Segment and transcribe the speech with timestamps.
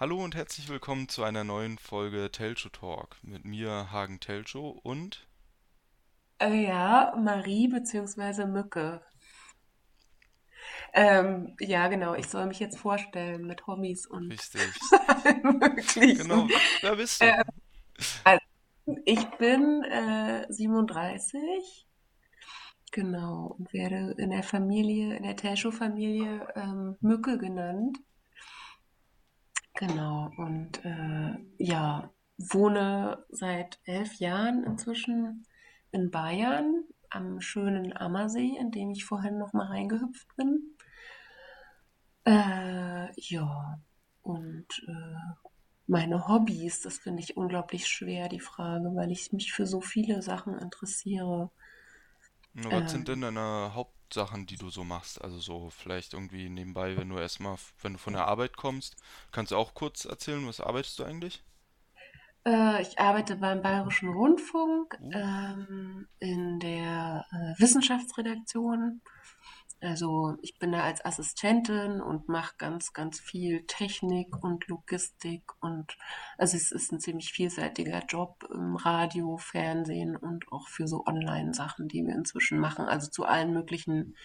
[0.00, 5.26] Hallo und herzlich willkommen zu einer neuen Folge Telcho Talk mit mir, Hagen Telcho und
[6.38, 9.02] Äh, ja, Marie beziehungsweise Mücke.
[10.92, 14.70] Ähm, ja, genau, ich soll mich jetzt vorstellen mit Hobbys und richtig.
[16.18, 16.46] Genau,
[16.80, 17.26] wer bist du?
[17.26, 17.42] Ähm,
[18.22, 18.44] also,
[19.04, 21.88] ich bin äh, 37,
[22.92, 27.98] genau, und werde in der Familie, in der Tescho-Familie ähm, Mücke genannt.
[29.78, 35.46] Genau, und äh, ja, wohne seit elf Jahren inzwischen
[35.92, 40.74] in Bayern am schönen Ammersee, in den ich vorhin noch mal reingehüpft bin.
[42.24, 43.78] Äh, ja,
[44.22, 45.44] und äh,
[45.86, 50.22] meine Hobbys, das finde ich unglaublich schwer, die Frage, weil ich mich für so viele
[50.22, 51.52] Sachen interessiere.
[52.64, 55.22] Was sind denn Ähm, deine Hauptsachen, die du so machst?
[55.22, 58.96] Also so vielleicht irgendwie nebenbei, wenn du erstmal, wenn du von der Arbeit kommst,
[59.32, 61.42] kannst du auch kurz erzählen, was arbeitest du eigentlich?
[62.46, 69.00] äh, ich arbeite beim Bayerischen Rundfunk Uh, ähm, in der äh, Wissenschaftsredaktion.
[69.80, 75.96] Also ich bin da als Assistentin und mache ganz, ganz viel Technik und Logistik und
[76.36, 81.86] also es ist ein ziemlich vielseitiger Job im Radio, Fernsehen und auch für so Online-Sachen,
[81.86, 82.86] die wir inzwischen machen.
[82.86, 84.16] Also zu allen möglichen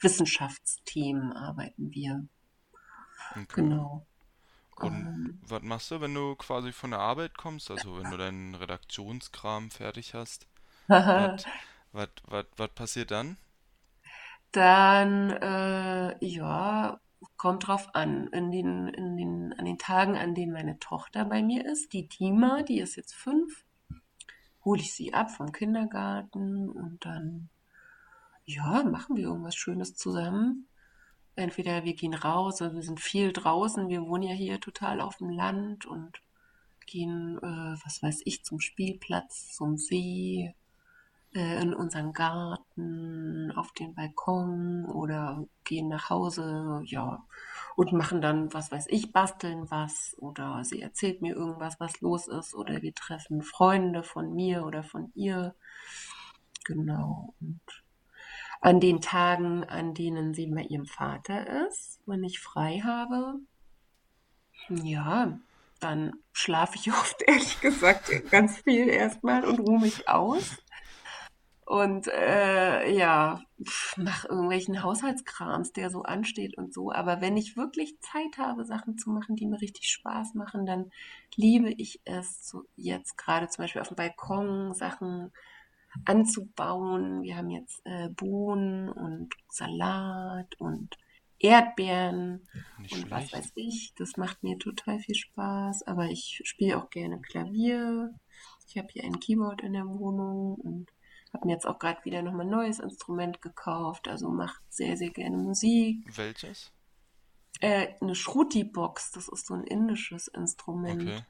[0.00, 2.26] Wissenschaftsthemen arbeiten wir.
[3.32, 3.46] okay.
[3.54, 4.06] Genau.
[4.76, 7.70] Und Ähm, was machst du, wenn du quasi von der Arbeit kommst?
[7.70, 10.46] Also wenn du deinen Redaktionskram fertig hast?
[11.92, 13.36] Was, passiert dann?
[14.52, 17.00] Dann, äh, ja,
[17.36, 18.28] kommt drauf an.
[18.28, 22.08] In den, in den, an den Tagen, an denen meine Tochter bei mir ist, die
[22.08, 23.64] Dima, die ist jetzt fünf,
[24.64, 27.48] hole ich sie ab vom Kindergarten und dann,
[28.44, 30.68] ja, machen wir irgendwas Schönes zusammen.
[31.34, 35.16] Entweder wir gehen raus, also wir sind viel draußen, wir wohnen ja hier total auf
[35.16, 36.20] dem Land und
[36.86, 40.54] gehen, äh, was weiß ich, zum Spielplatz, zum See,
[41.32, 47.24] in unseren Garten, auf den Balkon oder gehen nach Hause, ja,
[47.74, 52.28] und machen dann, was weiß ich, basteln was oder sie erzählt mir irgendwas, was los
[52.28, 55.54] ist oder wir treffen Freunde von mir oder von ihr.
[56.64, 57.34] Genau.
[57.40, 57.60] Und
[58.60, 63.40] an den Tagen, an denen sie bei ihrem Vater ist, wenn ich frei habe,
[64.68, 65.38] ja,
[65.80, 70.58] dann schlafe ich oft, ehrlich gesagt, ganz viel erstmal und ruhe mich aus.
[71.64, 76.92] Und äh, ja, pf, mach irgendwelchen Haushaltskrams, der so ansteht und so.
[76.92, 80.90] Aber wenn ich wirklich Zeit habe, Sachen zu machen, die mir richtig Spaß machen, dann
[81.36, 85.32] liebe ich es, so jetzt gerade zum Beispiel auf dem Balkon Sachen
[86.04, 87.22] anzubauen.
[87.22, 90.96] Wir haben jetzt äh, Bohnen und Salat und
[91.38, 92.48] Erdbeeren
[92.78, 93.32] Nicht und was schlecht.
[93.32, 93.94] weiß ich.
[93.96, 95.84] Das macht mir total viel Spaß.
[95.84, 98.14] Aber ich spiele auch gerne Klavier.
[98.68, 100.92] Ich habe hier ein Keyboard in der Wohnung und
[101.34, 104.08] habe mir jetzt auch gerade wieder nochmal ein neues Instrument gekauft.
[104.08, 106.06] Also macht sehr, sehr gerne Musik.
[106.06, 106.70] Welches?
[107.60, 110.28] Äh, eine Shruti-Box, das ist so ein indisches
[110.86, 111.22] Okay.
[111.22, 111.24] Instrument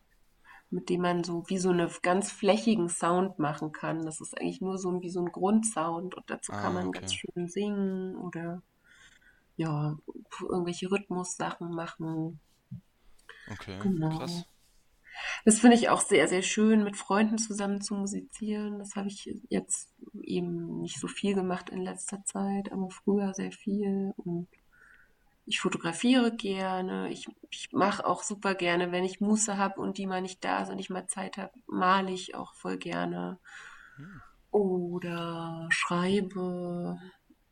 [0.70, 4.04] mit dem man so wie so eine ganz flächigen Sound machen kann.
[4.06, 6.92] Das ist eigentlich nur so ein, wie so ein Grundsound und dazu kann Ah, man
[6.92, 7.14] ganz okay.
[7.14, 8.62] schön singen oder
[9.56, 9.98] ja,
[10.40, 12.40] irgendwelche Rhythmussachen machen.
[13.50, 13.78] Okay.
[13.78, 14.18] Genau.
[14.18, 14.46] Krass.
[15.44, 18.78] Das finde ich auch sehr, sehr schön, mit Freunden zusammen zu musizieren.
[18.78, 19.90] Das habe ich jetzt
[20.22, 24.12] eben nicht so viel gemacht in letzter Zeit, aber früher sehr viel.
[24.16, 24.48] Und
[25.44, 27.10] ich fotografiere gerne.
[27.10, 30.62] Ich, ich mache auch super gerne, wenn ich Muße habe und die mal nicht da
[30.62, 33.38] ist und ich mal Zeit habe, male ich auch voll gerne.
[33.96, 34.20] Hm.
[34.50, 36.98] Oder schreibe.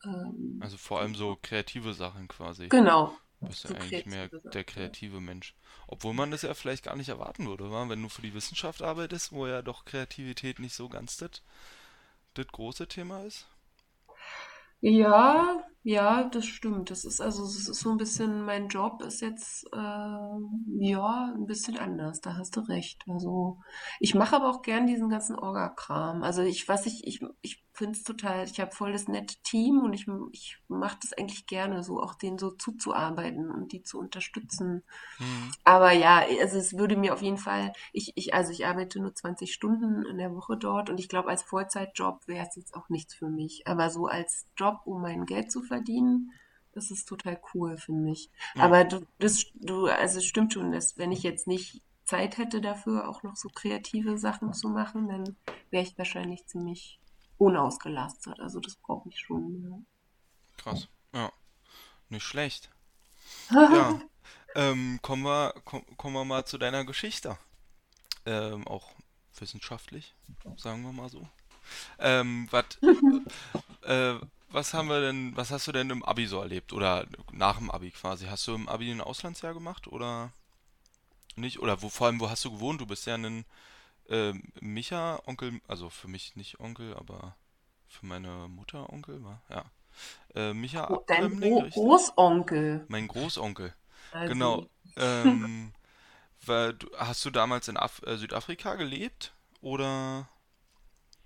[0.04, 2.68] Ähm, Also vor allem so kreative Sachen quasi.
[2.68, 5.54] genau, Bist du eigentlich mehr der kreative Mensch.
[5.86, 7.88] Obwohl man das ja vielleicht gar nicht erwarten würde, wa?
[7.88, 11.42] Wenn du für die Wissenschaft arbeitest, wo ja doch Kreativität nicht so ganz das,
[12.34, 13.48] das große Thema ist.
[14.82, 16.90] Ja, ja, das stimmt.
[16.90, 21.46] Das ist also, es ist so ein bisschen, mein Job ist jetzt, äh, ja, ein
[21.46, 22.20] bisschen anders.
[22.20, 23.02] Da hast du recht.
[23.08, 23.58] Also,
[23.98, 26.22] ich mache aber auch gern diesen ganzen Orga-Kram.
[26.22, 29.80] Also, ich, was ich, ich, ich finde es total, ich habe voll das nette Team
[29.80, 33.98] und ich, ich mache das eigentlich gerne, so auch denen so zuzuarbeiten und die zu
[33.98, 34.82] unterstützen.
[35.16, 35.50] Hm.
[35.64, 39.14] Aber ja, also es würde mir auf jeden Fall, ich, ich, also ich arbeite nur
[39.14, 42.90] 20 Stunden in der Woche dort und ich glaube, als Vollzeitjob wäre es jetzt auch
[42.90, 43.66] nichts für mich.
[43.66, 46.32] Aber so als Job, um mein Geld zu verdienen,
[46.72, 48.30] das ist total cool, finde ich.
[48.56, 52.36] Ja, Aber du, das, du, also es stimmt schon, dass wenn ich jetzt nicht Zeit
[52.36, 55.36] hätte dafür, auch noch so kreative Sachen zu machen, dann
[55.70, 57.00] wäre ich wahrscheinlich ziemlich
[57.40, 58.38] unausgelastet.
[58.40, 59.86] Also das brauche ich schon.
[60.56, 60.88] krass.
[61.14, 61.32] Ja,
[62.10, 62.70] nicht schlecht.
[63.68, 63.96] Ja.
[64.00, 64.00] Ja,
[64.54, 67.38] Ähm, kommen wir, komm, kommen wir mal zu deiner Geschichte.
[68.26, 68.92] Ähm, auch
[69.38, 70.14] wissenschaftlich,
[70.56, 71.28] sagen wir mal so.
[71.98, 72.78] Ähm, wat,
[73.82, 74.14] äh,
[74.50, 76.72] was haben wir denn, was hast du denn im Abi so erlebt?
[76.72, 78.26] Oder nach dem Abi quasi?
[78.26, 80.32] Hast du im Abi ein Auslandsjahr gemacht oder
[81.36, 81.58] nicht?
[81.60, 82.80] Oder wo, vor allem, wo hast du gewohnt?
[82.80, 83.44] Du bist ja ein
[84.10, 87.36] äh, Micha, Onkel, also für mich nicht Onkel, aber
[87.88, 89.64] für meine Mutter Onkel, war, ja.
[90.34, 91.72] Äh, Micha Gro- Dein Gro richtig?
[91.72, 92.86] Großonkel.
[92.88, 93.74] Mein Großonkel.
[94.24, 94.62] Genau.
[94.62, 95.72] Also, Ähm,
[96.46, 99.34] war, du, hast du damals in Af äh, Südafrika gelebt?
[99.62, 100.28] Oder?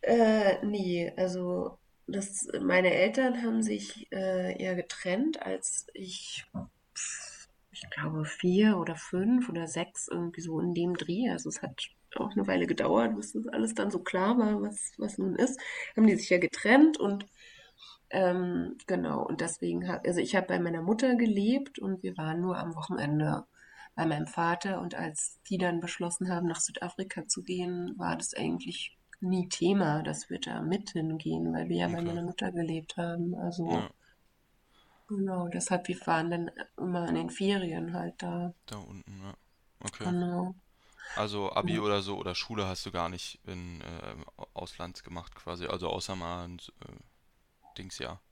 [0.03, 6.45] äh, nee, also das, meine Eltern haben sich äh, eher getrennt, als ich,
[7.73, 11.29] ich glaube, vier oder fünf oder sechs irgendwie so in dem Dreh.
[11.31, 11.91] Also es hat
[12.21, 15.61] auch eine Weile gedauert, bis das alles dann so klar war, was, was nun ist.
[15.97, 17.27] Haben die sich ja getrennt und
[18.11, 22.41] ähm, genau, und deswegen, ha- also ich habe bei meiner Mutter gelebt und wir waren
[22.41, 23.45] nur am Wochenende
[23.95, 28.35] bei meinem Vater und als die dann beschlossen haben, nach Südafrika zu gehen, war das
[28.35, 32.03] eigentlich nie Thema, dass wir da mit hingehen, weil wir ja bei Okay.
[32.03, 33.35] meiner Mutter gelebt haben.
[33.35, 33.91] Also Ja,
[35.09, 38.53] genau, deshalb, wir waren dann immer in den Ferien halt da.
[38.67, 39.35] da unten, ja.
[39.85, 40.11] Okay.
[40.11, 40.55] Genau.
[41.15, 44.17] Also Abi oder so oder Schule hast du gar nicht in äh,
[44.55, 45.67] Ausland gemacht quasi.
[45.67, 46.93] Also außer mal ein äh,
[47.79, 48.23] Dingsjahr.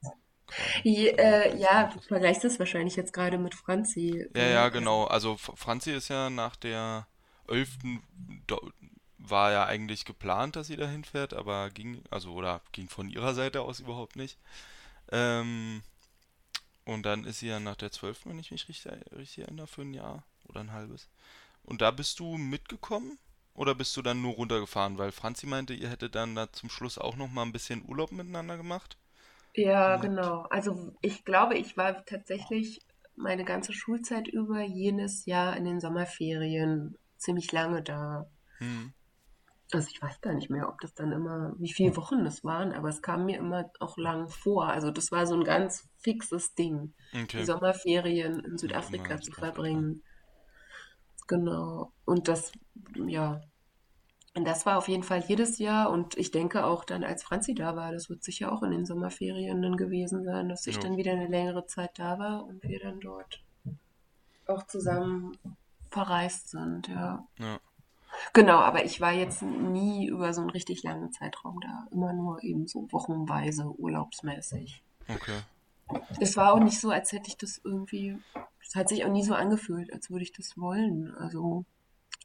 [0.84, 5.04] Je, äh, ja, du vergleichst das wahrscheinlich jetzt gerade mit Franzi, Ja, ja, Also, genau.
[5.04, 7.06] Also Franzi ist ja nach der
[7.48, 8.00] 11.
[8.46, 8.72] Do-
[9.18, 13.34] war ja eigentlich geplant, dass sie dahin fährt, aber ging, also oder ging von ihrer
[13.34, 14.36] Seite aus überhaupt nicht.
[15.12, 15.82] Ähm,
[16.84, 19.82] und dann ist sie ja nach der 12., wenn ich mich richtig, richtig erinnere, für
[19.82, 21.08] ein Jahr oder ein halbes.
[21.64, 23.18] Und da bist du mitgekommen?
[23.54, 24.98] Oder bist du dann nur runtergefahren?
[24.98, 28.12] Weil Franzi meinte, ihr hättet dann da zum Schluss auch noch mal ein bisschen Urlaub
[28.12, 28.96] miteinander gemacht.
[29.54, 30.42] Ja, Und, genau.
[30.50, 32.80] Also ich glaube, ich war tatsächlich
[33.16, 38.26] meine ganze Schulzeit über jenes Jahr in den Sommerferien ziemlich lange da.
[38.60, 38.86] hm,
[39.72, 42.72] Also ich weiß gar nicht mehr, ob das dann immer, wie viele Wochen das waren,
[42.72, 44.66] aber es kam mir immer auch lang vor.
[44.68, 46.94] Also das war so ein ganz fixes Ding,
[47.36, 47.44] die okay.
[47.44, 50.02] Sommerferien in Ja, Südafrika in zu verbringen.
[51.32, 51.90] Genau.
[52.04, 52.52] Und das,
[53.06, 53.40] ja,
[54.34, 55.90] und das war auf jeden Fall jedes Jahr.
[55.90, 58.84] Und ich denke auch dann, als Franzi da war, das wird sicher auch in den
[58.84, 62.62] Sommerferien dann gewesen sein, dass ich Jo, dann wieder eine längere Zeit da war und
[62.62, 63.42] wir dann dort
[64.46, 65.38] auch zusammen
[65.90, 67.26] verreist sind, ja.
[67.38, 67.58] ja,
[68.34, 71.86] Genau, aber ich war jetzt nie über so einen richtig langen Zeitraum da.
[71.92, 74.82] Immer nur eben so wochenweise urlaubsmäßig.
[75.08, 75.40] okay.
[76.20, 78.18] Es war auch nicht so, als hätte ich das irgendwie,
[78.66, 81.14] es hat sich auch nie so angefühlt, als würde ich das wollen.
[81.16, 81.64] Also,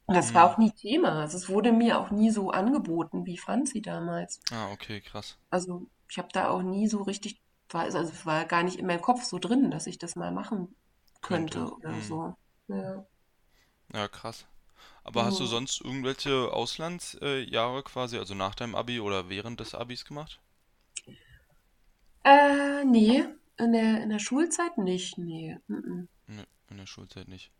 [0.06, 0.52] und das war Hm.
[0.52, 1.20] auch nie Thema.
[1.22, 4.40] Also, es wurde mir auch nie so angeboten wie Franzi damals.
[4.52, 5.36] Ah, okay, krass.
[5.50, 7.40] Also, ich habe da auch nie so richtig,
[7.70, 10.32] war, also es war gar nicht in meinem Kopf so drin, dass ich das mal
[10.32, 10.74] machen
[11.22, 11.60] Könnte.
[11.60, 12.02] könnte oder Hm.
[12.02, 12.34] so.
[12.68, 13.06] Ja.
[13.92, 14.46] Ja, krass.
[15.04, 19.74] Aber hast du sonst irgendwelche Auslandsjahre Jahre quasi, also nach deinem Abi oder während des
[19.74, 20.40] Abis gemacht?
[22.24, 23.24] Äh, nee,
[23.58, 25.58] in der, in der Schulzeit nicht, nee.
[25.66, 27.50] Mm Ne, in der Schulzeit nicht.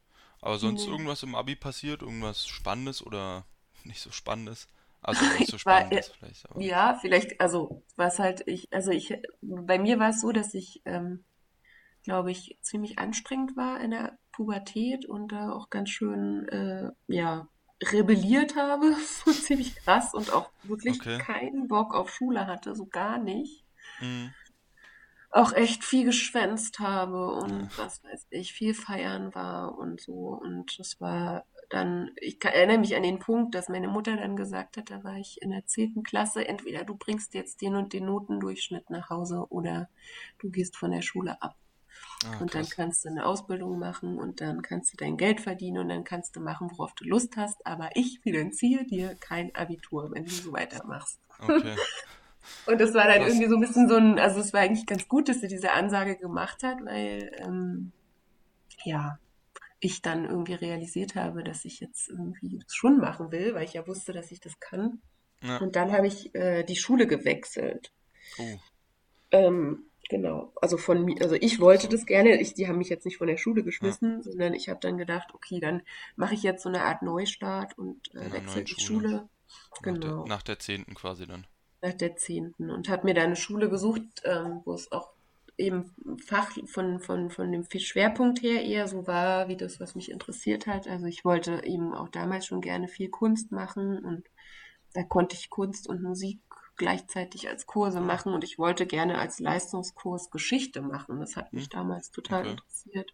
[0.40, 0.86] Aber sonst Nee.
[0.86, 2.02] irgendwas im Abi passiert?
[2.02, 3.44] Irgendwas Spannendes oder
[3.84, 4.68] nicht so Spannendes?
[5.02, 6.68] Also nicht so Ich war, äh, Spannendes vielleicht, aber.
[6.68, 10.82] ja, vielleicht, also, was halt, ich, also ich, bei mir war es so, dass ich,
[10.84, 11.24] ähm,
[12.04, 17.48] glaube ich, ziemlich anstrengend war in der Pubertät und da auch ganz schön, äh, ja,
[17.92, 18.94] rebelliert habe,
[19.26, 21.18] so ziemlich krass und auch wirklich Okay.
[21.18, 23.64] keinen Bock auf Schule hatte, so gar nicht.
[24.00, 24.34] Mhm.
[25.30, 30.40] Auch echt viel geschwänzt habe und was weiß ich, viel feiern war und so.
[30.42, 34.78] Und das war dann, ich erinnere mich an den Punkt, dass meine Mutter dann gesagt
[34.78, 38.06] hat, da war ich in der zehnten Klasse, entweder du bringst jetzt den und den
[38.06, 39.90] Notendurchschnitt nach Hause oder
[40.38, 41.56] du gehst von der Schule ab.
[42.24, 45.78] Ah, Und dann kannst du eine Ausbildung machen und dann kannst du dein Geld verdienen
[45.78, 47.66] und dann kannst du machen, worauf du Lust hast.
[47.66, 51.20] Aber ich finanziere dir kein Abitur, wenn du so weitermachst.
[51.40, 51.76] Okay.
[52.66, 53.28] Und das war dann Krass.
[53.28, 55.72] irgendwie so ein bisschen so ein, also es war eigentlich ganz gut, dass sie diese
[55.72, 57.92] Ansage gemacht hat, weil ähm,
[58.84, 59.18] ja,
[59.80, 63.74] ich dann irgendwie realisiert habe, dass ich jetzt irgendwie das schon machen will, weil ich
[63.74, 65.02] ja wusste, dass ich das kann.
[65.42, 65.58] Ja.
[65.60, 67.92] Und dann habe ich äh, die Schule gewechselt.
[68.38, 68.58] Oh,
[69.30, 73.04] Ähm, genau, also von mir, also ich wollte das gerne, ich, die haben mich jetzt
[73.04, 73.64] nicht von der Schule Ja.
[73.64, 75.82] geschmissen, sondern ich habe dann gedacht, okay, dann
[76.16, 79.08] mache ich jetzt so eine Art Neustart und äh, wechsle die Schule.
[79.08, 79.28] Schule,
[79.80, 81.46] Nach der, genau, nach der zehnten quasi dann.
[81.82, 85.10] Nach der zehnten und habe mir da eine Schule gesucht, ähm, wo es auch
[85.56, 85.94] eben
[86.24, 90.66] Fach von, von, von dem Schwerpunkt her eher so war, wie das, was mich interessiert
[90.66, 90.86] hat.
[90.88, 94.28] Also ich wollte eben auch damals schon gerne viel Kunst machen und
[94.94, 96.40] da konnte ich Kunst und Musik
[96.76, 101.18] gleichzeitig als Kurse machen und ich wollte gerne als Leistungskurs Geschichte machen.
[101.20, 102.50] Das hat mich damals total Okay.
[102.52, 103.12] interessiert.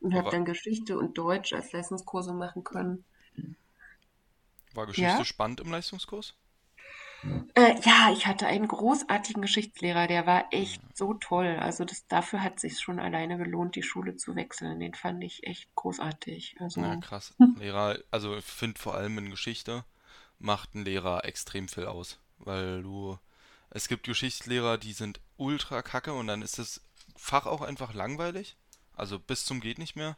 [0.00, 3.04] und habe dann Geschichte und Deutsch als Leistungskurse machen können.
[4.74, 5.24] war Geschichte Ja?
[5.24, 6.34] spannend im Leistungskurs?
[7.54, 11.58] Äh, ja, ich hatte einen großartigen Geschichtslehrer, der war echt so toll.
[11.60, 14.80] Also das, dafür hat sich schon alleine gelohnt, die Schule zu wechseln.
[14.80, 16.56] Den fand ich echt großartig.
[16.60, 17.34] Also, krass.
[17.58, 19.84] Lehrer, also ich finde vor allem in Geschichte
[20.38, 23.18] macht ein Lehrer extrem viel aus, weil du,
[23.68, 26.80] es gibt Geschichtslehrer, die sind ultra kacke und dann ist das
[27.16, 28.56] Fach auch einfach langweilig,
[28.94, 30.16] also bis zum geht nicht mehr.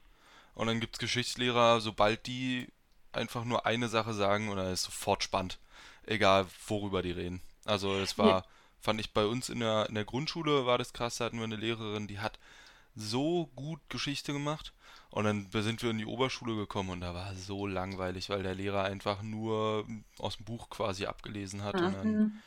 [0.54, 2.68] Und dann gibt es Geschichtslehrer, sobald die
[3.10, 5.58] einfach nur eine Sache sagen und dann ist sofort spannend,
[6.06, 7.40] egal worüber die reden.
[7.64, 8.44] Also das ja, war,
[8.80, 11.44] fand ich bei uns in der, in der Grundschule war das krass, da hatten wir
[11.44, 12.38] eine Lehrerin, die hat
[12.94, 14.72] so gut Geschichte gemacht.
[15.10, 18.42] Und dann sind wir in die Oberschule gekommen und da war es so langweilig, weil
[18.42, 19.86] der Lehrer einfach nur
[20.18, 22.42] aus dem Buch quasi abgelesen hat und dann, mhm.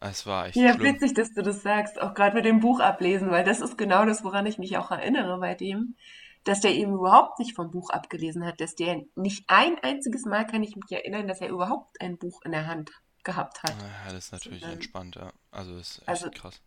[0.00, 0.96] es war echt Ja, schlimm.
[0.96, 4.04] witzig, dass du das sagst, auch gerade mit dem Buch ablesen, weil das ist genau
[4.04, 5.96] das, woran ich mich auch erinnere bei dem,
[6.44, 10.46] dass der eben überhaupt nicht vom Buch abgelesen hat, dass der nicht ein einziges Mal
[10.46, 12.90] kann ich mich erinnern, dass er überhaupt ein Buch in der Hand
[13.24, 15.32] gehabt hat, Ja, das ist natürlich sondern entspannt, ja.
[15.50, 16.60] Also ist also echt krass.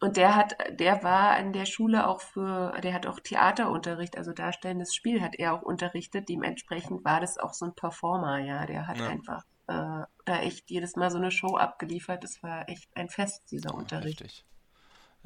[0.00, 4.32] Und der hat, der war an der Schule auch für, der hat auch Theaterunterricht, also
[4.32, 6.28] darstellendes Spiel hat er auch unterrichtet.
[6.28, 8.66] Dementsprechend war das auch so ein Performer, ja.
[8.66, 12.24] Der hat Ja, einfach äh, da echt jedes Mal so eine Show abgeliefert.
[12.24, 14.20] Das war echt ein Fest, dieser ja, Unterricht.
[14.20, 14.44] heftig.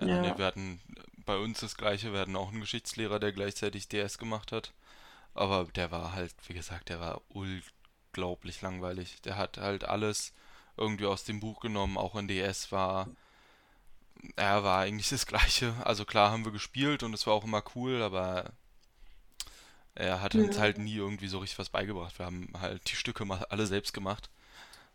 [0.01, 0.39] Ja, Ja.
[0.39, 0.81] wir hatten
[1.31, 4.73] bei uns das Gleiche, wir hatten auch einen Geschichtslehrer, der gleichzeitig DS gemacht hat.
[5.35, 9.21] Aber der war halt, wie gesagt, der war unglaublich langweilig.
[9.23, 10.33] Der hat halt alles
[10.77, 13.09] irgendwie aus dem Buch genommen, auch in DS war,
[14.37, 15.75] er war eigentlich das Gleiche.
[15.85, 18.53] Also klar haben wir gespielt und es war auch immer cool, aber
[19.95, 22.19] er hat uns halt nie irgendwie so richtig was beigebracht.
[22.19, 24.31] Wir haben halt die Stücke mal alle selbst gemacht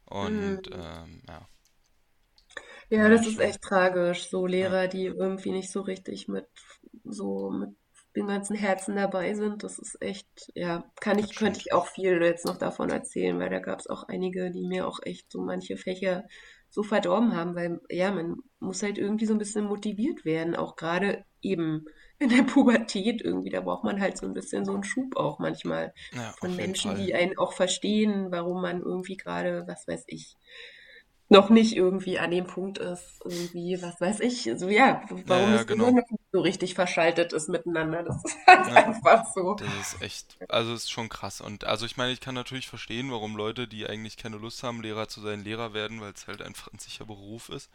[0.06, 0.74] und Mhm.
[0.74, 1.48] ähm, ja,
[2.90, 4.30] Ja, das ist echt tragisch.
[4.30, 6.48] So Lehrer, die irgendwie nicht so richtig mit
[7.04, 7.70] so mit
[8.16, 9.64] dem ganzen Herzen dabei sind.
[9.64, 13.50] Das ist echt, ja, kann ich, könnte ich auch viel jetzt noch davon erzählen, weil
[13.50, 16.24] da gab es auch einige, die mir auch echt so manche Fächer
[16.70, 20.76] so verdorben haben, weil ja, man muss halt irgendwie so ein bisschen motiviert werden, auch
[20.76, 21.86] gerade eben
[22.20, 23.50] in der Pubertät irgendwie.
[23.50, 26.96] Da braucht man halt so ein bisschen so einen Schub auch manchmal Ja, von Menschen,
[26.96, 26.96] Fall.
[26.96, 30.38] die einen auch verstehen, warum man irgendwie gerade, was weiß ich,
[31.30, 35.52] noch nicht irgendwie an dem Punkt ist, irgendwie, was weiß ich, so ja, Ja, warum
[35.56, 35.96] ja, das Gehirn genau.
[35.96, 38.04] noch nicht so richtig verschaltet ist miteinander.
[38.04, 39.58] Das ist halt Ja, einfach so.
[39.58, 41.42] das ist echt, also ist schon krass.
[41.42, 44.82] Und also ich meine, ich kann natürlich verstehen, warum Leute, die eigentlich keine Lust haben,
[44.82, 47.70] Lehrer zu sein, Lehrer werden, weil es halt einfach ein sicherer Beruf ist.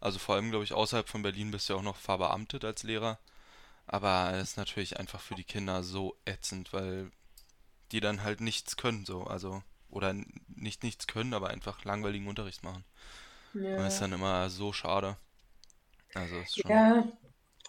[0.00, 2.82] Also vor allem, glaube ich, außerhalb von Berlin bist du ja auch noch verbeamtet als
[2.84, 3.18] Lehrer.
[3.86, 7.10] Aber es ist natürlich einfach für die Kinder so ätzend, weil
[7.92, 9.24] die dann halt nichts können, so.
[9.24, 10.14] Also, oder
[10.48, 12.84] nicht nichts können, aber einfach langweiligen Unterricht machen.
[13.76, 15.16] Und das ist Ja, dann immer so schade.
[16.14, 17.04] Also, ist schon, ja,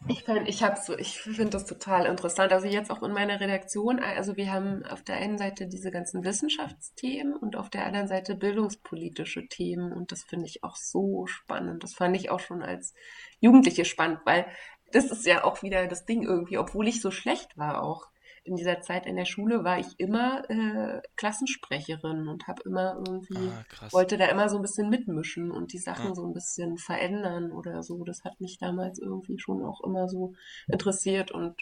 [0.08, 2.54] ich find, ich habe so, ich finde das total interessant.
[2.54, 6.24] Also jetzt auch in meiner Redaktion, also wir haben auf der einen Seite diese ganzen
[6.26, 11.84] Wissenschaftsthemen und auf der anderen Seite bildungspolitische Themen und das finde ich auch so spannend.
[11.84, 12.94] Das fand ich auch schon als
[13.42, 14.48] Jugendliche spannend, weil
[14.94, 18.08] das ist ja auch wieder das Ding irgendwie, obwohl ich so schlecht war auch
[18.44, 23.38] in dieser Zeit in der Schule, war ich immer äh, Klassensprecherin und habe immer irgendwie,
[23.38, 26.78] ah, wollte da immer so ein bisschen mitmischen und die Ja, Sachen so ein bisschen
[26.78, 28.04] verändern oder so.
[28.04, 30.34] Das hat mich damals irgendwie schon auch immer so
[30.68, 31.56] interessiert und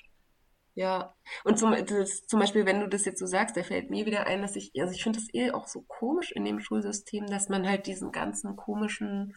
[0.76, 1.16] ja.
[1.44, 4.28] Und zum, das, zum Beispiel, wenn du das jetzt so sagst, da fällt mir wieder
[4.28, 7.50] ein, dass ich, also ich finde das eh auch so komisch in dem Schulsystem, dass
[7.50, 9.36] man halt diesen ganzen komischen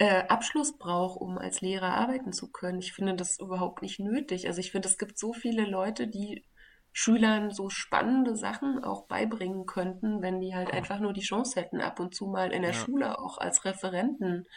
[0.00, 2.78] äh, Abschluss braucht, um als Lehrer arbeiten zu können.
[2.78, 4.46] Ich finde das überhaupt nicht nötig.
[4.46, 6.46] Also ich finde, es gibt so viele Leute, die
[6.90, 11.82] Schülern so spannende Sachen auch beibringen könnten, wenn die halt einfach nur die Chance hätten,
[11.82, 14.48] ab und zu mal in der ja, Schule auch als Referenten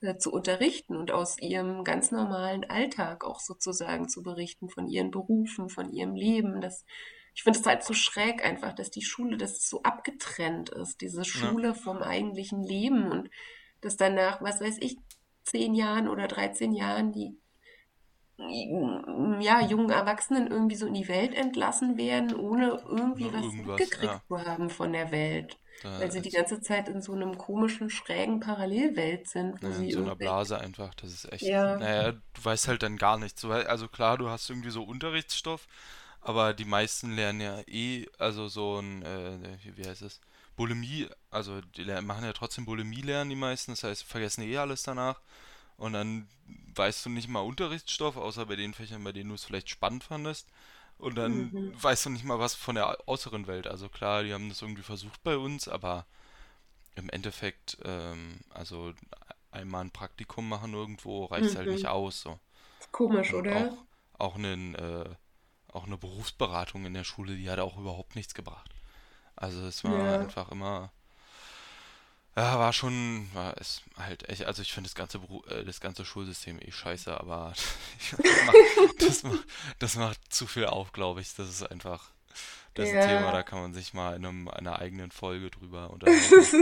[0.00, 5.10] äh, zu unterrichten und aus ihrem ganz normalen Alltag auch sozusagen zu berichten, von ihren
[5.10, 6.60] Berufen, von ihrem Leben.
[6.60, 6.86] Das,
[7.34, 11.00] ich finde es halt so schräg einfach, dass die Schule, dass es so abgetrennt ist,
[11.00, 13.28] diese ja, Schule vom eigentlichen Leben und
[13.84, 14.98] dass dann nach, was weiß ich,
[15.44, 17.36] zehn Jahren oder 13 Jahren die
[18.36, 24.22] ja, jungen Erwachsenen irgendwie so in die Welt entlassen werden, ohne irgendwie was mitgekriegt ja.
[24.26, 25.56] zu haben von der Welt.
[25.82, 29.72] Da Weil sie die ganze Zeit in so einem komischen, schrägen Parallelwelt sind, wo in
[29.72, 30.16] sie so einer.
[30.16, 31.76] Blase einfach, das ist echt, Ja.
[31.76, 33.44] naja, du weißt halt dann gar nichts.
[33.44, 35.66] Also klar, du hast irgendwie so Unterrichtsstoff,
[36.20, 40.20] aber die meisten lernen ja eh, also so ein, äh, wie, wie heißt es?
[40.56, 44.82] Bulimie, also die machen ja trotzdem Bulimie lernen die meisten, das heißt, vergessen eh alles
[44.82, 45.20] danach.
[45.78, 46.28] Und dann
[46.74, 50.04] weißt du nicht mal Unterrichtsstoff, außer bei den Fächern, bei denen du es vielleicht spannend
[50.04, 50.48] fandest.
[50.98, 51.74] Und dann Mhm.
[51.82, 53.66] weißt du nicht mal was von der äußeren Welt.
[53.66, 56.06] Also klar, die haben das irgendwie versucht bei uns, aber
[56.96, 58.94] im Endeffekt, ähm, also
[59.50, 61.88] einmal ein Praktikum machen irgendwo reicht halt nicht Mhm.
[61.88, 62.20] aus.
[62.22, 62.38] So.
[62.92, 63.76] Komisch, Und auch, oder?
[64.18, 65.10] auch einen, äh,
[65.72, 68.73] auch eine Berufsberatung in der Schule, die hat auch überhaupt nichts gebracht.
[69.36, 70.20] Also es war Ja.
[70.20, 70.90] einfach immer,
[72.36, 75.80] ja, war schon, war es halt echt, also ich finde das ganze Beru äh, das
[75.80, 77.54] ganze Schulsystem eh scheiße, aber
[78.24, 78.60] das macht,
[78.98, 79.46] das macht,
[79.78, 81.34] das macht zu viel auf, glaube ich.
[81.36, 82.10] Das ist einfach,
[82.74, 83.44] das ist ein Thema, da Ja.
[83.44, 86.52] kann man sich mal in einem, einer eigenen Folge drüber unterhalten.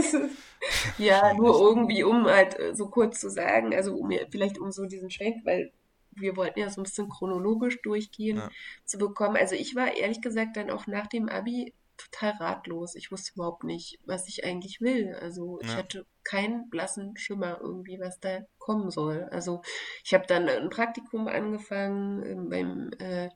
[0.97, 1.65] Ja, nur echt.
[1.69, 5.45] irgendwie, um halt äh, so kurz zu sagen, also um vielleicht um so diesen Schwenk,
[5.45, 5.71] weil
[6.11, 8.51] wir wollten ja so ein bisschen chronologisch durchgehen, Ja,
[8.85, 9.35] zu bekommen.
[9.37, 12.95] Also ich war ehrlich gesagt dann auch nach dem Abi total ratlos.
[12.95, 15.15] Ich wusste überhaupt nicht, was ich eigentlich will.
[15.21, 19.27] Also ich ja, hatte keinen blassen Schimmer irgendwie, was da kommen soll.
[19.31, 19.61] Also
[20.03, 23.29] ich habe dann ein Praktikum angefangen ähm, beim äh,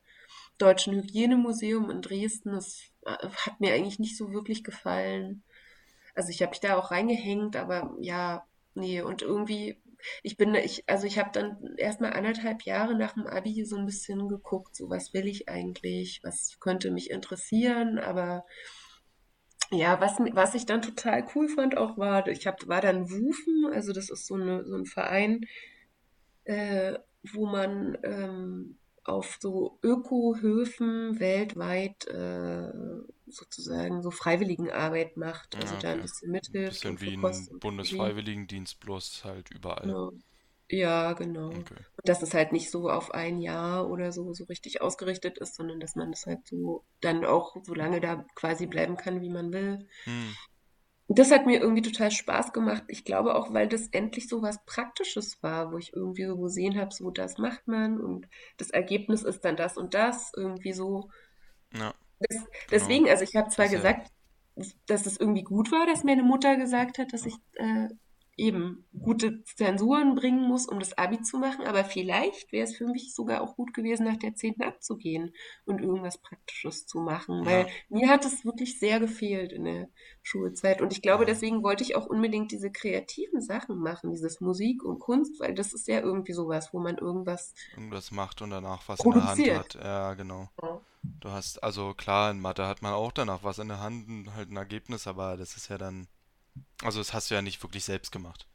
[0.57, 2.53] Deutschen Hygienemuseum in Dresden.
[2.53, 5.43] Das äh, hat mir eigentlich nicht so wirklich gefallen.
[6.15, 9.77] Also ich habe mich da auch reingehängt, aber ja, nee, und irgendwie,
[10.23, 13.85] ich bin, ich, also ich habe dann erstmal anderthalb Jahre nach dem Abi so ein
[13.85, 18.45] bisschen geguckt, so was will ich eigentlich, was könnte mich interessieren, aber
[19.71, 23.73] ja, was, was ich dann total cool fand auch war, ich hab, war dann WUFEN,
[23.73, 25.41] also das ist so eine, so ein Verein,
[26.45, 26.97] äh,
[27.33, 32.71] wo man ähm, auf so Ökohöfen weltweit äh,
[33.29, 37.21] sozusagen so Freiwilligenarbeit macht, also ja, da ein bisschen mithilft Bisschen und für wie ein
[37.21, 37.59] und.
[37.59, 39.83] Bundesfreiwilligendienst, bloß halt überall.
[39.87, 40.11] Genau.
[40.69, 41.49] Ja, genau.
[41.49, 41.85] Und Okay.
[42.05, 45.79] dass es halt nicht so auf ein Jahr oder so so richtig ausgerichtet ist, sondern
[45.79, 49.51] dass man das halt so dann auch so lange da quasi bleiben kann, wie man
[49.53, 49.87] will.
[50.05, 50.35] Hm,
[51.07, 52.83] Und das hat mir irgendwie total Spaß gemacht.
[52.87, 56.77] Ich glaube auch, weil das endlich so was Praktisches war, wo ich irgendwie so gesehen
[56.77, 61.09] habe, so das macht man und das Ergebnis ist dann das und das irgendwie so.
[61.73, 62.47] ja, Das, genau.
[62.71, 64.11] deswegen, also ich habe zwar ja, gesagt,
[64.87, 67.89] dass es irgendwie gut war, dass meine Mutter gesagt hat, dass ich äh,
[68.37, 72.85] eben gute Zensuren bringen muss, um das Abi zu machen, aber vielleicht wäre es für
[72.85, 75.33] mich sogar auch gut gewesen, nach der Zehnten abzugehen
[75.65, 79.89] und irgendwas Praktisches zu machen, weil ja, mir hat es wirklich sehr gefehlt in der
[80.21, 84.83] Schulzeit und ich glaube, deswegen wollte ich auch unbedingt diese kreativen Sachen machen, dieses Musik
[84.83, 88.87] und Kunst, weil das ist ja irgendwie sowas, wo man irgendwas Irgendwas macht und danach
[88.87, 89.75] was in der Hand hat.
[89.75, 90.49] Ja, genau.
[90.61, 90.81] Ja.
[91.19, 94.35] Du hast, also klar, in Mathe hat man auch danach was in der Hand und
[94.35, 96.07] halt ein Ergebnis, aber das ist ja dann,
[96.83, 98.45] also das hast du ja nicht wirklich selbst gemacht.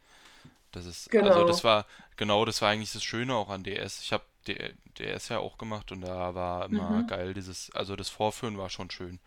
[0.73, 1.65] Das ist, also das Genau.
[1.65, 1.87] war,
[2.17, 4.01] genau, das war eigentlich das Schöne auch an DS.
[4.03, 7.05] Ich habe DS ja auch gemacht und da war immer Mhm.
[7.05, 9.21] geil, dieses, also das Vorführen war schon schön.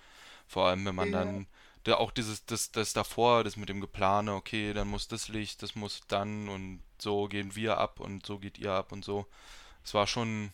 [0.48, 1.12] Vor allem, wenn man Ja.
[1.12, 1.48] dann,
[1.86, 5.64] da auch dieses, das, das davor, das mit dem Geplane, okay, dann muss das Licht,
[5.64, 9.28] das muss dann und so gehen wir ab und so geht ihr ab und so.
[9.84, 10.52] Es war schon,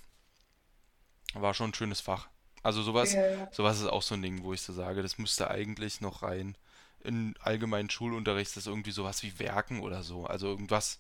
[1.33, 2.27] war schon ein schönes Fach.
[2.63, 3.51] Also sowas, Ja.
[3.51, 6.55] sowas ist auch so ein Ding, wo ich so sage, das müsste eigentlich noch rein
[7.01, 10.25] in allgemeinen Schulunterricht, das ist irgendwie sowas wie Werken oder so.
[10.25, 10.99] Also irgendwas,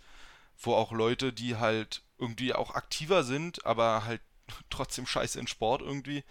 [0.59, 4.21] wo auch Leute, die halt irgendwie auch aktiver sind, aber halt
[4.69, 6.23] trotzdem scheiße in Sport irgendwie,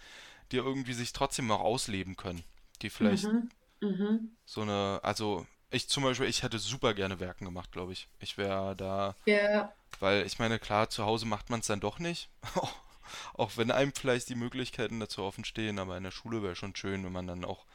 [0.51, 2.43] die irgendwie sich trotzdem noch ausleben können.
[2.81, 3.49] Die vielleicht Mhm.
[3.81, 4.31] Mhm.
[4.45, 8.09] so eine, also ich zum Beispiel, ich hätte super gerne Werken gemacht, glaube ich.
[8.19, 9.73] Ich wäre da, Ja.
[9.99, 12.29] weil ich meine, klar, zu Hause macht man es dann doch nicht.
[13.33, 16.75] Auch wenn einem vielleicht die Möglichkeiten dazu offen stehen, aber in der Schule wäre schon
[16.75, 17.65] schön, wenn man dann auch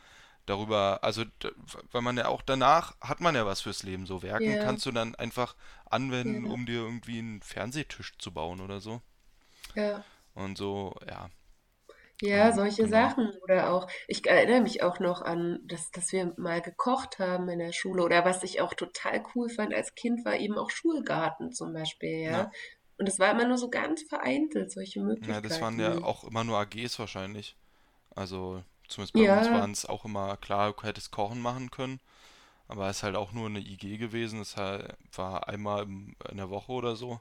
[0.46, 1.24] darüber, also
[1.92, 4.06] weil man ja auch danach hat man ja was fürs Leben.
[4.06, 4.58] So Werken Ja.
[4.58, 5.56] kannst du dann einfach
[5.86, 6.50] anwenden, Ja.
[6.50, 9.02] um dir irgendwie einen Fernsehtisch zu bauen oder so.
[9.74, 10.04] Ja.
[10.34, 11.30] Und so, ja,
[12.20, 12.88] Ja, ähm, solche genau.
[12.88, 13.30] Sachen.
[13.42, 17.58] Oder auch, ich erinnere mich auch noch an, dass, dass wir mal gekocht haben in
[17.58, 18.02] der Schule.
[18.02, 22.20] Oder was ich auch total cool fand als Kind, war eben auch Schulgarten zum Beispiel,
[22.24, 22.50] Ja, ja.
[22.98, 26.02] Und es war immer nur so ganz vereinzelt, solche ja, das waren ja Möglichkeiten.
[26.02, 27.56] auch immer nur AGs wahrscheinlich.
[28.14, 32.00] Also zumindest bei uns Ja, waren es auch immer klar, du hättest Kochen machen können,
[32.68, 34.40] aber es ist halt auch nur eine IG gewesen.
[34.42, 37.20] Es war einmal in der Woche oder so.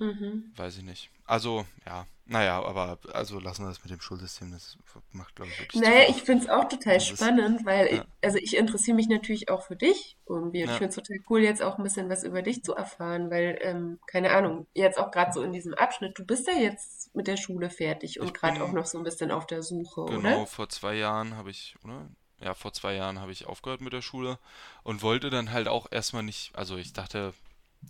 [0.00, 0.52] mhm.
[0.56, 1.10] Weiß ich nicht.
[1.26, 4.78] Also, ja, naja, aber also lassen wir das mit dem Schulsystem, das
[5.12, 7.98] macht, glaube ich, wirklich Naja, ich finde es auch total Das ist, spannend, weil ich,
[7.98, 10.94] ja, also ich interessiere mich natürlich auch für dich irgendwie und ich ja, finde es
[10.96, 14.66] total cool, jetzt auch ein bisschen was über dich zu erfahren, weil, ähm, keine Ahnung,
[14.74, 18.20] jetzt auch gerade so in diesem Abschnitt, du bist ja jetzt mit der Schule fertig
[18.20, 20.46] und ich gerade auch noch so ein bisschen auf der Suche, genau, oder?
[20.46, 22.08] vor zwei Jahren habe ich, oder?
[22.40, 24.38] Ja, vor zwei Jahren habe ich aufgehört mit der Schule
[24.82, 27.34] und wollte dann halt auch erstmal nicht, also ich dachte,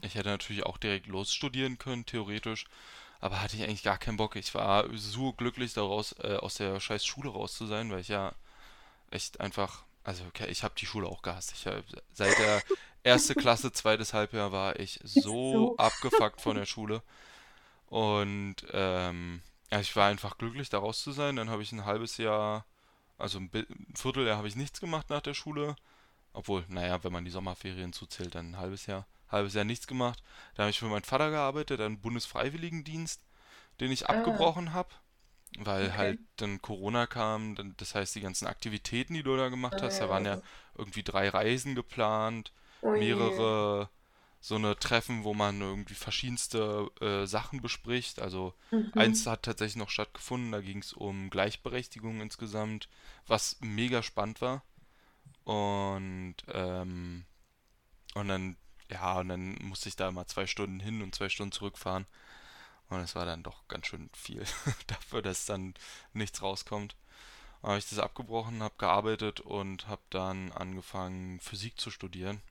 [0.02, 2.66] ich hätte natürlich auch direkt losstudieren können, theoretisch,
[3.22, 4.34] aber hatte ich eigentlich gar keinen Bock.
[4.34, 8.08] Ich war so glücklich daraus, äh, aus der scheiß Schule raus zu sein, weil ich
[8.08, 8.32] ja
[9.10, 11.52] echt einfach, also okay, ich habe die Schule auch gehasst.
[11.52, 12.62] Ich seit der
[13.04, 15.76] erste Klasse, zweites Halbjahr war ich so so.
[15.78, 17.00] abgefuckt von der Schule
[17.86, 21.36] und ähm, ich war einfach glücklich, da raus zu sein.
[21.36, 22.66] Dann habe ich ein halbes Jahr,
[23.18, 23.50] also ein
[23.94, 25.76] Vierteljahr habe ich nichts gemacht nach der Schule.
[26.32, 29.06] Obwohl, naja, wenn man die Sommerferien zuzählt, dann ein halbes Jahr.
[29.32, 30.22] Halbes Jahr nichts gemacht.
[30.54, 33.22] Da habe ich für meinen Vater gearbeitet, einen Bundesfreiwilligendienst,
[33.80, 34.90] den ich Ah, abgebrochen habe.
[35.58, 35.96] weil Okay.
[35.96, 39.82] halt dann Corona kam, dann, das heißt, die ganzen Aktivitäten, die du da gemacht Ah,
[39.82, 40.42] hast, da waren ja ja.
[40.76, 42.92] irgendwie drei Reisen geplant, je.
[42.94, 43.88] mehrere
[44.40, 48.20] so eine Treffen, wo man irgendwie verschiedenste äh, Sachen bespricht.
[48.20, 48.54] Also
[48.94, 49.26] eins Mhm.
[49.26, 52.88] hat tatsächlich noch stattgefunden, da ging es um Gleichberechtigung insgesamt,
[53.26, 54.62] was mega spannend war.
[55.44, 57.24] Und ähm,
[58.14, 58.56] und dann,
[58.92, 62.06] ja, und dann musste ich da mal zwei Stunden hin und zwei Stunden zurückfahren.
[62.88, 64.44] Und es war dann doch ganz schön viel
[64.86, 65.74] dafür, dass dann
[66.12, 66.94] nichts rauskommt.
[67.62, 72.42] Habe ich das abgebrochen, habe gearbeitet und habe dann angefangen, Physik zu studieren.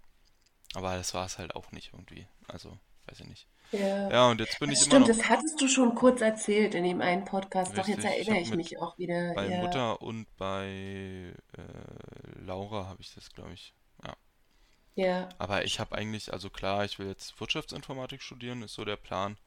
[0.73, 2.27] Aber das war es halt auch nicht irgendwie.
[2.47, 2.77] Also,
[3.07, 3.47] weiß ich nicht.
[3.71, 4.09] Ja.
[4.09, 6.75] Ja, und jetzt bin ich Das immer stimmt, noch das hattest du schon kurz erzählt
[6.75, 7.77] in dem einen Podcast.
[7.77, 8.21] Doch, jetzt richtig.
[8.21, 9.33] Ich erinnere ich mit mich auch wieder.
[9.33, 13.73] bei Ja, Mutter und bei äh, Laura habe ich das, glaube ich.
[14.95, 15.29] Ja.
[15.37, 19.37] Aber ich habe eigentlich, also klar, ich will jetzt Wirtschaftsinformatik studieren, ist so der Plan.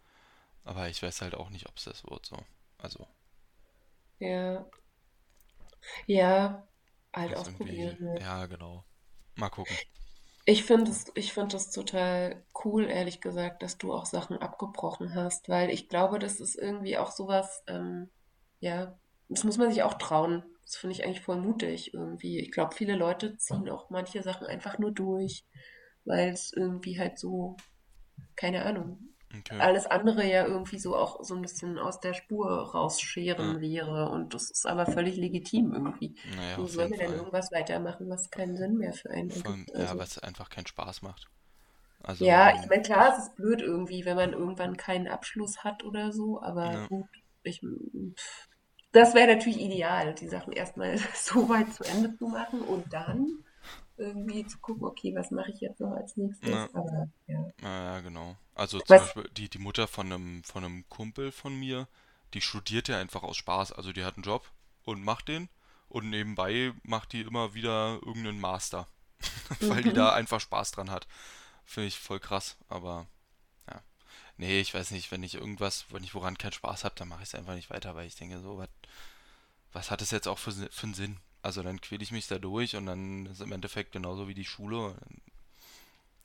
[0.64, 2.38] Aber ich weiß halt auch nicht, ob es das wird so.
[2.78, 3.06] Also,
[4.18, 4.64] ja,
[6.06, 6.66] ja,
[7.12, 7.96] halt irgendwie, ausprobieren.
[8.00, 8.20] Ne?
[8.20, 8.84] ja, genau.
[9.36, 9.76] Mal gucken.
[10.46, 15.14] Ich finde es, ich finde das total cool, ehrlich gesagt, dass du auch Sachen abgebrochen
[15.14, 18.10] hast, weil ich glaube, das ist irgendwie auch sowas, ähm,
[18.60, 20.44] ja, das muss man sich auch trauen.
[20.64, 22.40] Das finde ich eigentlich voll mutig irgendwie.
[22.40, 25.44] Ich glaube, viele Leute ziehen auch manche Sachen einfach nur durch,
[26.04, 27.56] weil es irgendwie halt so,
[28.36, 29.58] keine Ahnung, Okay.
[29.58, 32.48] alles andere ja irgendwie so auch so ein bisschen aus der Spur
[33.36, 34.10] Ja, rausscheren wäre.
[34.10, 36.16] Und das ist aber völlig legitim irgendwie.
[36.24, 39.74] naja, Wie soll man denn irgendwas weitermachen, was keinen Sinn mehr für einen allem, ergibt?
[39.74, 39.98] ja, Also.
[39.98, 41.28] was einfach keinen Spaß macht.
[42.02, 45.64] Also, Ja, ich ähm, meine, klar, es ist blöd irgendwie, wenn man irgendwann keinen Abschluss
[45.64, 47.08] hat oder so, aber ja, gut,
[47.42, 48.48] ich, pff,
[48.94, 53.44] das wäre natürlich ideal, die Sachen erstmal so weit zu Ende zu machen und dann
[53.96, 56.68] irgendwie zu gucken, okay, was mache ich jetzt noch als nächstes?
[56.74, 57.52] Aber ja.
[57.62, 58.36] ja, genau.
[58.54, 59.02] Also zum Was?
[59.02, 61.88] Beispiel die, die Mutter von einem, von einem Kumpel von mir,
[62.34, 63.72] die studiert ja einfach aus Spaß.
[63.72, 64.50] Also die hat einen Job
[64.84, 65.48] und macht den
[65.88, 68.88] und nebenbei macht die immer wieder irgendeinen Master,
[69.68, 70.14] weil die da Mhm.
[70.14, 71.06] einfach Spaß dran hat.
[71.64, 73.06] Finde ich voll krass, aber.
[74.36, 77.22] Nee, ich weiß nicht, wenn ich irgendwas, wenn ich woran keinen Spaß habe, dann mache
[77.22, 78.68] ich es einfach nicht weiter, weil ich denke so, was,
[79.72, 81.20] was hat es jetzt auch für, für einen Sinn?
[81.42, 84.34] Also dann quäle ich mich da durch und dann ist es im Endeffekt genauso wie
[84.34, 84.96] die Schule.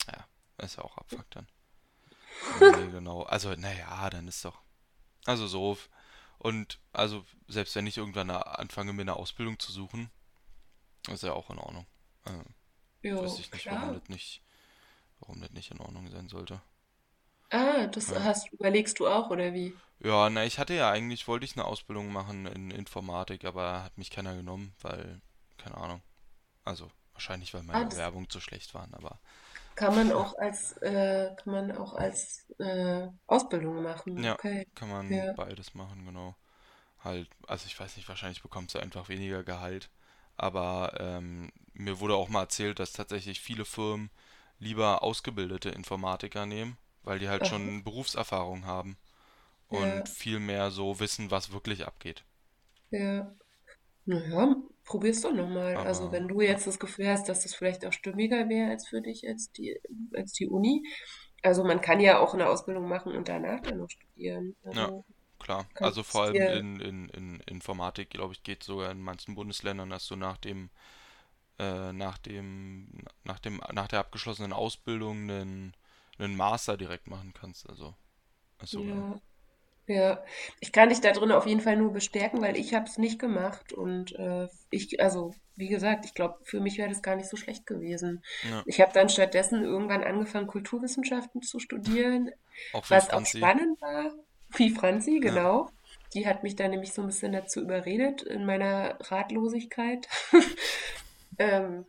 [0.06, 0.26] Ja,
[0.64, 1.46] ist ja auch Abfuck dann.
[2.60, 3.22] Nee, genau.
[3.24, 4.60] Also, naja, dann ist doch.
[5.26, 5.76] Also so.
[6.38, 10.10] Und also, selbst wenn ich irgendwann anfange, mir eine Ausbildung zu suchen,
[11.08, 11.86] ist ja auch in Ordnung.
[12.24, 12.44] Wüsste
[13.02, 13.94] Jo, ich nicht, warum klar.
[13.94, 14.42] das nicht,
[15.20, 16.62] warum das nicht in Ordnung sein sollte.
[17.50, 18.16] Ah, das Ja.
[18.16, 19.80] hast, überlegst du auch, oder wie?
[20.02, 23.98] Ja, na, ich hatte ja eigentlich, wollte ich eine Ausbildung machen in Informatik, aber hat
[23.98, 25.20] mich keiner genommen, weil,
[25.58, 26.02] keine Ahnung.
[26.64, 29.20] Also, wahrscheinlich, weil Ah, meine das Bewerbungen zu schlecht waren, aber
[29.74, 34.18] kann man auch als, äh, kann man auch als äh, Ausbildung machen.
[34.18, 34.66] ja, Okay.
[34.74, 35.34] kann man Ja.
[35.34, 36.36] beides machen, genau.
[37.00, 39.90] Halt, also ich weiß nicht, wahrscheinlich bekommst du einfach weniger Gehalt,
[40.38, 44.10] aber ähm, mir wurde auch mal erzählt, dass tatsächlich viele Firmen
[44.60, 48.96] lieber ausgebildete Informatiker nehmen, weil die halt schon Berufserfahrung haben
[49.68, 50.10] und Ja.
[50.10, 52.24] viel mehr so wissen, was wirklich abgeht.
[52.90, 53.34] Ja.
[54.06, 55.80] Naja, probier's doch nochmal.
[55.82, 58.88] Also wenn du ja, jetzt das Gefühl hast, dass das vielleicht auch stimmiger wäre als
[58.88, 59.80] für dich als die,
[60.14, 60.84] als die Uni.
[61.42, 64.56] Also man kann ja auch eine Ausbildung machen und danach dann noch studieren.
[64.72, 65.04] ja, Also
[65.38, 65.70] klar.
[65.80, 70.06] Also vor allem in, in, in Informatik, glaube ich, geht sogar in manchen Bundesländern, dass
[70.08, 70.70] du nach dem,
[71.58, 72.88] äh, nach dem,
[73.24, 75.76] nach dem, nach der abgeschlossenen Ausbildung einen,
[76.20, 77.68] einen Master direkt machen kannst.
[77.68, 77.94] Also
[78.64, 79.20] sogar.
[79.86, 80.24] ja, ja.
[80.60, 83.18] Ich kann dich da drin auf jeden Fall nur bestärken, weil ich habe es nicht
[83.18, 87.28] gemacht und äh, ich, also wie gesagt, ich glaube, für mich wäre das gar nicht
[87.28, 88.22] so schlecht gewesen.
[88.48, 92.30] Ja, Ich habe dann stattdessen irgendwann angefangen, Kulturwissenschaften zu studieren,
[92.72, 93.38] auch Was auch Franzi.
[93.38, 94.12] spannend war,
[94.56, 95.70] wie Franzi, Ja, genau.
[96.14, 100.08] Die hat mich dann nämlich so ein bisschen dazu überredet in meiner Ratlosigkeit.
[101.38, 101.86] Ähm,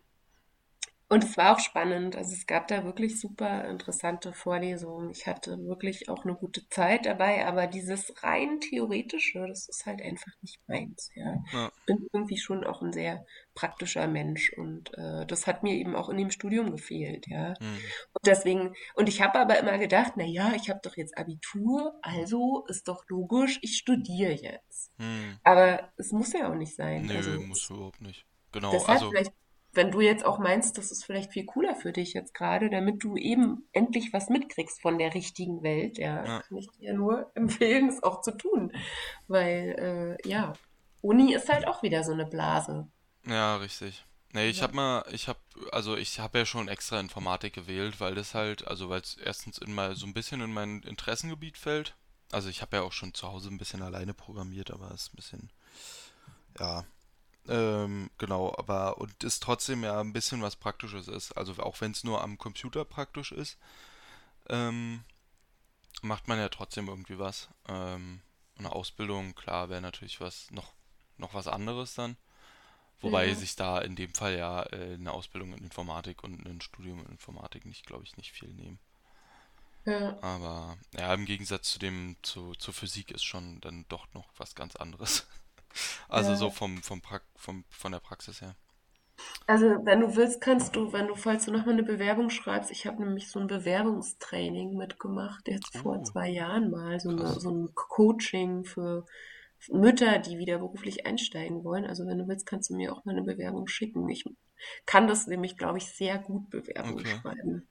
[1.12, 2.16] und es war auch spannend.
[2.16, 5.12] Also es gab da wirklich super interessante Vorlesungen.
[5.12, 10.02] Ich hatte wirklich auch eine gute Zeit dabei, aber dieses rein theoretische, das ist halt
[10.02, 11.36] einfach nicht meins, ja.
[11.52, 15.74] ja, Ich bin irgendwie schon auch ein sehr praktischer Mensch und äh, das hat mir
[15.76, 17.56] eben auch in dem Studium gefehlt, ja.
[17.60, 17.78] hm,
[18.14, 22.00] Und deswegen, und ich habe aber immer gedacht, na ja, ich habe doch jetzt Abitur,
[22.02, 24.94] also ist doch logisch, ich studiere jetzt.
[24.98, 25.38] hm.
[25.44, 27.04] Aber es muss ja auch nicht sein.
[27.06, 28.26] Nö, Also muss überhaupt nicht.
[28.54, 29.34] Genau, deshalb also, vielleicht,
[29.74, 33.04] wenn du jetzt auch meinst, das ist vielleicht viel cooler für dich jetzt gerade, damit
[33.04, 37.32] du eben endlich was mitkriegst von der richtigen Welt, ja, ja, kann ich dir nur
[37.36, 38.72] empfehlen, es auch zu tun.
[39.28, 40.54] Weil, äh, ja,
[41.02, 42.88] Uni ist halt auch wieder so eine Blase.
[43.26, 44.06] ja, richtig.
[44.34, 44.64] Nee, ich Ja.
[44.64, 45.38] hab mal, ich hab,
[45.72, 49.58] also ich habe ja schon extra Informatik gewählt, weil das halt, also weil es erstens
[49.58, 51.96] in mal so ein bisschen in mein Interessengebiet fällt
[52.32, 55.14] Also ich habe ja auch schon zu Hause ein bisschen alleine programmiert, aber es ist
[55.14, 55.50] ein bisschen,
[56.60, 56.86] ja,
[57.52, 61.34] ähm, genau, aber und ist trotzdem ja ein bisschen was Praktisches ist.
[61.34, 63.58] Also auch wenn es nur am Computer praktisch ist,
[64.50, 65.04] ähm,
[66.04, 67.50] macht man ja trotzdem irgendwie was.
[67.68, 68.22] Ähm,
[68.58, 70.74] eine Ausbildung, klar, wäre natürlich was noch,
[71.18, 72.18] noch was anderes dann.
[73.02, 76.62] Wobei Ja, sich da in dem Fall ja äh, eine Ausbildung in Informatik und ein
[76.62, 78.80] Studium in Informatik nicht, glaube ich, nicht viel nehmen.
[79.86, 84.30] ja, Aber ja, im Gegensatz zu dem, zu, zur Physik ist schon dann doch noch
[84.38, 85.28] was ganz anderes.
[86.10, 86.52] Also so ja.
[86.52, 88.56] vom, vom, Prax vom von der Praxis her.
[89.48, 92.88] Also, wenn du willst, kannst du, wenn du, falls du nochmal eine Bewerbung schreibst, ich
[92.88, 97.50] habe nämlich so ein Bewerbungstraining mitgemacht, jetzt vor Uh, zwei Jahren mal, so eine, so
[97.50, 99.06] ein Coaching für
[99.70, 101.86] Mütter, die wieder beruflich einsteigen wollen.
[101.86, 104.08] Also, wenn du willst, kannst du mir auch mal eine Bewerbung schicken.
[104.10, 104.26] Ich
[104.86, 107.68] kann das nämlich, glaube ich, sehr gut Bewerbung Okay, schreiben.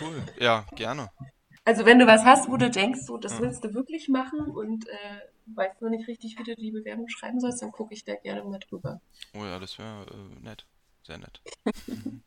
[0.00, 0.22] cool.
[0.38, 1.10] Ja, gerne.
[1.64, 3.40] Also, wenn du was hast, wo du denkst, so, das Ja.
[3.40, 7.40] willst du wirklich machen und äh, weißt nur nicht richtig, wie du die Bewerbung schreiben
[7.40, 9.00] sollst, dann gucke ich da gerne mal drüber.
[9.34, 10.66] Oh ja, das wäre äh, nett.
[11.02, 11.42] Sehr nett.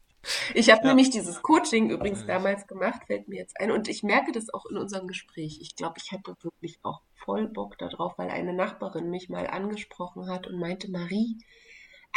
[0.53, 2.27] Ich habe Ja, nämlich dieses Coaching übrigens natürlich.
[2.27, 3.71] damals gemacht, fällt mir jetzt ein.
[3.71, 5.59] Und ich merke das auch in unserem Gespräch.
[5.61, 10.29] Ich glaube, ich hatte wirklich auch voll Bock darauf, weil eine Nachbarin mich mal angesprochen
[10.29, 11.37] hat und meinte, Marie,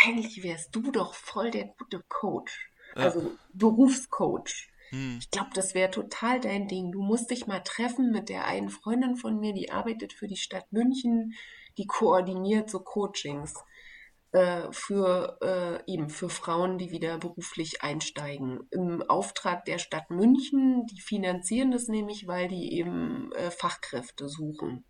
[0.04, 2.70] eigentlich wärst du doch voll der gute Coach.
[2.96, 3.02] Ja.
[3.04, 4.69] Also Berufscoach.
[4.90, 5.18] Hm.
[5.20, 6.92] Ich glaube, das wäre total dein Ding.
[6.92, 10.36] Du musst dich mal treffen mit der einen Freundin von mir, die arbeitet für die
[10.36, 11.34] Stadt München,
[11.78, 13.54] die koordiniert so Coachings
[14.32, 18.60] äh, für äh, eben für Frauen, die wieder beruflich einsteigen.
[18.70, 24.84] Im Auftrag der Stadt München, die finanzieren das nämlich, weil die eben äh, Fachkräfte suchen.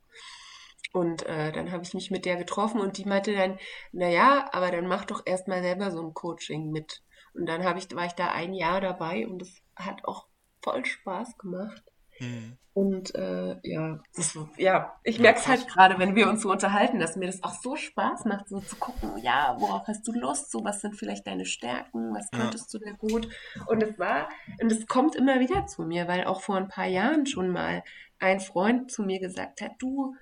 [0.92, 3.58] Und äh, dann habe ich mich mit der getroffen und die meinte dann,
[3.92, 7.02] naja, aber dann mach doch erstmal selber so ein Coaching mit.
[7.32, 10.26] Und dann habe ich, war ich da ein Jahr dabei und es hat auch
[10.62, 11.82] voll Spaß gemacht.
[12.18, 12.58] Hm.
[12.72, 16.50] Und äh, ja, das, ja, ich Ja, merke es halt gerade, wenn wir uns so
[16.50, 20.12] unterhalten, dass mir das auch so Spaß macht, so zu gucken, ja, worauf hast du
[20.12, 22.38] Lust, so was sind vielleicht deine Stärken, was Ja.
[22.38, 23.28] könntest du da gut.
[23.66, 24.28] Und es war,
[24.60, 27.82] und es kommt immer wieder zu mir, weil auch vor ein paar Jahren schon mal
[28.20, 30.14] ein Freund zu mir gesagt hat, du,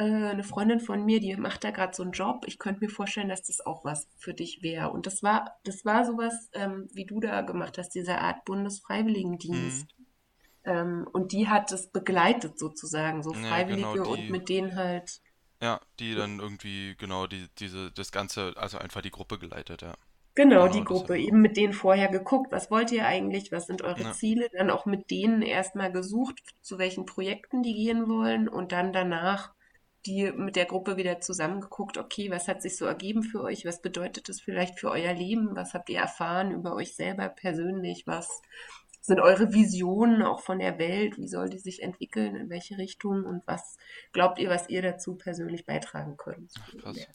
[0.00, 2.90] äh, eine Freundin von mir, die macht da gerade so einen Job, ich könnte mir
[2.90, 4.90] vorstellen, dass das auch was für dich wäre.
[4.92, 8.44] Und das war, das war sowas, ähm, wie du da gemacht hast, diese Art.
[8.46, 9.88] Bundesfreiwilligendienst.
[10.64, 14.76] Ähm, und die hat es begleitet sozusagen, so Ja, genau, Freiwillige und die, mit denen
[14.76, 15.20] halt,
[15.62, 19.94] ja, die dann irgendwie, genau, die, diese, das Ganze, also einfach die Gruppe geleitet, ja.
[20.34, 21.40] genau, die Genau, das habe Gruppe, eben auch.
[21.40, 24.84] mit denen vorher geguckt, was wollt ihr eigentlich, was sind eure Ja, Ziele, dann auch
[24.86, 29.52] mit denen erstmal gesucht, zu welchen Projekten die gehen wollen und dann danach
[30.06, 33.82] die mit der Gruppe wieder zusammengeguckt, okay, was hat sich so ergeben für euch, was
[33.82, 38.42] bedeutet das vielleicht für euer Leben, was habt ihr erfahren über euch selber persönlich, was
[39.02, 43.24] sind eure Visionen auch von der Welt, wie soll die sich entwickeln, in welche Richtung?
[43.24, 43.78] Und was
[44.12, 47.06] glaubt ihr, was ihr dazu persönlich beitragen könnt, ach krass.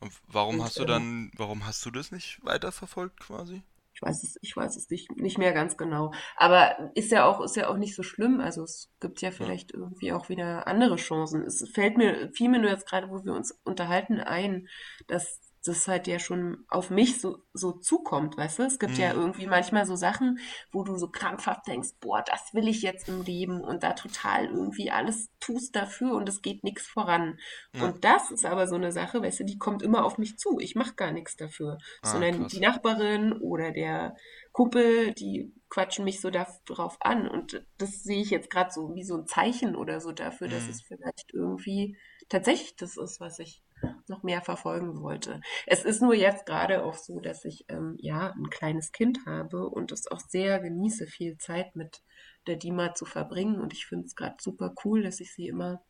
[0.00, 3.62] Und warum Und hast du ähm, dann, warum hast du das nicht weiterverfolgt quasi?
[4.00, 6.12] Ich weiß es, ich weiß es nicht, nicht mehr ganz genau.
[6.36, 8.40] Aber ist ja auch, ist ja auch nicht so schlimm.
[8.40, 11.42] Also es gibt ja Ja, vielleicht irgendwie auch wieder andere Chancen.
[11.42, 14.68] Es fällt mir, fiel mir nur jetzt gerade, wo wir uns unterhalten, ein,
[15.06, 18.62] dass das halt ja schon auf mich so, so zukommt, weißt du?
[18.62, 19.20] Es gibt ja hm.
[19.20, 20.38] irgendwie manchmal so Sachen,
[20.72, 24.46] wo du so krampfhaft denkst, boah, das will ich jetzt im Leben und da total
[24.46, 27.38] irgendwie alles tust dafür und es geht nichts voran.
[27.74, 30.38] Ja, Und das ist aber so eine Sache, weißt du, die kommt immer auf mich
[30.38, 30.58] zu.
[30.60, 32.60] Ich mache gar nichts dafür ah, sondern die krass.
[32.60, 34.16] Nachbarin oder der
[34.52, 37.28] Kumpel, die quatschen mich so darauf an.
[37.28, 40.64] Und das sehe ich jetzt gerade so wie so ein Zeichen oder so dafür, dass
[40.64, 40.70] Hm.
[40.70, 41.96] es vielleicht irgendwie
[42.28, 43.62] tatsächlich das ist, was ich
[44.08, 45.40] noch mehr verfolgen wollte.
[45.66, 49.68] Es ist nur jetzt gerade auch so, dass ich ähm, ja ein kleines Kind habe
[49.68, 52.02] und es auch sehr genieße, viel Zeit mit
[52.46, 53.60] der Dima zu verbringen.
[53.60, 55.82] Und ich finde es gerade super cool, dass ich sie immer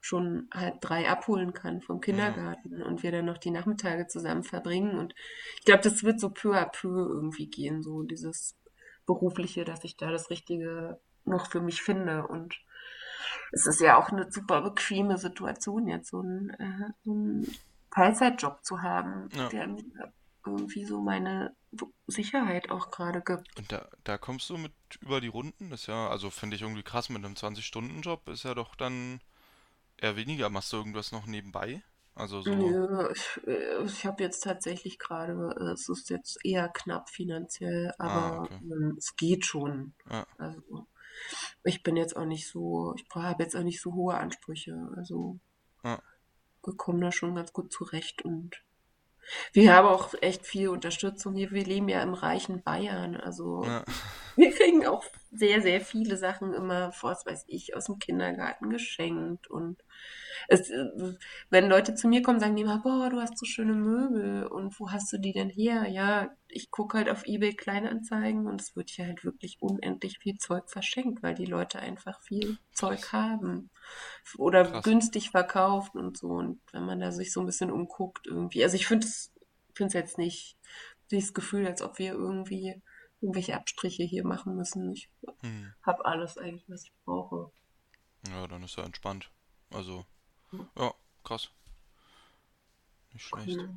[0.00, 4.44] schon halb drei abholen kann vom Ja, Kindergarten und wir dann noch die Nachmittage zusammen
[4.44, 4.98] verbringen.
[4.98, 5.14] Und
[5.58, 8.56] ich glaube, das wird so peu à peu irgendwie gehen, so dieses
[9.06, 12.26] Berufliche, dass ich da das Richtige noch für mich finde.
[12.26, 12.58] Und
[13.52, 17.56] es ist ja auch eine super bequeme Situation, jetzt so einen, äh, so einen
[17.90, 19.48] Teilzeitjob zu haben, ja.
[19.48, 19.84] der mir
[20.46, 21.54] irgendwie so meine
[22.06, 23.56] Sicherheit auch gerade gibt.
[23.58, 25.70] Und da, da kommst du mit über die Runden?
[25.70, 29.20] Das ist ja, also finde ich irgendwie krass, mit einem 20-Stunden-Job ist ja doch dann
[29.96, 30.48] eher weniger.
[30.50, 31.82] Machst du irgendwas noch nebenbei?
[32.14, 36.68] Also so, Nö, ich, äh, ich habe jetzt tatsächlich gerade, äh, es ist jetzt eher
[36.68, 38.58] knapp finanziell, ah, aber okay.
[38.62, 39.94] ähm, es geht schon.
[40.10, 40.86] Ja, Also
[41.64, 44.90] ich bin jetzt auch nicht so, ich habe jetzt auch nicht so hohe Ansprüche.
[44.96, 45.38] Also
[45.84, 46.00] ja,
[46.64, 48.62] wir kommen da schon ganz gut zurecht und
[49.52, 51.50] wir haben auch echt viel Unterstützung hier.
[51.50, 53.84] Wir leben ja im reichen Bayern, also ja,
[54.36, 59.48] wir kriegen auch sehr, sehr viele Sachen immer, was weiß ich, aus dem Kindergarten geschenkt.
[59.48, 59.82] Und
[60.48, 61.14] es, äh,
[61.50, 64.78] wenn Leute zu mir kommen, sagen die immer, boah, du hast so schöne Möbel und
[64.80, 65.86] wo hast du die denn her?
[65.88, 70.36] Ja, ich gucke halt auf eBay Kleinanzeigen und es wird hier halt wirklich unendlich viel
[70.38, 73.70] Zeug verschenkt, weil die Leute einfach viel Zeug haben
[74.36, 74.84] oder Krass.
[74.84, 76.28] günstig verkauft und so.
[76.28, 79.32] Und wenn man da sich so ein bisschen umguckt irgendwie, also ich finde es
[79.74, 80.56] finde es jetzt nicht
[81.10, 82.82] dieses Gefühl, als ob wir irgendwie
[83.20, 84.92] irgendwelche Abstriche hier machen müssen.
[84.92, 85.08] Ich
[85.40, 85.72] Hm.
[85.82, 87.50] habe alles eigentlich, was ich brauche.
[88.28, 89.30] Ja, dann ist er entspannt.
[89.70, 90.04] Also,
[90.76, 90.92] ja,
[91.24, 91.50] krass.
[93.12, 93.46] Nicht schlecht.
[93.46, 93.74] Genau.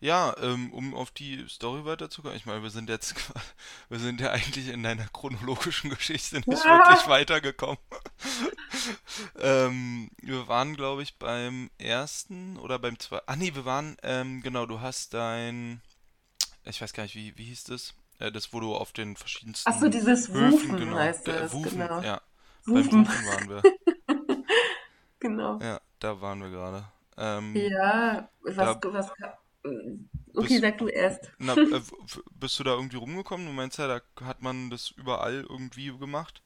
[0.00, 2.36] Ja, ähm, um auf die Story weiterzukommen.
[2.36, 3.14] Ich meine, wir sind jetzt,
[3.88, 7.78] wir sind ja eigentlich in deiner chronologischen Geschichte nicht wirklich weitergekommen.
[9.38, 13.24] Ähm, wir waren, glaube ich, beim ersten oder beim zweiten.
[13.26, 15.80] Ah, nee, wir waren, ähm, genau, du hast dein,
[16.64, 17.94] ich weiß gar nicht, wie, wie hieß das?
[18.18, 21.32] Äh, das, wo du auf den Ach so, verschiedensten dieses Höfen, Wufen genau, heißt äh,
[21.32, 22.00] das, Wufen, genau.
[22.00, 22.20] ja,
[22.66, 23.62] beim Wufen, Wufen waren wir.
[25.20, 25.58] genau.
[25.60, 26.84] Ja, da waren wir gerade.
[27.16, 29.10] Ähm, Ja, was, da was,
[30.34, 31.32] okay, bist, sag du erst.
[31.38, 31.80] na, äh,
[32.38, 33.46] bist du da irgendwie rumgekommen?
[33.46, 36.42] Du meinst ja, da hat man das überall irgendwie gemacht.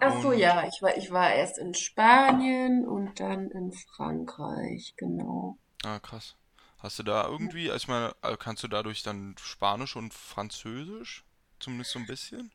[0.00, 4.94] Ach so, Und, ja, ich war, ich war erst in Spanien und dann in Frankreich,
[4.96, 5.58] genau.
[5.84, 6.34] ah, krass.
[6.82, 11.24] Hast du da irgendwie, also ich meine, äh, kannst du dadurch dann Spanisch und Französisch?
[11.60, 12.50] Zumindest so ein bisschen?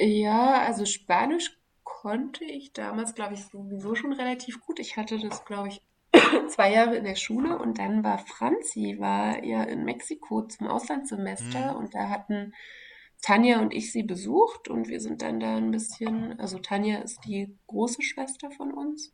[0.00, 4.78] Ja, also Spanisch konnte ich damals, glaube ich, sowieso schon relativ gut.
[4.78, 5.82] Ich hatte das, glaube ich,
[6.48, 11.76] zwei Jahre in der Schule und dann war Franzi, war ja in Mexiko zum Auslandssemester
[11.76, 12.54] und da hatten
[13.20, 17.20] Tanja und ich sie besucht und wir sind dann da ein bisschen, also Tanja ist
[17.26, 19.12] die große Schwester von uns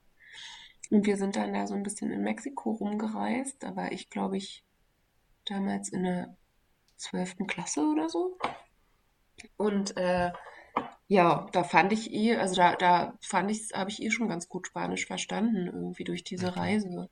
[0.90, 3.62] und wir sind dann da so ein bisschen in Mexiko rumgereist.
[3.62, 4.64] Da war ich, glaube ich,
[5.46, 6.36] damals in der
[6.96, 8.38] zwölften Klasse oder so.
[9.56, 10.32] Und äh,
[11.08, 14.48] ja, da fand ich eh, also da, da fand ich, habe ich eh schon ganz
[14.48, 16.56] gut Spanisch verstanden, irgendwie durch diese.
[16.56, 17.08] Reise.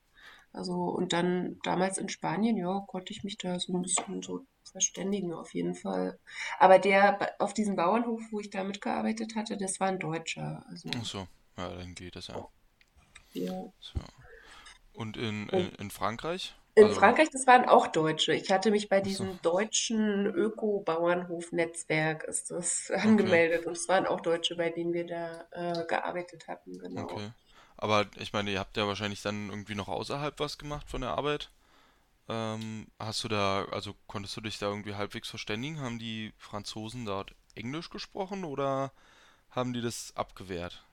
[0.53, 4.45] Also, und dann damals in Spanien, ja, konnte ich mich da so ein bisschen so
[4.71, 6.19] verständigen, auf jeden Fall.
[6.59, 10.63] Aber der auf diesem Bauernhof, wo ich da mitgearbeitet hatte, das war ein Deutscher.
[10.65, 12.47] Ach Also, so, ja, dann geht das ja.
[13.33, 13.71] Ja.
[13.79, 13.99] So.
[14.93, 16.53] Und in, in, in Frankreich?
[16.75, 18.33] in Also, Frankreich, das waren auch Deutsche.
[18.33, 23.87] Ich hatte mich bei ach so, diesem deutschen Öko-Bauernhof-Netzwerk ist das okay, angemeldet und es
[23.89, 27.03] waren auch Deutsche, bei denen wir da äh, gearbeitet hatten, genau.
[27.03, 27.31] okay.
[27.77, 31.11] Aber ich meine, ihr habt ja wahrscheinlich dann irgendwie noch außerhalb was gemacht von der
[31.11, 31.49] Arbeit.
[32.29, 35.81] Ähm, hast du da, also konntest du dich da irgendwie halbwegs verständigen?
[35.81, 38.91] Haben die Franzosen dort Englisch gesprochen oder
[39.49, 40.85] haben die das abgewehrt?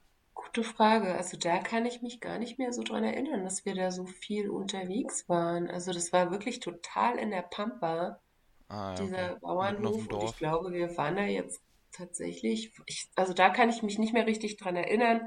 [0.53, 1.15] Gute Frage.
[1.15, 4.05] Also da kann ich mich gar nicht mehr so dran erinnern, dass wir da so
[4.05, 5.69] viel unterwegs waren.
[5.69, 8.19] Also das war wirklich total in der Pampa,
[8.69, 9.07] Ah ja, okay.
[9.07, 10.07] dieser auf Bauernhof.
[10.09, 14.13] Und ich glaube, wir waren da jetzt tatsächlich, ich, also da kann ich mich nicht
[14.13, 15.21] mehr richtig dran erinnern.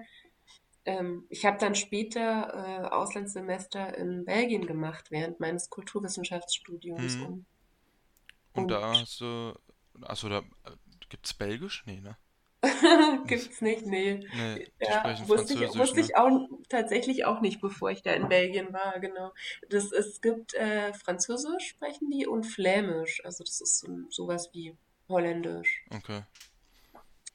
[0.84, 7.22] Ähm, ich habe dann später äh, Auslandssemester in Belgien gemacht während meines Kulturwissenschaftsstudiums Hm.
[7.24, 7.46] und,
[8.54, 9.54] Und und da hast du,
[10.02, 10.76] achso, da äh,
[11.08, 11.84] gibt's Belgisch?
[11.86, 12.16] Nee, ne?
[13.26, 14.20] Gibt's nicht, nee.
[14.34, 16.02] Nee, Ja, wusste ich, wusste ne?
[16.02, 19.32] ich auch tatsächlich auch nicht, bevor ich da in Belgien war, genau.
[19.68, 24.76] Das, es gibt äh, Französisch sprechen die und Flämisch, also das ist so, sowas wie
[25.08, 25.84] Holländisch.
[25.90, 26.22] Okay.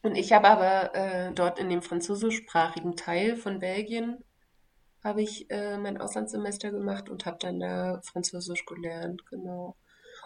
[0.02, 4.24] Und ich habe aber äh, dort in dem französischsprachigen Teil von Belgien
[5.04, 9.76] habe ich äh, mein Auslandssemester gemacht und habe dann da Französisch gelernt, genau.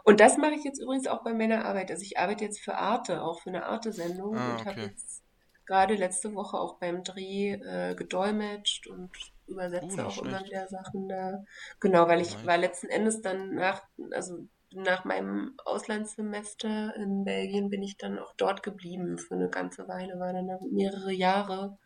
[0.04, 1.92] Und das mache ich jetzt übrigens auch bei meiner Arbeit.
[1.92, 4.86] Also ich arbeite jetzt für Arte, auch für eine Arte-Sendung Ah, und habe okay.
[4.86, 5.24] jetzt
[5.66, 9.12] gerade letzte Woche auch beim Dreh äh, gedolmetscht und
[9.48, 10.46] übersetze nicht auch immer schlecht.
[10.46, 11.44] wieder Sachen da.
[11.80, 12.62] Genau, weil ich war Nice.
[12.62, 18.64] letzten Endes dann nach, also nach meinem Auslandssemester in Belgien bin ich dann auch dort
[18.64, 21.78] geblieben für eine ganze Weile, war dann da mehrere Jahre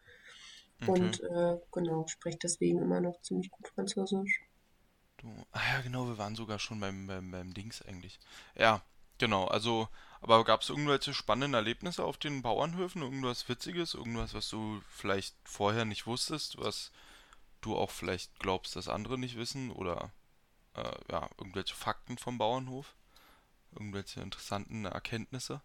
[0.82, 0.92] Okay.
[0.92, 4.42] und äh, genau, spreche deswegen immer noch ziemlich gut Französisch.
[5.26, 8.20] Du, ah ja, genau, wir waren sogar schon beim, beim, beim Dings eigentlich.
[8.56, 8.82] Ja,
[9.18, 9.90] genau, also,
[10.22, 13.02] aber gab es irgendwelche spannenden Erlebnisse auf den Bauernhöfen?
[13.02, 13.96] Irgendwas Witziges?
[13.96, 16.92] Irgendwas, was du vielleicht vorher nicht wusstest, was
[17.62, 19.72] du auch vielleicht glaubst, dass andere nicht wissen?
[19.72, 20.12] Oder,
[20.76, 22.94] äh, ja, irgendwelche Fakten vom Bauernhof?
[23.72, 25.60] Irgendwelche interessanten Erkenntnisse?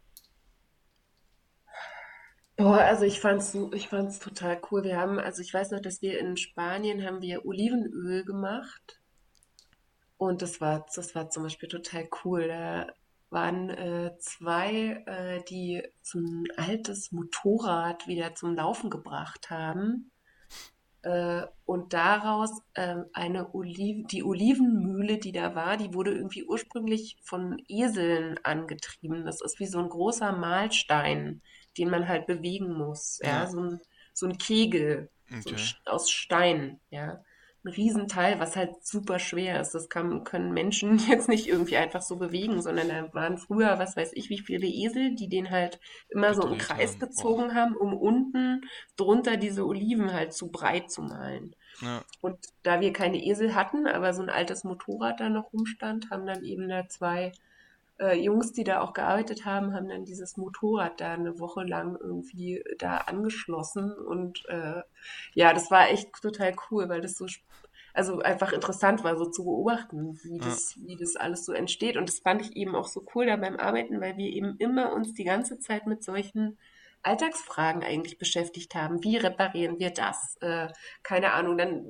[2.57, 4.85] Boah, also ich fand's ich fand's total cool.
[4.85, 9.00] Wir haben, also ich weiß noch, dass wir in Spanien haben wir Olivenöl gemacht
[10.21, 12.49] und das war, das war zum Beispiel total cool.
[12.49, 12.89] Da
[13.31, 20.13] waren äh, zwei, äh, die so ein altes Motorrad wieder zum Laufen gebracht haben.
[21.03, 27.19] Äh, und daraus ähm, eine Oliven, die Olivenmühle, die da war, die wurde irgendwie ursprünglich
[27.25, 29.25] von Eseln angetrieben.
[29.27, 31.43] Das ist wie so ein großer Mahlstein,
[31.79, 33.21] den man halt bewegen muss.
[33.23, 33.81] Ja, Ja, so ein,
[34.15, 35.57] so ein Kegel, so okay.
[35.57, 37.23] Sch- aus Stein, ja.
[37.63, 39.75] Ein Riesenteil, was halt super schwer ist.
[39.75, 43.97] Das kann, können Menschen jetzt nicht irgendwie einfach so bewegen, sondern da waren früher, was
[43.97, 47.01] weiß ich, wie viele Esel, die den halt immer so im Kreis haben.
[47.01, 48.63] Gezogen haben, um unten
[48.97, 51.55] drunter diese Oliven halt zu breit zu malen.
[51.81, 52.03] Ja.
[52.21, 56.27] Und da wir keine Esel hatten, aber so ein altes Motorrad da noch rumstand, haben
[56.27, 57.33] dann eben da zwei
[58.01, 61.97] äh, Jungs, die da auch gearbeitet haben, haben dann dieses Motorrad da eine Woche lang
[62.01, 63.93] irgendwie da angeschlossen.
[63.93, 64.83] Und äh,
[65.35, 67.27] ja, das war echt total cool, weil das so,
[67.95, 70.47] also einfach interessant war, so zu beobachten, wie Ja.
[70.47, 71.97] das, wie das alles so entsteht.
[71.97, 74.93] Und das fand ich eben auch so cool da beim Arbeiten, weil wir eben immer
[74.93, 76.59] uns die ganze Zeit mit solchen
[77.03, 79.03] Alltagsfragen eigentlich beschäftigt haben.
[79.03, 80.37] Wie reparieren wir das?
[80.41, 80.69] Äh,
[81.03, 81.85] keine Ahnung, dann,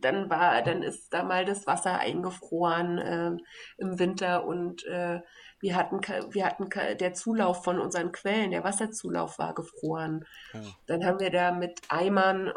[0.00, 3.36] dann war, dann ist da mal das Wasser eingefroren äh,
[3.78, 5.20] im Winter und äh,
[5.60, 10.24] wir hatten, wir hatten der Zulauf von unseren Quellen, der Wasserzulauf war gefroren.
[10.54, 10.58] Oh.
[10.86, 12.50] Dann haben wir da mit Eimern äh,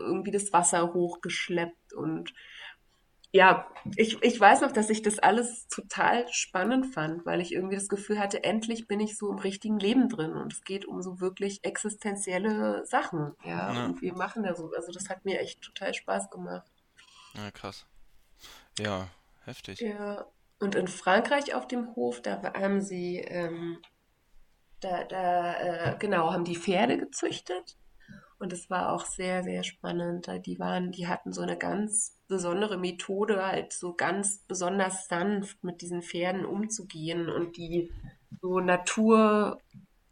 [0.00, 2.34] irgendwie das Wasser hochgeschleppt und
[3.32, 3.66] ja,
[3.96, 7.88] ich, ich weiß noch, dass ich das alles total spannend fand, weil ich irgendwie das
[7.88, 11.20] Gefühl hatte, endlich bin ich so im richtigen Leben drin und es geht um so
[11.20, 13.86] wirklich existenzielle Sachen, ja, Ja.
[13.86, 16.70] und wir machen da so, also das hat mir echt total Spaß gemacht.
[17.34, 17.86] Ja, krass.
[18.78, 19.08] Ja,
[19.44, 19.80] heftig.
[19.80, 20.26] Ja,
[20.60, 23.78] und in Frankreich auf dem Hof, da haben sie, ähm,
[24.80, 27.76] da, da, äh, genau, haben die Pferde gezüchtet
[28.42, 30.26] Und es war auch sehr, sehr spannend.
[30.28, 35.62] Da Die waren, die hatten so eine ganz besondere Methode, halt so ganz besonders sanft
[35.64, 37.90] mit diesen Pferden umzugehen und die
[38.42, 39.62] so Natur,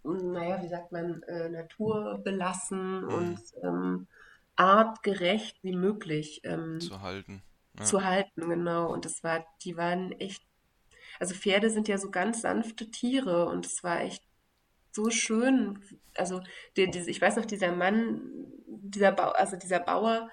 [0.04, 3.42] naja, wie sagt man, äh, naturbelassen und Mhm.
[3.64, 4.08] ähm,
[4.56, 7.42] artgerecht wie möglich ähm, Zu halten.
[7.78, 7.86] Ja.
[7.86, 8.92] zu halten, genau.
[8.92, 10.42] Und es war, die waren echt,
[11.20, 14.24] also Pferde sind ja so ganz sanfte Tiere und es war echt
[14.92, 15.80] so schön.
[16.16, 16.40] Also
[16.76, 18.20] der, dieser, ich weiß noch, dieser Mann,
[18.66, 20.28] dieser Bau, also dieser Bauer,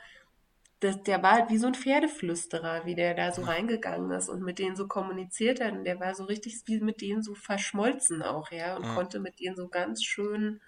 [0.79, 4.43] das, der war halt wie so ein Pferdeflüsterer, wie der da so reingegangen ist und
[4.43, 5.73] mit denen so kommuniziert hat.
[5.73, 8.93] Und der war so richtig wie mit denen so verschmolzen auch, ja, und Ja.
[8.95, 10.61] konnte mit denen so ganz schön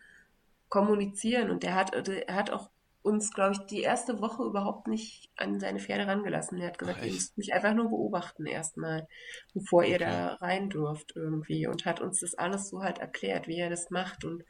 [0.69, 1.51] kommunizieren.
[1.51, 2.69] Und der hat, er hat auch
[3.01, 6.59] uns, glaube ich, die erste Woche überhaupt nicht an seine Pferde rangelassen.
[6.59, 9.07] Er hat Ach, gesagt, ihr müsst mich einfach nur beobachten erstmal,
[9.53, 9.99] bevor ihr Okay.
[9.99, 11.67] da rein dürft irgendwie.
[11.67, 14.25] Und hat uns das alles so halt erklärt, wie er das macht.
[14.25, 14.43] Und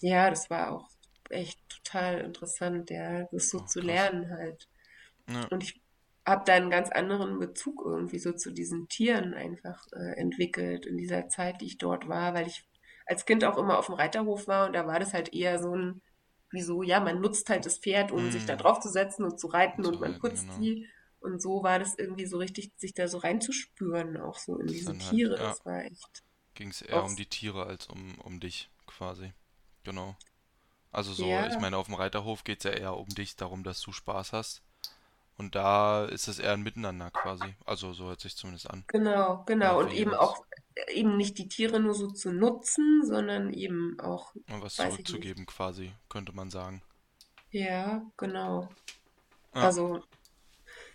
[0.00, 0.88] ja, das war auch
[1.30, 4.10] echt total interessant, ja, das so Oh, zu krass.
[4.10, 4.68] lernen halt.
[5.28, 5.50] Ja.
[5.50, 5.80] Und ich
[6.26, 10.96] habe da einen ganz anderen Bezug irgendwie so zu diesen Tieren einfach äh, entwickelt in
[10.98, 12.68] dieser Zeit, die ich dort war, weil ich
[13.06, 15.74] als Kind auch immer auf dem Reiterhof war und da war das halt eher so
[15.74, 16.02] ein,
[16.50, 18.58] wie so, ja, man nutzt halt das Pferd, um sich da Mhm.
[18.58, 20.54] drauf zu setzen und zu reiten Zu und man reiten, putzt genau.
[20.54, 20.86] sie.
[21.20, 24.96] Und so war das irgendwie so richtig, sich da so reinzuspüren, auch so in diese
[24.98, 25.38] halt, Tiere.
[25.38, 26.22] ja, Das war echt
[26.54, 29.32] ging es eher um die Tiere als um, um dich quasi.
[29.84, 30.16] Genau.
[30.92, 33.64] Also so, ich ja, meine, auf dem Reiterhof geht es ja eher um dich, darum,
[33.64, 34.62] dass du Spaß hast.
[35.38, 37.56] Und da ist es eher ein Miteinander quasi.
[37.66, 38.86] Also so hört sich zumindest an.
[38.86, 39.78] genau, Ja, genau.
[39.78, 40.44] für Und eben auch,
[40.88, 45.92] eben nicht die Tiere nur so zu nutzen, sondern eben auch, Und was zurückzugeben quasi,
[46.08, 46.82] könnte man sagen.
[47.50, 48.68] Ja, genau.
[49.54, 50.02] Ja, Also,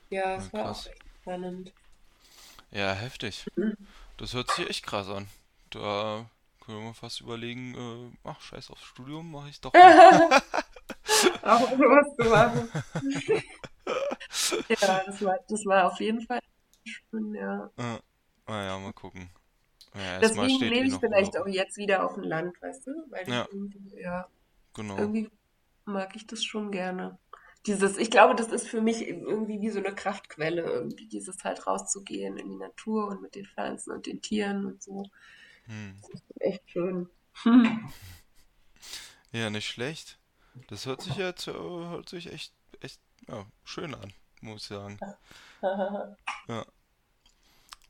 [0.10, 1.74] ja, ja es war auch echt spannend.
[2.72, 3.46] Ja, heftig.
[4.18, 5.28] Das hört sich echt krass an.
[5.70, 6.30] Da
[6.66, 9.74] können wir fast überlegen, äh, ach, scheiß aufs Studium, mache ich doch.
[11.44, 12.70] Auch sowas zu machen.
[14.70, 16.40] Ja, das war, das war auf jeden Fall
[16.86, 17.70] schön, ja.
[17.78, 18.00] Äh,
[18.48, 19.30] naja, mal gucken.
[19.96, 22.92] Ja, Deswegen lebe ich vielleicht auch jetzt wieder auf dem Land, weißt du?
[23.10, 24.28] Weil Ja, irgendwie, ja,
[24.74, 24.98] genau.
[24.98, 25.30] irgendwie
[25.86, 27.18] mag ich das schon gerne.
[27.66, 31.66] Dieses, ich glaube, das ist für mich irgendwie wie so eine Kraftquelle, irgendwie dieses halt
[31.66, 35.06] rauszugehen in die Natur und mit den Pflanzen und den Tieren und so.
[35.66, 35.98] Hm.
[36.02, 37.10] Das ist echt schön.
[39.34, 40.20] Ja, nicht schlecht.
[40.68, 45.00] Das hört sich jetzt, hört sich echt, echt, ja, schön an, muss ich sagen.
[46.48, 46.66] Ja.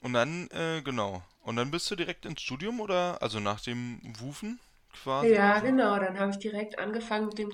[0.03, 1.23] Und dann, äh, genau.
[1.41, 4.59] Und dann bist du direkt ins Studium oder, also nach dem Wufen
[4.93, 5.97] quasi, Ja, also genau.
[5.97, 7.51] Dann habe ich direkt angefangen mit dem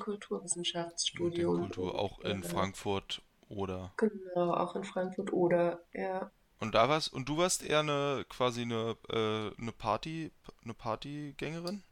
[1.13, 1.53] mit dem Kulturwissenschaftsstudium.
[1.53, 3.91] Kultur auch in äh, Frankfurt oder.
[3.97, 6.31] genau, auch in Frankfurt oder, ja.
[6.59, 10.31] Und da warst, und du warst eher eine, quasi eine, äh, eine Party,
[10.63, 11.83] eine Partygängerin?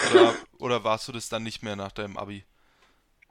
[0.00, 2.44] Oder, oder warst du das dann nicht mehr nach deinem Abi?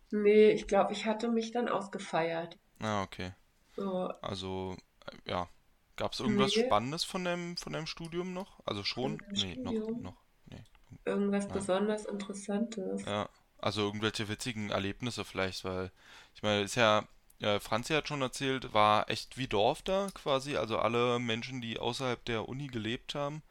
[0.09, 2.57] Nee, ich glaube, ich hatte mich dann ausgefeiert.
[2.81, 3.33] Ah, okay.
[3.75, 4.77] So, Also,
[5.07, 5.49] äh, ja.
[5.95, 8.59] Gab es irgendwas nee, Spannendes von deinem, von deinem Studium noch?
[8.65, 9.21] Also schon?
[9.31, 10.01] Nee, noch, Studium.
[10.01, 10.17] noch.
[10.47, 10.63] Nee.
[11.05, 11.53] Irgendwas Nein.
[11.53, 13.05] besonders Interessantes.
[13.05, 13.29] Ja.
[13.59, 15.91] Also irgendwelche witzigen Erlebnisse vielleicht, weil
[16.35, 17.07] ich meine, ist ja,
[17.39, 21.79] ja, Franzi hat schon erzählt, war echt wie Dorf da quasi, also alle Menschen, die
[21.79, 23.41] außerhalb der Uni gelebt haben,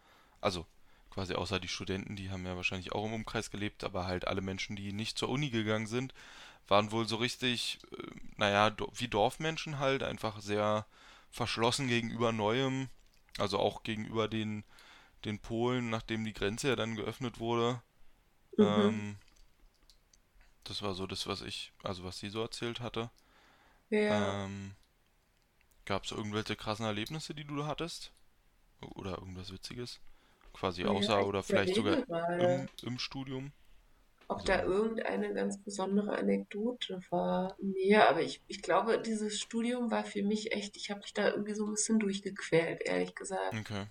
[0.41, 0.67] also
[1.11, 4.41] quasi außer die Studenten, die haben ja wahrscheinlich auch im Umkreis gelebt, aber halt alle
[4.41, 6.13] Menschen, die nicht zur Uni gegangen sind,
[6.69, 8.03] waren wohl so richtig, äh,
[8.37, 10.87] naja, wie Dorfmenschen halt, einfach sehr
[11.35, 12.89] verschlossen gegenüber Neuem,
[13.39, 14.63] also auch gegenüber den,
[15.25, 17.83] den Polen, nachdem die Grenze ja dann geöffnet wurde.
[18.57, 18.65] Mhm.
[18.65, 19.17] Ähm,
[20.63, 23.11] das war so das, was ich, also was sie so erzählt hatte.
[23.91, 24.45] Ja.
[24.45, 24.77] Ähm,
[25.85, 28.13] gab es irgendwelche krassen Erlebnisse, die du hattest?
[28.81, 29.99] Oder irgendwas Witziges?
[30.53, 31.99] Quasi außer oder vielleicht sogar
[32.39, 33.51] im, im Studium?
[34.29, 37.57] Ob da Also, irgendeine ganz besondere Anekdote war.
[37.61, 41.31] Nee, aber ich, ich glaube, dieses Studium war für mich echt, ich habe mich da
[41.31, 43.59] irgendwie so ein bisschen durchgequält, ehrlich gesagt.
[43.61, 43.87] okay.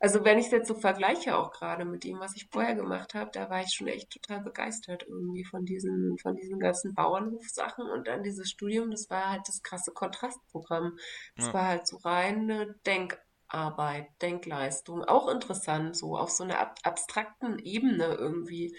[0.00, 3.14] Also wenn ich es jetzt so vergleiche, auch gerade mit dem, was ich vorher gemacht
[3.14, 7.88] habe, da war ich schon echt total begeistert irgendwie von diesen, von diesen ganzen Bauernhofsachen
[7.88, 10.98] und dann dieses Studium, das war halt das krasse Kontrastprogramm.
[11.38, 16.74] Es Ja, war halt so reine Denkarbeit, Denkleistung, auch interessant, so auf so einer ab
[16.82, 18.74] abstrakten Ebene irgendwie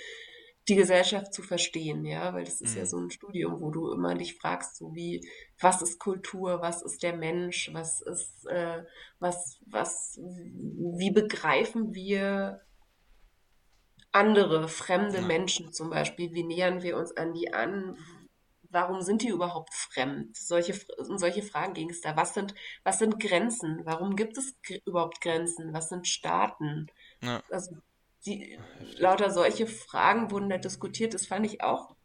[0.69, 3.91] die Gesellschaft zu verstehen, ja, weil das ist ja hm, so ein Studium, wo du
[3.91, 5.27] immer dich fragst, so wie,
[5.59, 8.83] was ist Kultur, was ist der Mensch, was ist, äh,
[9.19, 12.61] was, was, wie begreifen wir
[14.13, 17.97] andere, fremde ja, Menschen zum Beispiel, wie nähern wir uns an die an,
[18.69, 20.37] warum sind die überhaupt fremd?
[20.37, 22.15] Solche, um solche Fragen ging es da.
[22.15, 23.81] Was sind, was sind Grenzen?
[23.85, 24.55] Warum gibt es
[24.85, 25.73] überhaupt Grenzen?
[25.73, 26.87] Was sind Staaten?
[27.21, 27.77] ja, Also
[28.25, 28.99] die, heftig.
[28.99, 31.13] lauter solche Fragen wurden da diskutiert.
[31.13, 31.95] Das fand ich auch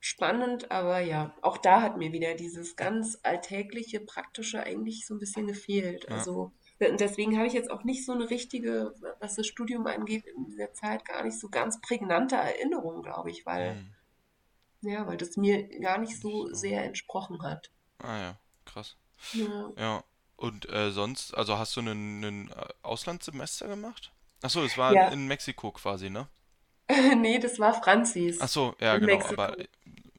[0.00, 5.18] spannend, aber ja, auch da hat mir wieder dieses ganz alltägliche, praktische eigentlich so ein
[5.18, 6.06] bisschen gefehlt.
[6.08, 9.86] Ja, Also und deswegen habe ich jetzt auch nicht so eine richtige, was das Studium
[9.86, 13.94] angeht, in dieser Zeit gar nicht so ganz prägnante Erinnerung, glaube ich, weil, hm,
[14.82, 17.70] ja, weil das mir gar nicht so sehr entsprochen hat.
[17.98, 18.96] Ah ja, krass.
[19.32, 19.72] Ja.
[19.78, 20.04] Ja,
[20.36, 24.12] und äh, sonst, also hast du einen äh, Auslandssemester gemacht?
[24.46, 26.28] Ach so, es war in, Ja, in Mexiko quasi, ne?
[27.16, 29.58] nee, das war Franzis so, ja, in genau, aber Mexiko.
[29.58, 29.68] äh,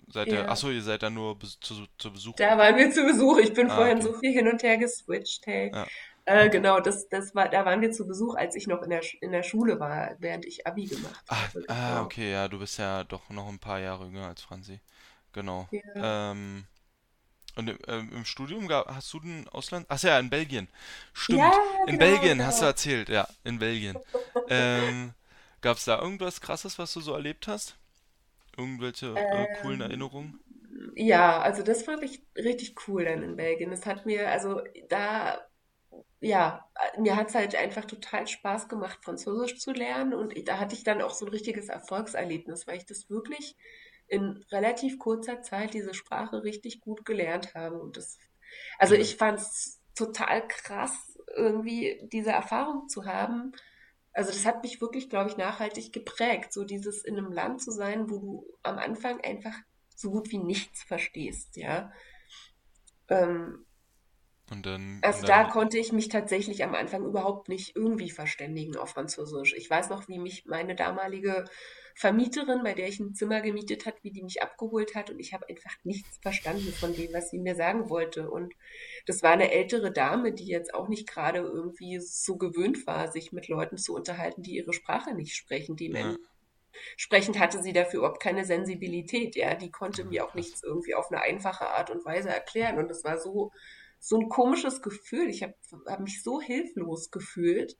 [0.09, 0.55] seid ihr, Ja.
[0.55, 3.39] so, ihr seid da nur zu, zu Besuch Da waren wir zu Besuch.
[3.39, 4.01] Ich bin Ah, vorhin okay.
[4.01, 5.71] so viel hin und her geswitcht, hey.
[5.71, 5.89] Ja,
[6.25, 9.01] Äh, genau, das, das war, da waren wir zu Besuch, als ich noch in der,
[9.21, 12.01] in der Schule war, während ich Abi gemacht Ah, habe, ah, genau.
[12.01, 14.79] okay, ja, du bist ja doch noch ein paar Jahre jünger als Franzi.
[15.33, 15.69] Genau.
[15.71, 16.65] Ja, Ähm,
[17.57, 19.85] und im, ähm, im Studium gab, hast du ein Ausland?
[19.89, 20.67] Ach ja, in Belgien.
[21.27, 21.61] ja, Stimmt.
[21.85, 22.67] In genau, Belgien hast du genau.
[22.67, 24.01] erzählt, ja, in Belgien.
[24.47, 25.13] Ähm,
[25.61, 27.75] gab es da irgendwas Krasses, was du so erlebt hast?
[28.57, 30.35] Irgendwelche äh, coolen Ähm, Erinnerungen?
[30.95, 33.71] ja, also das fand ich richtig cool dann in Belgien.
[33.71, 35.39] Das hat mir, also da,
[36.21, 40.13] ja, mir hat es halt einfach total Spaß gemacht, Französisch zu lernen.
[40.13, 43.57] Und da hatte ich dann auch so ein richtiges Erfolgserlebnis, weil ich das wirklich
[44.07, 47.79] in relativ kurzer Zeit diese Sprache richtig gut gelernt habe.
[47.81, 48.17] Und das,
[48.77, 53.51] also ich fand es total krass, irgendwie diese Erfahrung zu haben.
[54.13, 57.71] Also das hat mich wirklich, glaube ich, nachhaltig geprägt, so dieses in einem Land zu
[57.71, 59.55] sein, wo du am Anfang einfach
[59.95, 61.91] so gut wie nichts verstehst, ja.
[63.09, 63.65] Ähm,
[64.49, 68.09] Und dann, und also da dann, konnte ich mich tatsächlich am Anfang überhaupt nicht irgendwie
[68.09, 69.53] verständigen auf Französisch.
[69.55, 71.45] Ich weiß noch, wie mich meine damalige
[71.99, 75.33] Vermieterin, bei der ich ein Zimmer gemietet hat, wie die mich abgeholt hat und ich
[75.33, 78.29] habe einfach nichts verstanden von dem, was sie mir sagen wollte.
[78.29, 78.53] Und
[79.07, 83.31] das war eine ältere Dame, die jetzt auch nicht gerade irgendwie so gewöhnt war, sich
[83.31, 85.75] mit Leuten zu unterhalten, die ihre Sprache nicht sprechen.
[85.79, 86.15] ja,
[86.95, 89.55] Dementsprechend hatte sie dafür überhaupt keine Sensibilität, ja.
[89.55, 92.77] Die konnte mir auch nichts irgendwie auf eine einfache Art und Weise erklären.
[92.77, 93.51] Und es war so,
[93.97, 95.29] so ein komisches Gefühl.
[95.29, 95.55] Ich habe
[95.87, 97.75] hab mich so hilflos gefühlt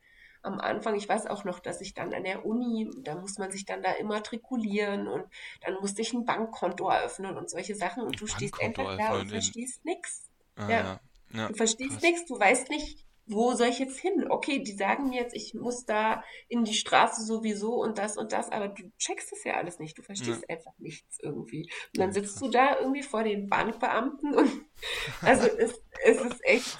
[0.47, 0.95] am Anfang.
[0.95, 3.83] Ich weiß auch noch, dass ich dann an der Uni, da muss man sich dann
[3.83, 5.25] da immatrikulieren und
[5.61, 8.03] dann musste ich ein Bankkonto eröffnen und solche Sachen.
[8.03, 10.29] Und du stehst einfach da und verstehst nichts.
[10.55, 10.81] ah Ja.
[10.81, 10.99] ja,
[11.33, 14.25] ja, Du verstehst nichts, du weißt nicht, wo soll ich jetzt hin?
[14.29, 18.31] Okay, die sagen mir jetzt, ich muss da in die Straße sowieso und das und
[18.31, 19.97] das, aber du checkst es ja alles nicht.
[19.97, 21.69] Du Ja, verstehst einfach nichts irgendwie.
[21.93, 24.49] Und dann ja, sitzt du da irgendwie vor den Bankbeamten und
[25.23, 26.79] also es, es ist echt,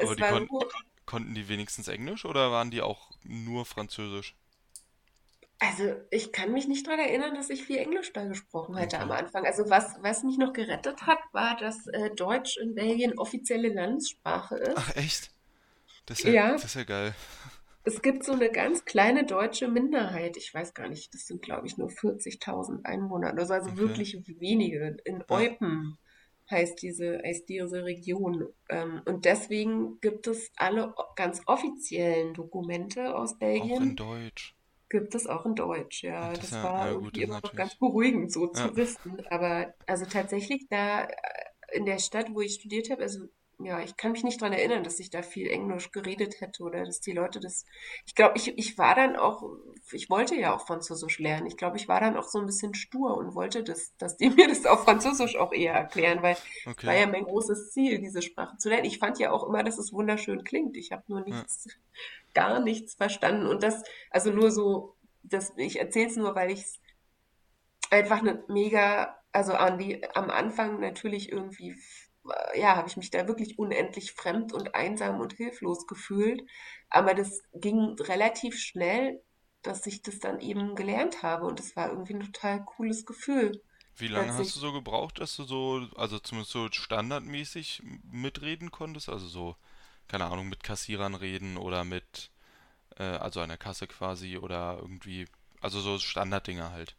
[0.00, 0.72] Aber es die war so,
[1.08, 4.36] konnten die wenigstens Englisch oder waren die auch nur Französisch?
[5.60, 9.10] also ich kann mich nicht daran erinnern, dass ich viel Englisch da gesprochen hätte am
[9.10, 9.12] Okay.
[9.12, 9.44] Anfang.
[9.44, 14.56] Also was, was mich noch gerettet hat, war, dass äh, Deutsch in Belgien offizielle Landessprache
[14.74, 14.96] Ach, ist.
[14.96, 15.30] echt?
[16.06, 17.14] Das ist ja, Ja, das ist ja geil.
[17.82, 20.36] Es gibt so eine ganz kleine deutsche Minderheit.
[20.36, 23.78] Ich weiß gar nicht, das sind, glaube ich, nur 40.000 Einwohner oder so, also Okay.
[23.78, 24.96] wirklich wenige.
[25.04, 25.98] In Eupen
[26.50, 28.48] heißt diese, heißt diese Region.
[28.70, 34.54] Ähm, und deswegen gibt es alle ganz offiziellen Dokumente aus auch in Belgien, Deutsch.
[34.90, 36.02] gibt es auch in Deutsch.
[36.04, 38.76] Ja, Das das ja, war ja gut, irgendwie immer noch ganz beruhigend so Ja, zu
[38.76, 39.22] wissen.
[39.30, 41.14] Aber also tatsächlich da äh,
[41.72, 43.26] in der Stadt, wo ich studiert habe, also
[43.60, 46.84] ja, ich kann mich nicht dran erinnern, dass ich da viel Englisch geredet hätte oder
[46.84, 47.64] dass die Leute das.
[48.06, 49.42] Ich glaube, ich, ich war dann auch,
[49.92, 51.46] ich wollte ja auch Französisch lernen.
[51.48, 54.30] Ich glaube, ich war dann auch so ein bisschen stur und wollte das, dass die
[54.30, 56.36] mir das auf Französisch auch eher erklären, weil
[56.78, 56.96] es war Okay.
[56.96, 58.84] ja mein großes Ziel, diese Sprache zu lernen.
[58.86, 60.76] Ich fand ja auch immer, dass es wunderschön klingt.
[60.76, 61.44] Ich habe nur Ja.
[61.44, 61.66] nichts,
[62.34, 63.46] gar nichts verstanden.
[63.46, 66.80] Und das, also nur so, das, ich erzähle es nur, weil ich es
[67.90, 71.76] einfach eine mega, also an die, am Anfang natürlich irgendwie,
[72.54, 76.42] ja, habe ich mich da wirklich unendlich fremd und einsam und hilflos gefühlt.
[76.90, 79.22] Aber das ging relativ schnell,
[79.62, 81.46] dass ich das dann eben gelernt habe.
[81.46, 83.62] Und das war irgendwie ein total cooles Gefühl,
[83.96, 89.08] Wie lange hast du so gebraucht, dass du so, also zumindest so standardmäßig mitreden konntest?
[89.10, 89.56] Also so,
[90.08, 92.30] keine Ahnung, mit Kassierern reden oder mit,
[92.98, 95.26] äh, also einer Kasse quasi oder irgendwie,
[95.62, 96.96] also so Standarddinger halt,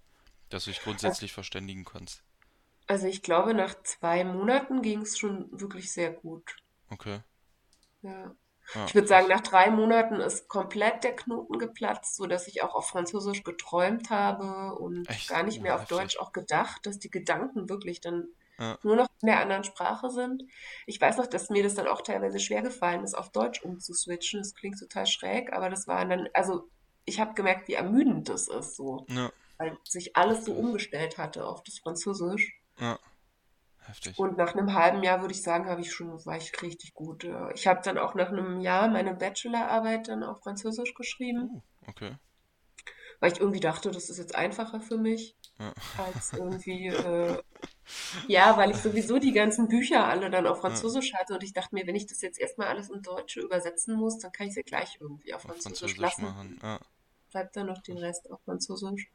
[0.50, 2.24] dass du dich Also, grundsätzlich verständigen kannst.
[2.90, 6.58] Also ich glaube, nach zwei Monaten ging es schon wirklich sehr gut.
[6.92, 7.22] Okay.
[8.02, 8.36] Ja.
[8.76, 12.76] Ja, Ich würde sagen, nach drei Monaten ist komplett der Knoten geplatzt, sodass ich auch
[12.76, 15.28] auf Französisch geträumt habe und Echt?
[15.28, 18.30] gar nicht mehr auf Deutsch auch gedacht, dass die Gedanken wirklich dann
[18.60, 20.44] Ja, nur noch in der anderen Sprache sind.
[20.86, 24.40] Ich weiß noch, dass mir das dann auch teilweise schwer gefallen ist, auf Deutsch umzuswitchen.
[24.42, 26.70] Das klingt total schräg, aber das war dann, also
[27.06, 31.46] ich habe gemerkt, wie ermüdend das ist, so, ja, weil sich alles so umgestellt hatte
[31.46, 32.54] auf das Französisch.
[32.80, 32.98] Ja,
[33.88, 34.18] heftig.
[34.18, 37.28] Und nach einem halben Jahr würde ich sagen, habe ich schon, war ich richtig gut.
[37.56, 42.18] Ich habe dann auch nach einem Jahr meine Bachelorarbeit dann auf Französisch geschrieben, Uh, okay.
[43.20, 45.74] weil ich irgendwie dachte, das ist jetzt einfacher für mich Ja.
[45.96, 47.42] als irgendwie, äh,
[48.28, 51.54] ja, weil ich sowieso die ganzen Bücher alle dann auf Ja, Französisch hatte und ich
[51.54, 54.52] dachte mir, wenn ich das jetzt erstmal alles in Deutsche übersetzen muss, dann kann ich
[54.52, 56.58] es ja gleich irgendwie auf auf Französisch Französisch lassen machen.
[56.64, 56.80] Ja,
[57.32, 59.12] bleibt dann noch den Rest auf Französisch.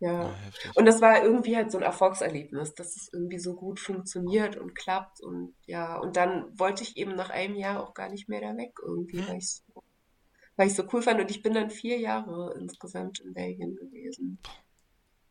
[0.00, 0.36] Ja, Ja.
[0.44, 0.74] heftig.
[0.74, 4.74] Und das war irgendwie halt so ein Erfolgserlebnis, dass es irgendwie so gut funktioniert und
[4.74, 8.40] klappt und ja, und dann wollte ich eben nach einem Jahr auch gar nicht mehr
[8.40, 9.82] da weg irgendwie, Hm, weil ich so,
[10.56, 14.40] weil ich so cool fand und ich bin dann vier Jahre insgesamt in Belgien gewesen.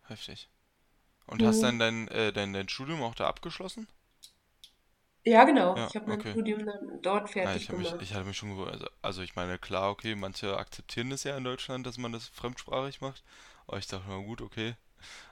[0.04, 0.50] heftig.
[1.28, 1.64] Und hast Mhm.
[1.64, 3.88] dann dein, äh, dein, dein Studium auch da abgeschlossen?
[5.26, 5.76] Ja, genau.
[5.76, 6.38] Ja, Ich habe mein okay.
[6.40, 8.02] Studium dann dort Ja, fertig ich habe mich, gemacht.
[8.02, 8.74] ich hatte mich schon gewundert.
[8.76, 12.28] Also, also ich meine, klar, okay, manche akzeptieren das ja in Deutschland, dass man das
[12.30, 13.24] fremdsprachig macht.
[13.68, 14.76] Aber ich dachte, na gut, okay.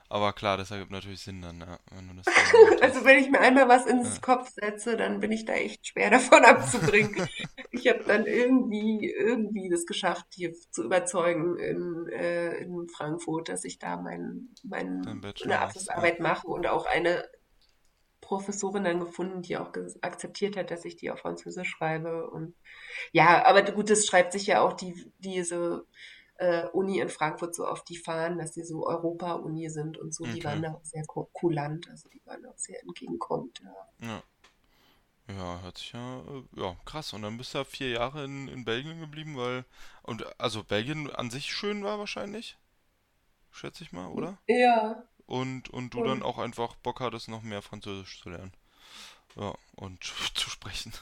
[0.08, 2.26] Aber klar, das ergibt natürlich Sinn dann, ja, wenn du das
[2.70, 4.20] dann Also wenn ich mir einmal was ins Ja.
[4.20, 7.26] Kopf setze, dann bin ich da echt schwer davon abzubringen.
[7.72, 13.64] Ich habe dann irgendwie, irgendwie das geschafft, die zu überzeugen in, äh, in Frankfurt, dass
[13.64, 15.60] ich da mein, mein, Bachelor eine machst, ja.
[15.60, 17.24] Abschlussarbeit mache und auch eine
[18.20, 22.30] Professorin dann gefunden, die auch akzeptiert hat, dass ich die auf Französisch schreibe.
[22.30, 22.54] Und
[23.12, 25.86] ja, aber gut, das schreibt sich ja auch die, diese
[26.36, 30.26] äh, Uni in Frankfurt so auf die Fahnen, dass sie so Europa-Uni sind und so.
[30.26, 30.62] Die waren Okay.
[30.62, 33.60] da auch sehr ku- kulant, also die waren auch sehr entgegenkommend.
[33.64, 33.74] Ja.
[34.00, 34.22] Ja.
[35.28, 37.12] Ja, hört sich ja, äh, ja, krass.
[37.12, 39.64] Und dann bist du ja vier Jahre in, in Belgien geblieben, weil,
[40.02, 42.58] und also Belgien an sich schön war wahrscheinlich,
[43.52, 44.38] schätze ich mal, oder?
[44.46, 48.52] Ja, Und, und du dann und auch einfach Bock hattest, noch mehr Französisch zu lernen.
[49.36, 50.04] Ja, und
[50.36, 50.92] zu sprechen.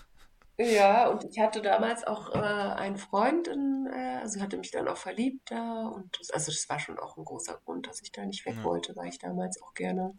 [0.59, 4.88] Ja, und ich hatte damals auch äh, einen Freund, in, äh, also hatte mich dann
[4.88, 8.12] auch verliebt da und das, also das war schon auch ein großer Grund, dass ich
[8.12, 10.18] da nicht weg Ja, wollte, weil ich damals auch gerne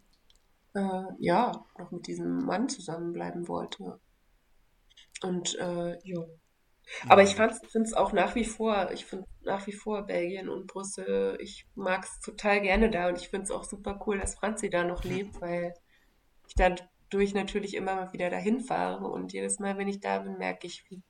[0.74, 4.00] äh, ja noch mit diesem Mann zusammenbleiben wollte.
[5.22, 6.24] Und äh, ja.
[7.08, 7.54] Aber ich finde
[7.84, 12.04] es auch nach wie vor, ich finde nach wie vor Belgien und Brüssel, ich mag
[12.04, 15.04] es total gerne da und ich finde es auch super cool, dass Franzi da noch
[15.04, 15.74] Hm, lebt, weil
[16.48, 16.54] ich
[17.14, 20.66] dadurch natürlich immer mal wieder dahin fahre und jedes Mal, wenn ich da bin, merke
[20.66, 21.02] ich, wie,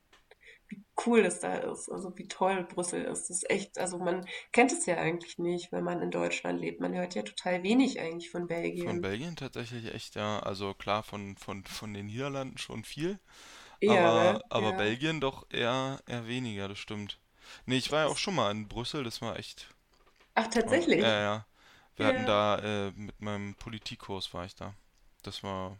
[0.69, 3.29] wie cool das da ist, also wie toll Brüssel ist.
[3.29, 6.81] Das ist echt, also man kennt es ja eigentlich nicht, wenn man in Deutschland lebt.
[6.81, 8.47] Man hört ja total wenig eigentlich von
[8.77, 9.01] Von Belgien.
[9.01, 10.39] Belgien tatsächlich echt, ja.
[10.39, 13.19] Also klar, von, von, von den Niederlanden schon viel,
[13.81, 14.43] Ja, aber, ne?
[14.49, 14.73] aber Ja.
[14.73, 17.19] Belgien doch eher, eher weniger, das stimmt.
[17.65, 19.69] Nee, ich war ja auch schon mal in Brüssel, das war echt,
[20.35, 21.21] ach, war, ja, tatsächlich.
[21.21, 21.47] ja.
[21.97, 22.27] Wir hatten Ja.
[22.27, 24.75] da, äh, mit meinem Politikkurs war ich da.
[25.23, 25.77] Das war,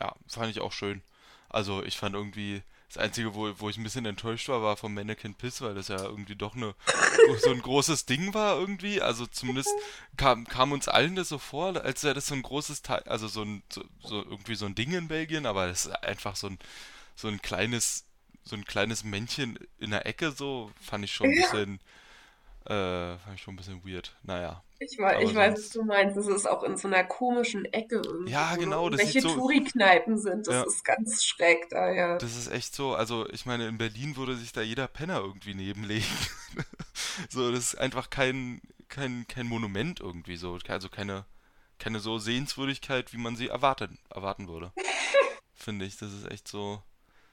[0.00, 1.02] ja, fand ich auch schön.
[1.48, 4.94] Also ich fand irgendwie, das Einzige, wo, wo ich ein bisschen enttäuscht war, war vom
[4.94, 6.74] Mannequin Piss, weil das ja irgendwie doch eine,
[7.38, 9.02] so ein großes Ding war irgendwie.
[9.02, 9.70] Also zumindest
[10.16, 13.28] kam, kam uns allen das so vor, als wäre das so ein großes Teil, also
[13.28, 16.48] so ein, so, so irgendwie so ein Ding in Belgien, aber das ist einfach so
[16.48, 16.58] ein,
[17.14, 18.04] so ein kleines,
[18.42, 21.78] so ein kleines Männchen in der Ecke, so fand ich schon ein Ja.
[22.68, 24.14] Äh, fand ich schon ein bisschen weird.
[24.22, 26.16] Naja, Ich weiß, ich weiß, was sonst, du meinst.
[26.16, 30.18] Das ist auch in so einer komischen Ecke irgendwie, ja, genau, das irgendwelche so, Touri-Kneipen
[30.18, 30.46] sind.
[30.46, 30.62] Das ja.
[30.64, 32.18] ist ganz schräg da, ja.
[32.18, 35.54] Das ist echt so, also ich meine, in Berlin würde sich da jeder Penner irgendwie
[35.54, 36.06] nebenlegen.
[37.30, 41.24] So, das ist einfach kein, kein, kein Monument irgendwie so, also keine,
[41.78, 44.72] keine so Sehenswürdigkeit, wie man sie erwarten, erwarten würde,
[45.54, 45.96] finde ich.
[45.96, 46.82] Das ist echt so,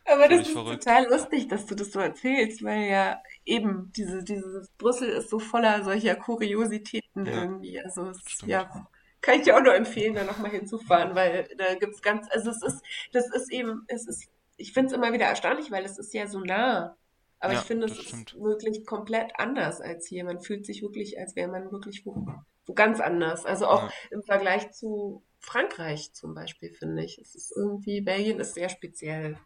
[0.06, 0.84] Aber das ist verrückt.
[0.84, 5.39] total lustig, dass du das so erzählst, weil ja eben diese, dieses Brüssel ist so
[5.39, 7.80] voller solcher Kuriositäten Ja, irgendwie.
[7.82, 8.45] Also es, stimmt.
[8.45, 8.88] ja,
[9.22, 12.62] kann ich dir auch nur empfehlen, da nochmal hinzufahren, weil da gibt's ganz, also es
[12.62, 12.84] ist,
[13.14, 16.28] das ist eben, es ist, ich finde es immer wieder erstaunlich, weil es ist ja
[16.28, 16.95] so nah.
[17.39, 18.36] Aber ich Ja, finde, es das ist stimmt.
[18.36, 20.24] wirklich komplett anders als hier.
[20.24, 22.26] Man fühlt sich wirklich, als wäre man wirklich wo,
[22.66, 23.45] wo ganz anders.
[23.45, 27.18] Also auch Ja, im Vergleich zu Frankreich zum Beispiel, finde ich.
[27.20, 29.38] Es ist irgendwie, Belgien ist sehr speziell.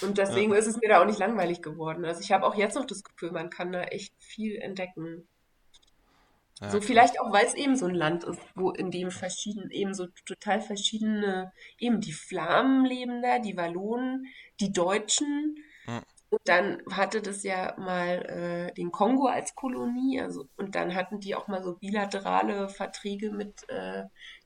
[0.00, 2.04] Und ja, deswegen ist es mir da auch nicht langweilig geworden.
[2.04, 5.28] Also ich habe auch jetzt noch das Gefühl, man kann da echt viel entdecken.
[6.60, 9.70] ja, So vielleicht auch, weil es eben so ein Land ist, wo in dem verschieden,
[9.70, 14.26] eben so total verschiedene, eben die Flamen leben da, die Wallonen,
[14.60, 15.56] die Deutschen.
[15.86, 18.24] Ja, Und dann hatte das ja mal
[18.70, 23.30] äh, den Kongo als Kolonie, also und dann hatten die auch mal so bilaterale Verträge
[23.32, 24.04] mit äh,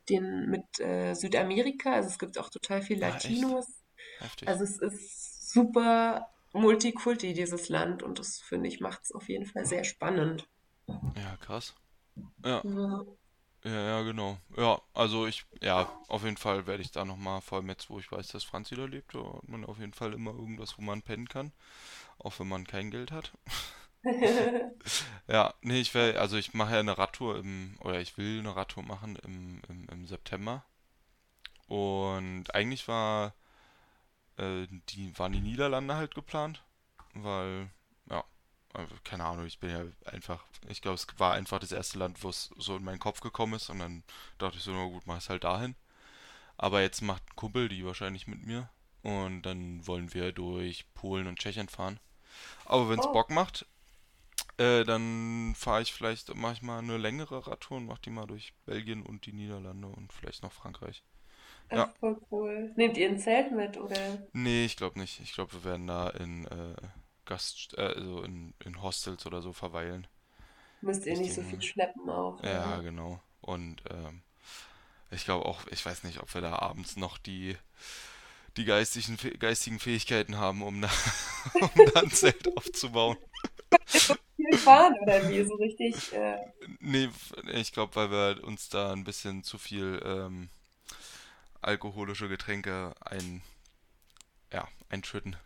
[0.08, 1.92] den mit äh, Südamerika.
[1.94, 2.98] Also es gibt auch total viel?
[2.98, 3.66] Latinos.
[4.18, 4.48] Heftig.
[4.48, 5.19] Also es ist
[5.52, 10.48] super Multikulti, dieses Land, und das finde ich macht es auf jeden Fall sehr spannend.
[11.14, 11.74] Ja, krass.
[12.44, 13.04] Ja, Ja.
[13.64, 14.38] ja, ja, genau.
[14.56, 17.98] Ja, also ich, ja, auf jeden Fall werde ich da nochmal, vor allem jetzt, wo
[17.98, 20.82] ich weiß, dass Franzi da lebt, da hat man auf jeden Fall immer irgendwas, wo
[20.82, 21.52] man pennen kann,
[22.18, 23.32] auch wenn man kein Geld hat.
[25.28, 28.54] Ja, nee, ich will, also ich mache ja eine Radtour im, oder ich will eine
[28.56, 30.64] Radtour machen im, im, im September.
[31.68, 33.34] Und eigentlich war,
[34.40, 36.62] äh, die, waren die Niederlande halt geplant,
[37.14, 37.70] weil,
[38.10, 38.24] ja,
[38.72, 42.22] also keine Ahnung, ich bin ja einfach, ich glaube, es war einfach das erste Land,
[42.22, 44.04] wo es so in meinen Kopf gekommen ist und dann
[44.38, 45.74] dachte ich so, na gut, mach es halt dahin.
[46.56, 48.70] Aber jetzt macht ein Kumpel die wahrscheinlich mit mir
[49.02, 52.00] und dann wollen wir durch Polen und Tschechien fahren.
[52.66, 53.66] Aber wenn es Oh, Bock macht,
[54.58, 58.26] äh, dann fahre ich vielleicht, mache ich mal eine längere Radtour und mache die mal
[58.26, 61.02] durch Belgien und die Niederlande und vielleicht noch Frankreich.
[61.70, 62.72] Ach, Ja, voll cool.
[62.76, 65.20] Nehmt ihr ein Zelt mit, oder nee, ich glaube nicht.
[65.20, 66.76] Ich glaube, wir werden da in äh,
[67.24, 70.06] Gast, äh, also in, in Hostels oder so verweilen.
[70.82, 72.80] müsst ihr Ich nicht denke so viel schleppen auch, Ja, ja.
[72.80, 73.22] genau.
[73.40, 74.22] Und ähm,
[75.10, 77.56] ich glaube auch, ich weiß nicht, ob wir da abends noch die,
[78.56, 80.90] die geistigen, geistigen Fähigkeiten haben, um da,
[81.60, 83.16] um da ein Zelt aufzubauen.
[84.36, 85.44] Viel fahren, oder wie?
[85.44, 86.38] So richtig, äh,
[86.80, 87.08] Nee,
[87.52, 90.50] ich glaube, weil wir uns da ein bisschen zu viel ähm,
[91.62, 93.42] alkoholische Getränke ein,
[94.52, 95.36] ja, einschütten.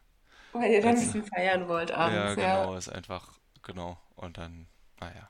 [0.53, 2.61] weil ihr dann ein bisschen feiern wollt abends, ja, ja.
[2.65, 3.99] genau, ist einfach, genau.
[4.17, 4.67] Und dann,
[5.01, 5.29] naja,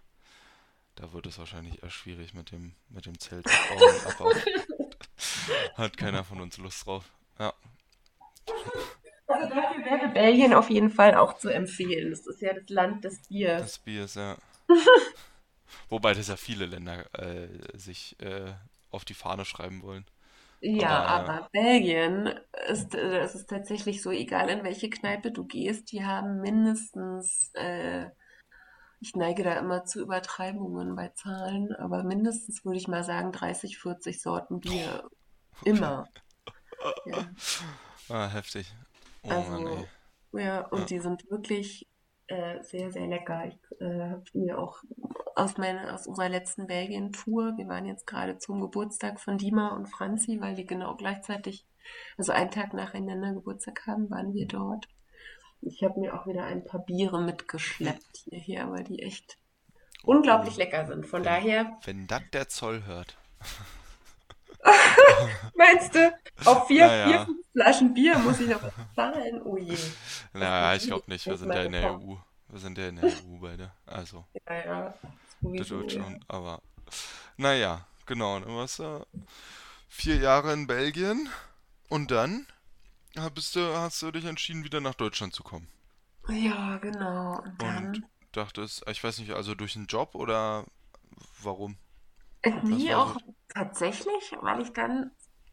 [0.97, 3.47] da wird es wahrscheinlich eher schwierig mit dem, mit dem Zelt.
[5.75, 7.05] Hat keiner von uns Lust drauf.
[7.39, 7.53] Ja,
[9.27, 12.11] Also dafür wäre Belgien auf jeden Fall auch zu empfehlen.
[12.11, 13.79] Das ist ja das Land des das Biers.
[13.79, 14.37] Bier ist ja.
[15.89, 18.53] Wobei das ja viele Länder äh, sich äh,
[18.91, 20.07] auf die Fahne schreiben wollen.
[20.67, 22.31] Ja, Aber aber Belgien
[22.69, 27.51] ist, äh, es ist tatsächlich so, egal in welche Kneipe du gehst, die haben mindestens,
[27.55, 28.07] äh,
[29.01, 33.79] ich neige da immer zu Übertreibungen bei Zahlen, aber mindestens würde ich mal sagen 30,
[33.79, 35.11] 40 Sorten äh, Bier.
[35.65, 36.09] Immer.
[37.07, 37.29] Ja.
[38.09, 38.67] Ah, heftig.
[39.25, 39.85] Oh Mann, ey.
[39.85, 39.89] Also,
[40.33, 40.67] ja, Ja.
[40.71, 41.89] und die sind wirklich
[42.27, 43.47] äh, sehr, sehr lecker.
[43.47, 44.83] Ich äh, habe mir auch
[45.35, 49.87] aus meiner, aus unserer letzten Belgien-Tour, wir waren jetzt gerade zum Geburtstag von Dima und
[49.87, 51.67] Franzi, weil die genau gleichzeitig,
[52.17, 54.89] also einen Tag nacheinander Geburtstag haben, waren wir dort.
[55.61, 59.39] Ich habe mir auch wieder ein paar Biere mitgeschleppt hierher, weil die echt
[60.05, 60.59] unglaublich oh.
[60.59, 61.07] lecker sind.
[61.07, 63.19] Von Wenn, daher, wenn das der Zoll hört.
[65.57, 66.13] meinst du,
[66.45, 68.63] auf vier, vier, Naja, fünf Flaschen Bier muss ich noch
[68.95, 69.43] zahlen?
[69.43, 69.77] Oh je,
[70.33, 71.29] naja, ich glaube ich nicht.
[71.29, 71.93] Wir nicht sind ja in der.
[71.95, 72.17] EU.
[72.49, 73.73] Wir sind ja in der EU beide.
[73.87, 74.95] Also, Ja, ja,
[75.57, 76.25] das wird schon.
[76.29, 76.61] Aber,
[77.37, 78.41] naja, genau.
[78.41, 79.07] Dann warst du
[79.89, 81.29] vier Jahre in Belgien
[81.89, 82.47] und dann
[83.35, 85.69] bist du, hast du dich entschieden, wieder nach Deutschland zu kommen.
[86.29, 87.41] Ja, genau.
[87.43, 90.65] Und Und dann, dachtest, ich weiß nicht, also durch einen Job oder
[91.43, 91.77] warum?
[92.43, 93.21] äh, Was nee, war so?
[93.55, 95.11] Tatsächlich, weil ich dann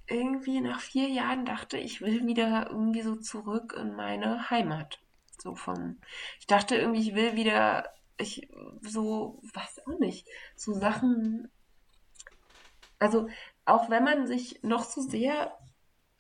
[0.08, 5.00] irgendwie nach vier Jahren dachte, ich will wieder irgendwie so zurück in meine Heimat.
[5.38, 6.00] So von,
[6.40, 7.86] ich dachte irgendwie, ich will wieder,
[8.18, 8.50] ich
[8.82, 11.50] so, weiß auch nicht, so Sachen,
[13.00, 13.30] also
[13.66, 15.58] auch wenn man sich noch so sehr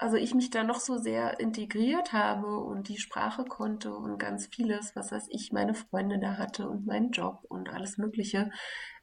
[0.01, 4.47] also ich mich da noch so sehr integriert habe und die Sprache konnte und ganz
[4.47, 8.49] vieles, was weiß ich, meine Freunde da hatte und meinen Job und alles Mögliche,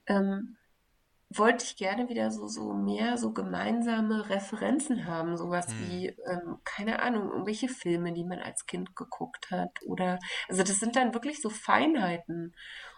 [0.06, 0.56] ähm,
[1.30, 5.78] wollte ich gerne wieder so, so mehr so gemeinsame Referenzen haben, sowas Hm.
[5.78, 10.18] wie, ähm, keine Ahnung, irgendwelche Filme, die man als Kind geguckt hat oder,
[10.48, 12.54] also das sind dann wirklich so Feinheiten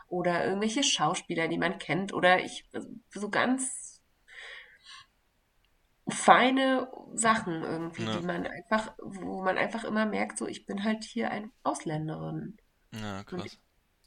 [0.09, 4.01] oder irgendwelche Schauspieler, die man kennt oder ich, also so ganz
[6.11, 10.85] feine Sachen irgendwie, Ja, die man einfach, wo man einfach immer merkt, so ich bin
[10.85, 12.57] halt hier eine Ausländerin.
[12.93, 13.59] ja, krass.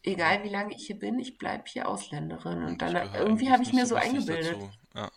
[0.03, 2.63] Egal wie lange ich hier bin, ich bleibe hier Ausländerin.
[2.63, 4.57] Und dann irgendwie habe ich mir so eingebildet.
[4.95, 5.09] Ja.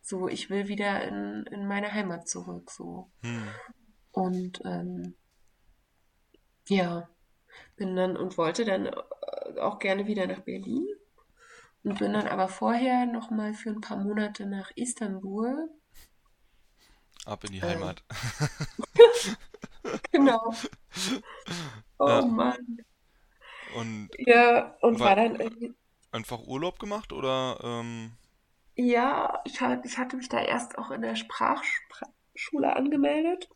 [0.00, 3.10] so ich will wieder in, in meine Heimat zurück, so.
[3.22, 3.48] Hm.
[4.12, 5.14] Und ähm,
[6.68, 7.08] ja,
[7.76, 8.94] bin dann und wollte dann äh,
[9.60, 10.86] auch gerne wieder nach Berlin
[11.84, 15.70] und bin dann aber vorher noch mal für ein paar Monate nach Istanbul.
[17.26, 18.02] Ab in die Äh, Heimat.
[20.12, 20.52] genau.
[21.98, 22.22] Oh Ja.
[22.22, 22.84] Mann.
[23.74, 25.74] Und Ja, und war war dann irgendwie,
[26.12, 28.12] einfach Urlaub gemacht oder ähm,
[28.76, 33.48] ja, ich, ich hatte mich da erst auch in der Sprachschule angemeldet,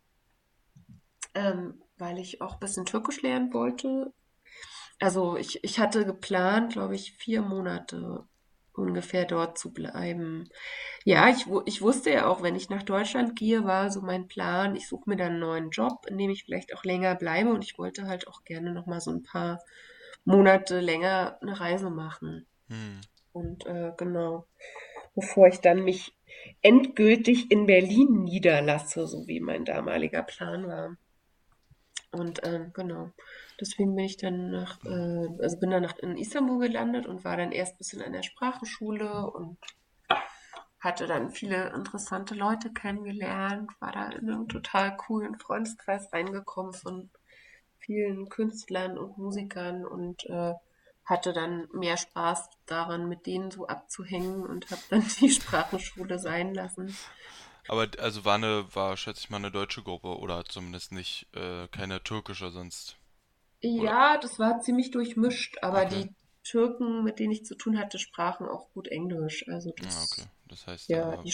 [1.34, 4.12] ähm, weil ich auch ein bisschen Türkisch lernen wollte.
[5.00, 8.24] Also ich, ich hatte geplant, glaube ich, vier Monate
[8.74, 10.48] ungefähr dort zu bleiben.
[11.04, 14.76] Ja, ich, ich wusste ja auch, wenn ich nach Deutschland gehe, war so mein Plan,
[14.76, 17.64] ich suche mir dann einen neuen Job, in dem ich vielleicht auch länger bleibe und
[17.64, 19.60] ich wollte halt auch gerne noch mal so ein paar
[20.27, 22.47] Monate länger eine Reise machen.
[22.68, 23.01] hm,
[23.33, 24.47] Und äh, genau,
[25.14, 26.14] bevor ich dann mich
[26.62, 30.97] endgültig in Berlin niederlasse, so wie mein damaliger Plan war.
[32.11, 33.12] Und ähm, genau,
[33.61, 37.37] deswegen bin ich dann nach, äh, also bin dann nach, in Istanbul gelandet und war
[37.37, 39.59] dann erst ein bisschen an der Sprachenschule und
[40.81, 47.11] hatte dann viele interessante Leute kennengelernt, war da in einen total coolen Freundeskreis reingekommen von
[47.79, 50.55] vielen Künstlern und Musikern und äh,
[51.05, 56.55] hatte dann mehr Spaß daran, mit denen so abzuhängen und habe dann die Sprachenschule sein
[56.55, 56.99] lassen.
[57.68, 61.68] aber also war eine, war, schätze ich mal, eine deutsche Gruppe oder zumindest nicht äh,
[61.68, 62.97] keine türkische sonst.
[63.77, 63.93] Oder?
[63.93, 65.87] Ja, das war ziemlich durchmischt, aber Okay.
[65.87, 69.47] die Türken, mit denen ich zu tun hatte, sprachen auch gut Englisch.
[69.49, 70.27] Also Ja, okay.
[70.27, 71.33] das, Das heißt, ja, die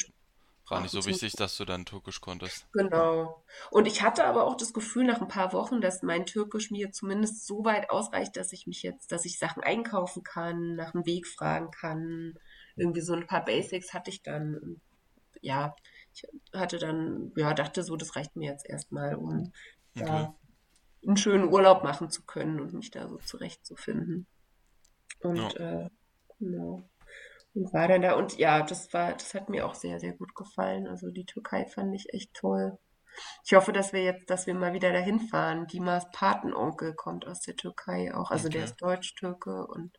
[0.68, 2.66] war nicht so wichtig, dass du dann Türkisch konntest.
[2.72, 3.44] Genau.
[3.70, 6.92] Und ich hatte aber auch das Gefühl nach ein paar Wochen, dass mein Türkisch mir
[6.92, 11.04] zumindest so weit ausreicht, dass ich mich jetzt, dass ich Sachen einkaufen kann, nach dem
[11.06, 12.38] Weg fragen kann.
[12.76, 14.80] Irgendwie so ein paar Basics hatte ich dann.
[15.40, 15.74] Ja,
[16.14, 19.52] ich hatte dann, ja, dachte so, das reicht mir jetzt erstmal, um
[19.94, 20.06] Okay.
[20.06, 20.34] da
[21.06, 24.26] einen schönen Urlaub machen zu können und mich da so zurechtzufinden.
[25.22, 25.30] Ja.
[25.30, 25.88] Und äh,
[26.38, 26.88] genau.
[27.54, 28.14] Und war dann da.
[28.14, 30.86] Und ja, das war, das hat mir auch sehr, sehr gut gefallen.
[30.86, 32.78] Also die Türkei fand ich echt toll.
[33.44, 35.66] Ich hoffe, dass wir jetzt, dass wir mal wieder dahin fahren.
[35.66, 38.30] Dimas Patenonkel kommt aus der Türkei auch.
[38.30, 38.70] Also der Okay.
[38.70, 39.98] ist Deutsch-Türke und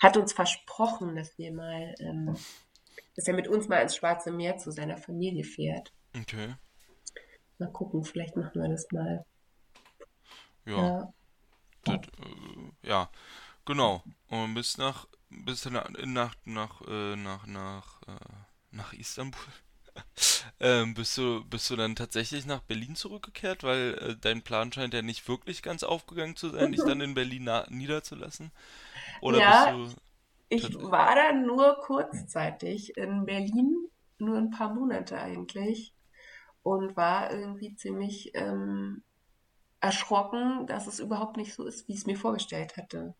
[0.00, 2.36] hat uns versprochen, dass wir mal, ähm,
[3.16, 5.92] dass er mit uns mal ins Schwarze Meer zu seiner Familie fährt.
[6.16, 6.54] Okay.
[7.58, 9.24] Mal gucken, vielleicht machen wir das mal.
[10.64, 10.76] Ja.
[10.76, 11.12] Ja.
[11.84, 13.10] Das, äh, ja.
[13.64, 14.02] Genau.
[14.28, 18.12] Und bis nach, bis nach, nach, nach, äh, nach, nach, äh,
[18.72, 19.40] nach Istanbul.
[20.60, 24.94] Ähm, bist du, bist du dann tatsächlich nach Berlin zurückgekehrt, weil äh, dein Plan scheint
[24.94, 28.52] ja nicht wirklich ganz aufgegangen zu sein, dich dann in Berlin niederzulassen?
[29.20, 29.90] Oder bist Ja, du
[30.48, 33.76] ich war dann nur kurzzeitig in Berlin,
[34.18, 35.94] nur ein paar Monate eigentlich,
[36.62, 39.04] und war irgendwie ziemlich ähm,
[39.80, 43.14] erschrocken, dass es überhaupt nicht so ist, wie ich es mir vorgestellt hatte.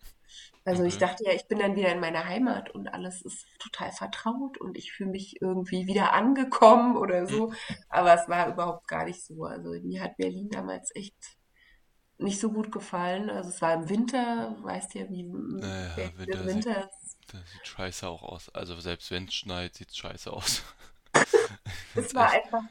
[0.65, 1.07] Also ich okay.
[1.07, 4.77] dachte ja, ich bin dann wieder in meiner Heimat und alles ist total vertraut und
[4.77, 7.53] ich fühle mich irgendwie wieder angekommen oder so.
[7.89, 9.45] Aber es war überhaupt gar nicht so.
[9.45, 11.39] Also mir hat Berlin damals echt
[12.19, 13.31] nicht so gut gefallen.
[13.31, 17.17] Also es war im Winter, weißt ja, wie Naja, Winter sieht, Winter ist.
[17.29, 18.51] das sieht scheiße auch aus.
[18.51, 20.63] Also selbst wenn es schneit, sieht es scheiße aus.
[21.95, 22.63] Ich Es war einfach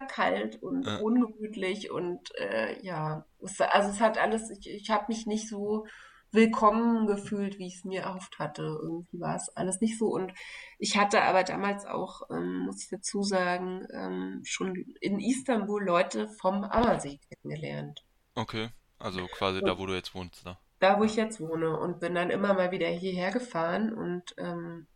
[0.00, 5.06] kalt und Äh, ungemütlich und äh, ja, es, also es hat alles, ich, ich habe
[5.08, 5.86] mich nicht so
[6.32, 8.62] willkommen gefühlt, wie ich es mir erhofft hatte.
[8.62, 10.06] Irgendwie war es alles nicht so.
[10.08, 10.32] Und
[10.78, 16.28] ich hatte aber damals auch, ähm, muss ich dazu sagen, ähm, schon in Istanbul Leute
[16.28, 18.04] vom Ammersee kennengelernt.
[18.34, 18.70] okay.
[18.98, 20.58] Also quasi Und da, wo du jetzt wohnst, da.
[20.80, 24.86] da, wo ich jetzt wohne und bin dann immer mal wieder hierher gefahren und ähm,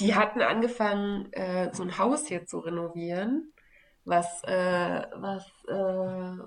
[0.00, 3.52] die hatten angefangen, äh, so ein Haus hier zu renovieren,
[4.04, 6.42] was, äh, was äh,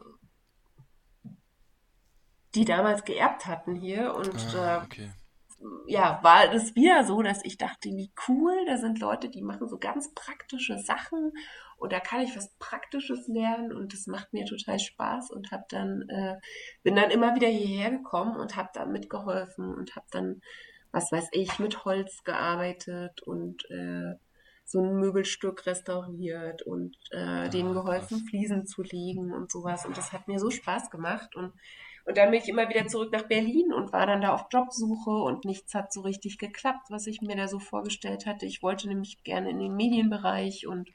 [2.56, 4.16] die damals geerbt hatten hier.
[4.16, 5.12] Und Ah, äh, okay.
[5.88, 9.68] ja, war es wieder so, dass ich dachte, wie cool, da sind Leute, die machen
[9.68, 11.32] so ganz praktische Sachen
[11.78, 15.70] und da kann ich was Praktisches lernen und das macht mir total Spaß und hab
[15.70, 16.36] dann, äh,
[16.84, 20.41] bin dann immer wieder hierher gekommen und habe da mitgeholfen und habe dann,
[20.92, 24.16] was weiß ich, mit Holz gearbeitet und äh,
[24.66, 28.26] so ein Möbelstück restauriert und äh, denen Ah, geholfen, krass.
[28.30, 29.86] Fliesen zu legen und sowas.
[29.86, 31.54] Und das hat mir so Spaß gemacht und
[32.06, 35.10] Und dann bin ich immer wieder zurück nach Berlin und war dann da auf Jobsuche
[35.12, 38.46] und nichts hat so richtig geklappt, was ich mir da so vorgestellt hatte.
[38.46, 40.90] Ich wollte nämlich gerne in den Medienbereich und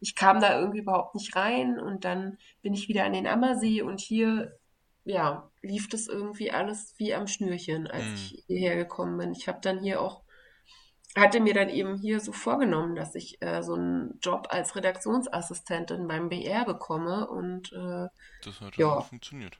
[0.00, 3.82] ich kam da irgendwie überhaupt nicht rein und dann bin ich wieder an den Ammersee
[3.82, 4.58] und hier,
[5.06, 8.14] ja, lief das irgendwie alles wie am Schnürchen, als Hm.
[8.14, 9.32] ich hierher gekommen bin.
[9.32, 10.22] Ich habe dann hier auch
[11.16, 16.06] hatte mir dann eben hier so vorgenommen, dass ich äh, so einen Job als Redaktionsassistentin
[16.06, 18.08] beim BR bekomme und äh,
[18.44, 19.58] Das hat dann auch ja, funktioniert.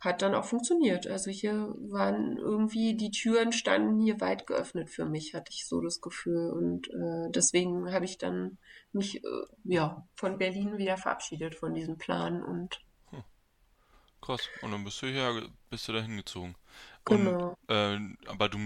[0.00, 1.06] hat dann auch funktioniert.
[1.06, 5.82] Also hier waren irgendwie die Türen standen hier weit geöffnet für mich, hatte ich so
[5.82, 8.56] das Gefühl und äh, deswegen habe ich dann
[8.92, 9.28] mich äh,
[9.64, 12.80] ja von Berlin wieder verabschiedet von diesem Plan und
[14.20, 14.50] krass.
[14.60, 16.56] Und dann bist du hierher, bist du da hingezogen.
[17.04, 17.56] Und, genau.
[17.68, 18.58] äh, aber du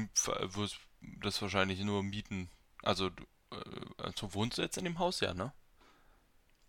[0.55, 0.81] wirst
[1.23, 2.51] das wahrscheinlich nur mieten.
[2.83, 3.57] Also, du, äh,
[3.99, 5.53] also wohnst du jetzt in dem Haus, ja, ne?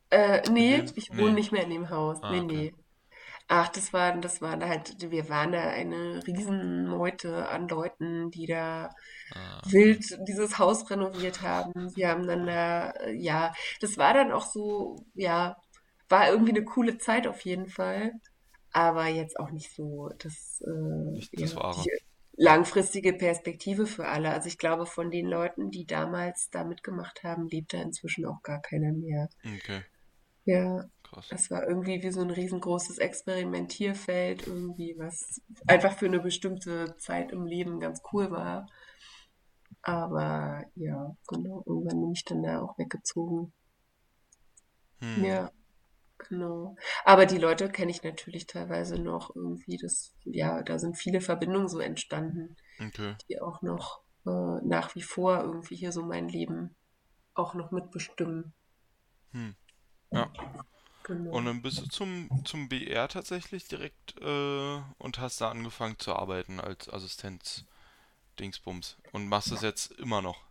[0.10, 1.36] Äh, nee, ich wohne Nee.
[1.36, 2.20] nicht mehr in dem Haus.
[2.22, 2.68] Ah, Nee, okay.
[2.70, 2.74] nee.
[3.50, 8.92] Ach, das war, das war halt, wir waren da eine Riesenmeute an Leuten, die da
[9.36, 11.96] Ah, wild dieses Haus renoviert haben.
[11.96, 15.58] Wir haben dann da, äh, ja, das war dann auch so, ja,
[16.10, 18.14] war irgendwie eine coole Zeit auf jeden Fall,
[18.74, 21.92] aber jetzt auch nicht so das, äh, Nicht ja, das die
[22.38, 24.32] langfristige Perspektive für alle.
[24.32, 28.42] Also ich glaube, von den Leuten, die damals da mitgemacht haben, lebt da inzwischen auch
[28.44, 29.30] gar keiner mehr.
[29.46, 29.84] Okay,
[30.46, 31.30] Ja, krass.
[31.30, 37.32] es war irgendwie wie so ein riesengroßes Experimentierfeld, irgendwie, was einfach für eine bestimmte Zeit
[37.32, 38.68] im Leben ganz cool war.
[39.84, 43.54] Aber ja, genau, irgendwann bin ich dann da auch weggezogen.
[45.02, 45.52] Hm, Ja,
[46.30, 46.76] genau.
[47.06, 49.78] Aber die Leute kenne ich natürlich teilweise noch irgendwie.
[49.78, 53.16] Das, ja, da sind viele Verbindungen so entstanden, okay.
[53.30, 54.30] die auch noch äh,
[54.64, 56.76] nach wie vor irgendwie hier so mein Leben
[57.34, 58.54] auch noch mitbestimmen.
[59.32, 59.56] Hm,
[60.12, 60.24] ja.
[60.24, 60.66] Und
[61.04, 61.42] Genau.
[61.42, 66.60] dann bist du zum, zum BR tatsächlich direkt äh, und hast da angefangen zu arbeiten
[66.60, 67.66] als Assistenz
[68.40, 68.98] Dingsbums.
[69.12, 70.44] Und machst das jetzt immer noch.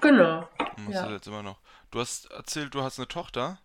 [0.00, 0.48] Genau.
[0.76, 1.12] Und machst das Ja.
[1.12, 1.60] jetzt immer noch.
[1.90, 3.58] Du hast erzählt, du hast eine Tochter.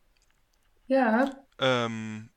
[0.91, 1.31] Ja.
[1.57, 2.29] Ähm,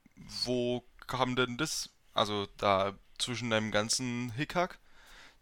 [0.45, 1.91] wo kam denn das?
[2.13, 4.79] Also da zwischen deinem ganzen Hickhack,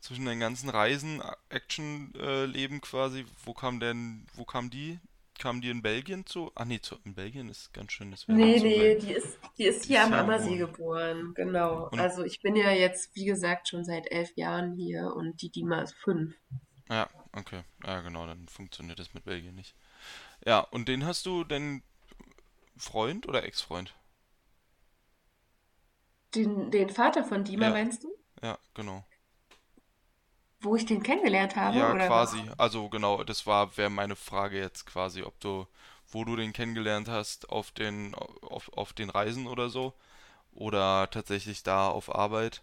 [0.01, 4.99] zwischen deinen ganzen Reisen, Action-Leben quasi, wo kam denn, wo kam die?
[5.39, 6.53] Kam die in Belgien zu?
[6.55, 9.85] Ach nee, zu, in Belgien ist ganz schön, das Nee, nee, die ist, die ist
[9.85, 11.35] hier am Ammersee geboren.
[11.35, 11.89] geboren, genau.
[11.91, 15.51] Und Also ich bin ja jetzt, wie gesagt, schon seit elf Jahren hier und die
[15.51, 16.35] Dima ist fünf.
[16.89, 17.63] ja, okay.
[17.85, 19.75] Ja, genau, dann funktioniert das mit Belgien nicht.
[20.47, 21.83] Ja, und den hast du denn
[22.83, 23.95] Freund oder Ex-Freund?
[26.35, 28.09] Den, den Vater von Dima, Ja, meinst du?
[28.43, 29.05] ja, genau.
[30.63, 32.49] Wo ich den kennengelernt habe, Ja, oder quasi.
[32.49, 32.59] was?
[32.59, 35.67] Also genau, das war, wäre meine Frage jetzt quasi, ob du,
[36.11, 39.95] wo du den kennengelernt hast, auf den, auf, auf den Reisen oder so,
[40.53, 42.63] oder tatsächlich da auf Arbeit.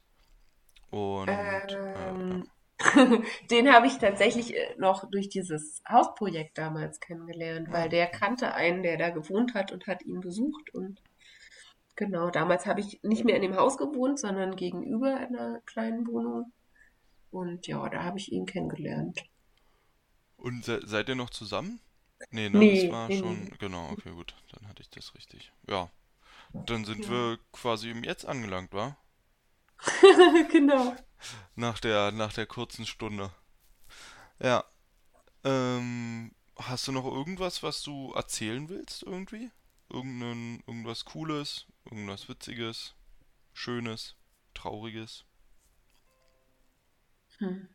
[0.92, 2.20] Und äh, ja.
[2.20, 2.50] Ähm,
[3.52, 8.84] den habe ich tatsächlich äh, noch durch dieses Hausprojekt damals kennengelernt, weil der kannte einen,
[8.84, 11.02] der da gewohnt hat und hat ihn besucht und
[11.96, 16.52] genau, damals habe ich nicht mehr in dem Haus gewohnt, sondern gegenüber einer kleinen Wohnung.
[17.32, 19.24] Und ja, da habe ich ihn kennengelernt.
[20.38, 21.80] Und se seid ihr noch zusammen?
[22.32, 25.52] Nee, ne, das Nee, war nee, schon, genau, okay, gut, dann hatte ich das richtig.
[25.68, 25.90] Ja,
[26.68, 27.10] dann sind Ja.
[27.10, 28.98] wir quasi im Jetzt angelangt, wa?
[30.52, 30.96] Genau.
[31.56, 33.32] Nach der, nach der kurzen Stunde.
[34.42, 34.64] Ja,
[35.44, 39.52] ähm, hast du noch irgendwas, was du erzählen willst irgendwie?
[39.92, 42.96] Irgendein, irgendwas Cooles, irgendwas Witziges,
[43.54, 44.16] Schönes,
[44.54, 45.26] Trauriges?
[47.40, 47.68] Hm.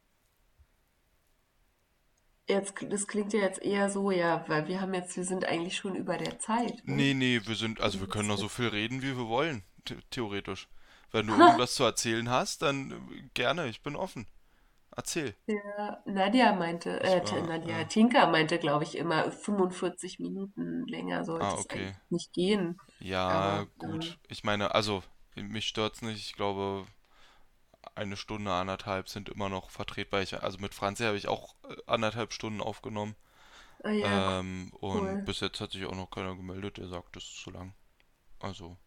[2.47, 5.77] Jetzt, das klingt ja jetzt eher so, ja, weil wir haben jetzt, wir sind eigentlich
[5.77, 6.95] schon über der Zeit, ne?
[6.95, 9.97] Nee, nee, wir sind, also wir können noch so viel reden, wie wir wollen, the
[10.11, 10.69] theoretisch.
[11.15, 14.27] Wenn du irgendwas zu erzählen hast, dann äh, gerne, ich bin offen.
[14.97, 15.37] Erzähl.
[15.47, 17.85] Ja, Nadja meinte, äh, war, Nadja, ja.
[17.85, 21.71] Tinka meinte, glaube ich, immer, 45 Minuten länger sollte Ah, es okay.
[21.71, 22.81] eigentlich nicht gehen.
[22.99, 24.19] Ja, Aber, gut.
[24.29, 25.03] Ich meine, also,
[25.37, 26.19] mich stört's nicht.
[26.21, 26.87] Ich glaube,
[27.95, 30.23] eine Stunde, anderthalb sind immer noch vertretbar.
[30.23, 33.15] Ich, also mit Franzi habe ich auch äh, anderthalb Stunden aufgenommen.
[33.85, 35.25] ah ja, Ähm, und cool.
[35.25, 37.75] bis jetzt hat sich auch noch keiner gemeldet, der sagt, das ist zu lang.
[38.41, 38.79] Also,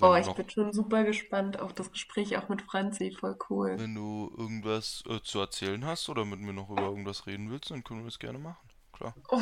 [0.00, 3.74] Oh, ich bin schon super gespannt auf das Gespräch auch mit Franzi, voll cool.
[3.78, 7.70] wenn du irgendwas äh, zu erzählen hast oder mit mir noch über irgendwas reden willst,
[7.70, 8.56] dann können wir das gerne machen.
[8.92, 9.14] Klar.
[9.28, 9.40] Oh,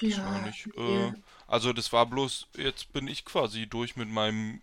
[0.00, 1.12] ja, nicht, äh,
[1.46, 4.60] also das war bloß, jetzt bin ich quasi durch mit meinem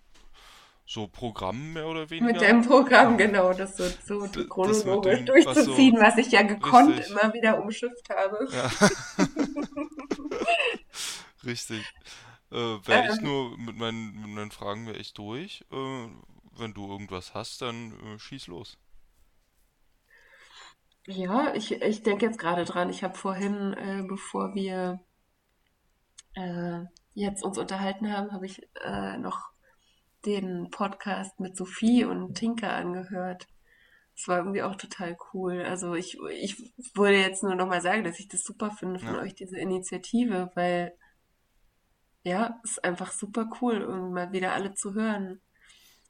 [0.86, 2.40] so Programm mehr oder Mit weniger.
[2.40, 6.32] deinem Programm, genau, das so, so Das mit chronologisch dem, was so durchzuziehen, was ich
[6.32, 7.10] ja gekonnt richtig.
[7.10, 8.48] immer wieder umschifft habe.
[8.50, 8.72] Ja,
[11.46, 11.84] richtig.
[12.52, 12.56] Äh,
[12.88, 15.66] wäre ich Ähm, nur mit meinen, mit meinen Fragen wäre ich durch.
[15.72, 16.08] Äh,
[16.58, 18.78] wenn du irgendwas hast, dann äh, schieß los.
[21.08, 22.90] Ja, ich, ich denke jetzt gerade dran.
[22.90, 25.02] Ich habe vorhin, äh, bevor wir
[26.36, 26.82] äh,
[27.14, 29.50] jetzt uns unterhalten haben, habe ich äh, noch
[30.26, 33.48] den Podcast mit Sophie und Tinka angehört.
[34.18, 35.64] Das war irgendwie auch total cool.
[35.64, 36.58] Also ich, ich
[36.96, 39.60] würde jetzt nur noch mal sagen, dass ich das super finde von Ja, euch, diese
[39.60, 40.94] Initiative, weil
[42.30, 45.42] ja, ist einfach super cool, irgendwie mal wieder alle zu hören.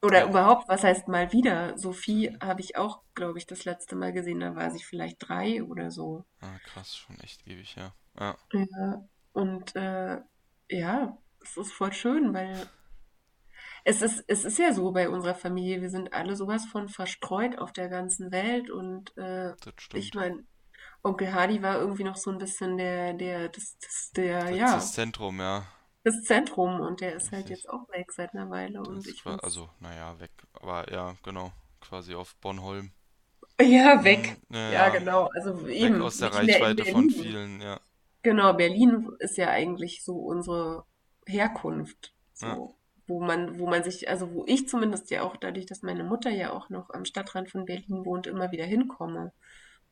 [0.01, 1.77] Oder ja, überhaupt, was heißt mal wieder?
[1.77, 5.63] Sophie habe ich auch, glaube ich, das letzte Mal gesehen, da war sie vielleicht drei
[5.63, 6.25] oder so.
[6.41, 7.93] ah, krass, schon echt ewig, ja.
[8.19, 10.19] Ja, Ja, und äh,
[10.69, 12.67] ja, es ist voll schön, weil
[13.83, 17.57] es ist, es ist ja so bei unserer Familie, wir sind alle sowas von verstreut
[17.57, 19.53] auf der ganzen Welt und äh,
[19.93, 20.43] ich meine,
[21.01, 24.75] Onkel Hardy war irgendwie noch so ein bisschen der, der, das, das, der, Das, ja,
[24.75, 25.65] das Zentrum, ja,
[26.03, 29.43] das Zentrum und der ist halt jetzt auch weg seit einer Weile und ich find's,
[29.43, 30.31] also, naja, weg.
[30.53, 32.91] Aber ja, genau, quasi auf Bornholm.
[33.61, 34.37] ja, weg.
[34.49, 37.79] Hm, ja, Ja, ja, genau, also weg eben aus der Reichweite von vielen, ja.
[38.21, 40.85] Genau, Berlin ist ja eigentlich so unsere
[41.25, 42.75] Herkunft, Ja, so,
[43.07, 46.29] wo man, wo man sich, also wo ich zumindest ja auch dadurch, dass meine Mutter
[46.29, 49.31] ja auch noch am Stadtrand von Berlin wohnt, immer wieder hinkomme.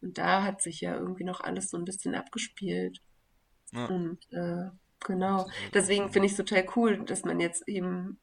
[0.01, 3.01] Und da hat sich ja irgendwie noch alles so ein bisschen abgespielt.
[3.71, 4.69] ja, Und äh,
[4.99, 8.19] genau, deswegen finde ich es total cool, dass man jetzt eben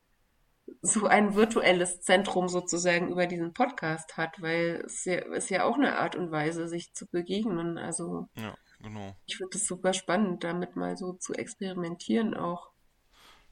[0.83, 5.77] so ein virtuelles Zentrum sozusagen über diesen Podcast hat, weil es ja, ist ja auch
[5.77, 7.79] eine Art und Weise, sich zu begegnen.
[7.79, 9.15] Also Ja, genau.
[9.27, 12.71] ich finde es super spannend, damit mal so zu experimentieren auch.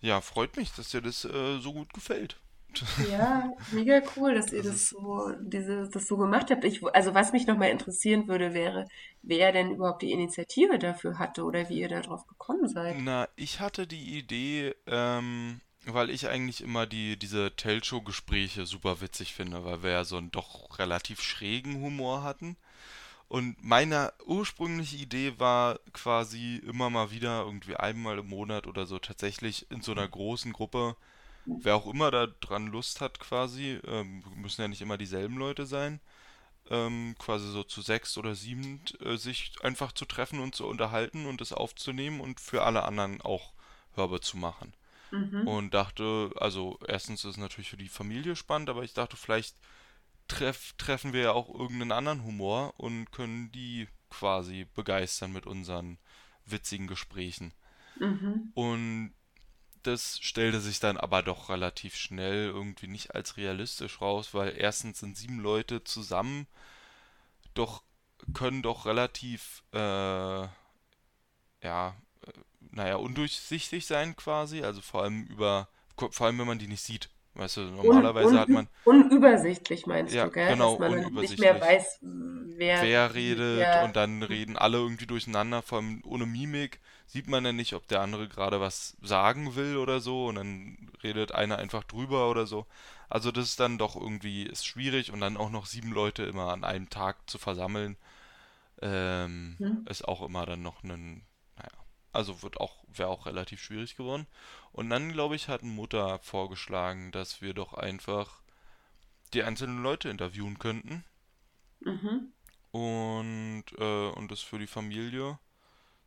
[0.00, 2.41] Ja, freut mich, dass dir das äh, so gut gefällt.
[3.10, 6.64] Ja, mega cool, dass ihr Das ist, so, diese, das so gemacht habt.
[6.64, 8.86] Ich, also was mich nochmal interessieren würde, wäre,
[9.22, 12.96] wer denn überhaupt die Initiative dafür hatte oder wie ihr da drauf gekommen seid.
[12.98, 19.34] na, ich hatte die Idee, ähm, weil ich eigentlich immer die, diese Tell-Show-Gespräche super witzig
[19.34, 22.56] finde, weil wir ja so einen doch relativ schrägen Humor hatten.
[23.28, 28.98] Und meine ursprüngliche Idee war quasi immer mal wieder, irgendwie einmal im Monat oder so,
[28.98, 30.96] tatsächlich in so einer großen Gruppe,
[31.46, 35.66] wer auch immer da dran Lust hat quasi, ähm, müssen ja nicht immer dieselben Leute
[35.66, 36.00] sein,
[36.70, 41.26] ähm, quasi so zu sechs oder sieben äh, sich einfach zu treffen und zu unterhalten
[41.26, 43.52] und es aufzunehmen und für alle anderen auch
[43.94, 44.72] hörbar zu machen.
[45.10, 45.46] Mhm.
[45.46, 49.56] Und dachte, also erstens ist es natürlich für die Familie spannend, aber ich dachte, vielleicht
[50.28, 55.98] treff, treffen wir ja auch irgendeinen anderen Humor und können die quasi begeistern mit unseren
[56.46, 57.52] witzigen Gesprächen.
[57.98, 58.52] Mhm.
[58.54, 59.12] Und
[59.82, 65.00] das stellte sich dann aber doch relativ schnell irgendwie nicht als realistisch raus, weil erstens
[65.00, 66.46] sind sieben Leute zusammen,
[67.54, 67.82] doch
[68.34, 69.78] können doch relativ, äh,
[71.62, 71.96] ja,
[72.70, 77.08] naja, undurchsichtig sein quasi, also vor allem über, vor allem wenn man die nicht sieht.
[77.34, 80.56] Weißt du, Un, normalerweise hat un, man, unübersichtlich meinst ja, du, gell?
[80.56, 83.76] genau, Dass man dann nicht mehr weiß, wer wer redet wer.
[83.76, 87.86] und dann reden alle irgendwie durcheinander, vor allem ohne Mimik sieht man ja nicht, ob
[87.88, 92.46] der andere gerade was sagen will oder so und dann redet einer einfach drüber oder
[92.46, 92.66] so.
[93.08, 96.52] Also das ist dann doch irgendwie ist schwierig und dann auch noch sieben Leute immer
[96.52, 97.96] an einem Tag zu versammeln,
[98.82, 99.86] ähm, Hm?
[99.86, 101.22] ist auch immer dann noch ein,
[102.12, 104.26] also wird auch, wäre auch relativ schwierig geworden.
[104.72, 108.42] Und dann, glaube ich, hat Mutter vorgeschlagen, dass wir doch einfach
[109.34, 111.04] die einzelnen Leute interviewen könnten
[111.86, 112.32] Mhm.
[112.70, 115.38] und, äh, und das für die Familie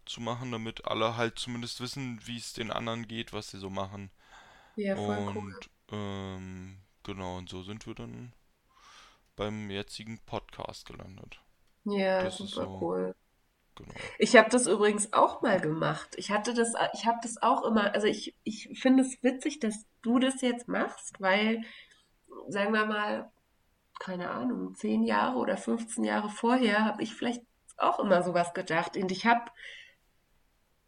[0.06, 3.70] zu machen, damit alle halt zumindest wissen, wie es den anderen geht, was sie so
[3.72, 4.12] machen.
[4.76, 5.60] Ja, voll Und cool.
[5.91, 8.34] ähm, genau, und so sind wir dann
[9.38, 11.39] beim jetzigen Podcast gelandet.
[11.86, 13.15] Ja, Das ist super so, cool.
[13.76, 13.89] Genau.
[14.18, 16.15] Ich habe das übrigens auch mal gemacht.
[16.18, 19.85] Ich hatte das, ich habe das auch immer, also ich, ich finde es witzig, dass
[20.02, 21.61] du das jetzt machst, weil,
[22.47, 23.31] sagen wir mal,
[23.99, 27.43] keine Ahnung, 10 Jahre oder 15 Jahre vorher habe ich vielleicht
[27.77, 28.97] auch immer sowas gedacht.
[28.97, 29.52] Und ich habe,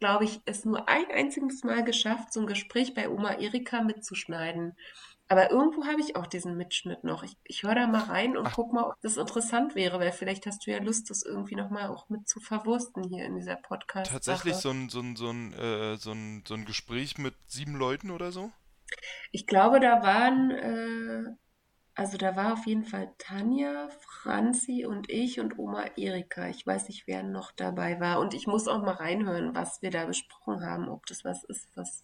[0.00, 4.76] glaube ich, es nur ein einziges Mal geschafft, so ein Gespräch bei Oma Erika mitzuschneiden.
[5.30, 7.22] Aber irgendwo habe ich auch diesen Mitschnitt noch.
[7.22, 10.10] Ich, ich höre da mal rein und Ach, guck mal, ob das interessant wäre, weil
[10.10, 13.60] vielleicht hast du ja Lust, das irgendwie nochmal auch mit zu verwursten hier in dieser
[13.60, 14.54] tatsächlich Podcast-Sache.
[14.54, 18.10] so ein, so ein, so ein, äh, so ein, so ein Gespräch mit sieben Leuten
[18.10, 18.50] oder so?
[19.30, 21.36] Ich glaube, da waren, äh,
[21.94, 26.48] also da war auf jeden Fall Tanja, Franzi und ich und Oma Erika.
[26.48, 28.20] Ich weiß nicht, wer noch dabei war.
[28.20, 31.68] Und ich muss auch mal reinhören, was wir da besprochen haben, ob das was ist,
[31.76, 32.02] was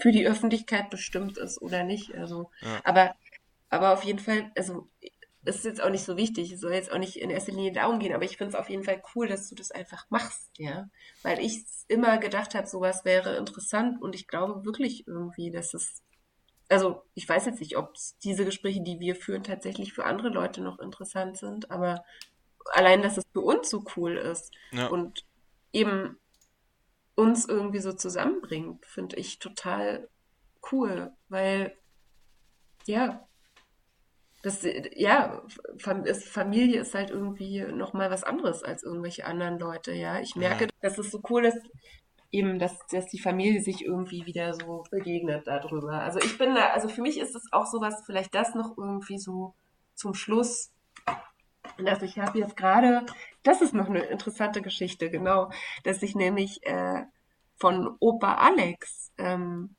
[0.00, 2.14] für die Öffentlichkeit bestimmt ist oder nicht.
[2.14, 3.14] Also, Ja, aber,
[3.70, 4.88] aber auf jeden Fall, also
[5.44, 7.72] es ist jetzt auch nicht so wichtig, es soll jetzt auch nicht in erster Linie
[7.72, 10.50] darum gehen, aber ich finde es auf jeden Fall cool, dass du das einfach machst,
[10.58, 10.88] ja.
[11.22, 16.02] Weil ich immer gedacht habe, sowas wäre interessant und ich glaube wirklich irgendwie, dass es
[16.70, 20.60] also ich weiß jetzt nicht, ob diese Gespräche, die wir führen, tatsächlich für andere Leute
[20.60, 22.04] noch interessant sind, aber
[22.72, 25.24] allein, dass es für uns so cool ist Ja, und
[25.72, 26.18] eben
[27.18, 30.08] uns irgendwie so zusammenbringt, finde ich total
[30.70, 31.76] cool, weil
[32.86, 33.26] ja,
[34.42, 34.64] das,
[34.94, 35.42] ja,
[35.78, 40.20] Familie ist halt irgendwie nochmal was anderes als irgendwelche anderen Leute, ja.
[40.20, 41.58] Ich ja, merke, dass es so cool ist,
[42.30, 46.00] eben, dass, dass die Familie sich irgendwie wieder so begegnet darüber.
[46.00, 49.18] Also ich bin da, also für mich ist es auch sowas, vielleicht das noch irgendwie
[49.18, 49.54] so
[49.96, 50.70] zum Schluss,
[51.84, 53.06] dass ich habe jetzt gerade,
[53.42, 55.50] das ist noch eine interessante Geschichte, genau,
[55.84, 57.04] dass ich nämlich äh,
[57.56, 59.74] von Opa Alex ähm,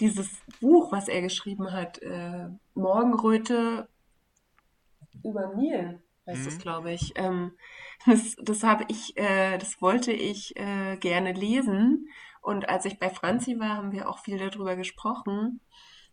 [0.00, 0.28] dieses
[0.60, 3.88] Buch, was er geschrieben hat, äh, Morgenröte
[5.22, 7.12] über Mielen, heißt es, hm, glaube ich.
[7.16, 7.52] Ähm,
[8.06, 12.08] das das habe ich, äh, das wollte ich äh, gerne lesen.
[12.42, 15.60] Und als ich bei Franzi war, haben wir auch viel darüber gesprochen.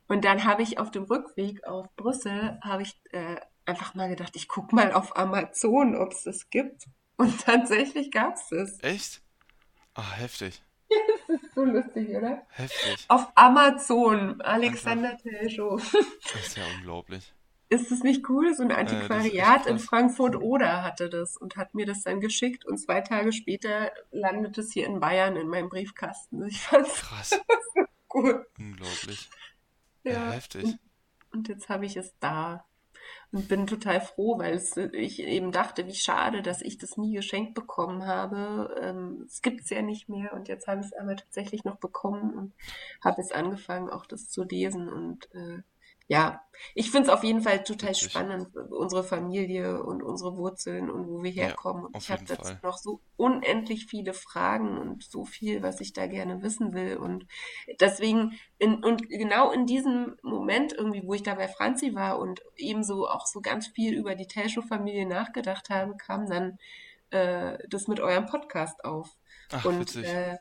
[0.08, 4.36] Und dann habe ich auf dem Rückweg auf Brüssel, habe ich äh, einfach mal gedacht,
[4.36, 6.86] ich gucke mal auf Amazon, ob es das gibt.
[7.18, 8.84] Und tatsächlich gab es es.
[8.84, 9.22] echt?
[9.94, 10.62] Ah, heftig.
[11.56, 12.46] So lustig, oder?
[12.50, 13.06] Heftig.
[13.08, 15.96] Auf Amazon, Alexander Telschov.
[16.34, 17.34] das ist ja unglaublich.
[17.70, 18.54] Ist das nicht cool?
[18.54, 19.86] So ein Äh, das ist Antiquariat in krass.
[19.86, 24.72] Frankfurt-Oder hatte das und hat mir das dann geschickt und zwei Tage später landet es
[24.74, 26.46] hier in Bayern in meinem Briefkasten.
[26.46, 27.40] Ich fand's Krass.
[28.14, 28.46] cool.
[28.60, 29.30] Unglaublich.
[30.04, 30.66] Ja, Ja, heftig.
[30.66, 30.80] und,
[31.32, 32.66] und jetzt habe ich es da
[33.34, 37.14] und bin total froh, weil es, ich eben dachte, wie schade, dass ich das nie
[37.14, 38.76] geschenkt bekommen habe.
[38.80, 41.78] Ähm, es gibt es ja nicht mehr und jetzt habe ich es aber tatsächlich noch
[41.78, 42.54] bekommen und
[43.04, 45.64] habe jetzt angefangen, auch das zu lesen und äh,
[46.08, 46.42] ja,
[46.76, 48.12] ich finde es auf jeden Fall total Witzig.
[48.12, 51.86] spannend, unsere Familie und unsere Wurzeln und wo wir Ja, herkommen.
[51.86, 52.62] Und auf ich habe dazu Fall.
[52.62, 56.98] noch so unendlich viele Fragen und so viel, was ich da gerne wissen will.
[56.98, 57.26] Und
[57.80, 62.42] deswegen, in, und genau in diesem Moment irgendwie, wo ich da bei Franzi war und
[62.58, 66.60] ebenso auch so ganz viel über die Telschow-Familie nachgedacht habe, kam dann
[67.12, 69.10] äh, das mit eurem Podcast auf.
[69.52, 70.06] Ach, Und witzig.
[70.06, 70.38] äh,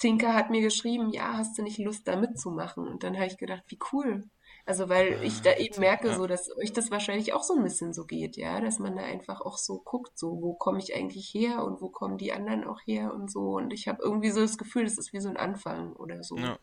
[0.00, 2.86] Tinka hat mir geschrieben, ja, hast du nicht Lust, da mitzumachen?
[2.88, 4.24] Und dann habe ich gedacht, wie cool.
[4.64, 7.64] Also, weil ich da eben merke, Ja, so, dass euch das wahrscheinlich auch so ein
[7.64, 10.94] bisschen so geht, ja, dass man da einfach auch so guckt, so, wo komme ich
[10.94, 13.56] eigentlich her und wo kommen die anderen auch her und so.
[13.56, 16.36] Und ich habe irgendwie so das Gefühl, das ist wie so ein Anfang oder so.
[16.36, 16.58] ja,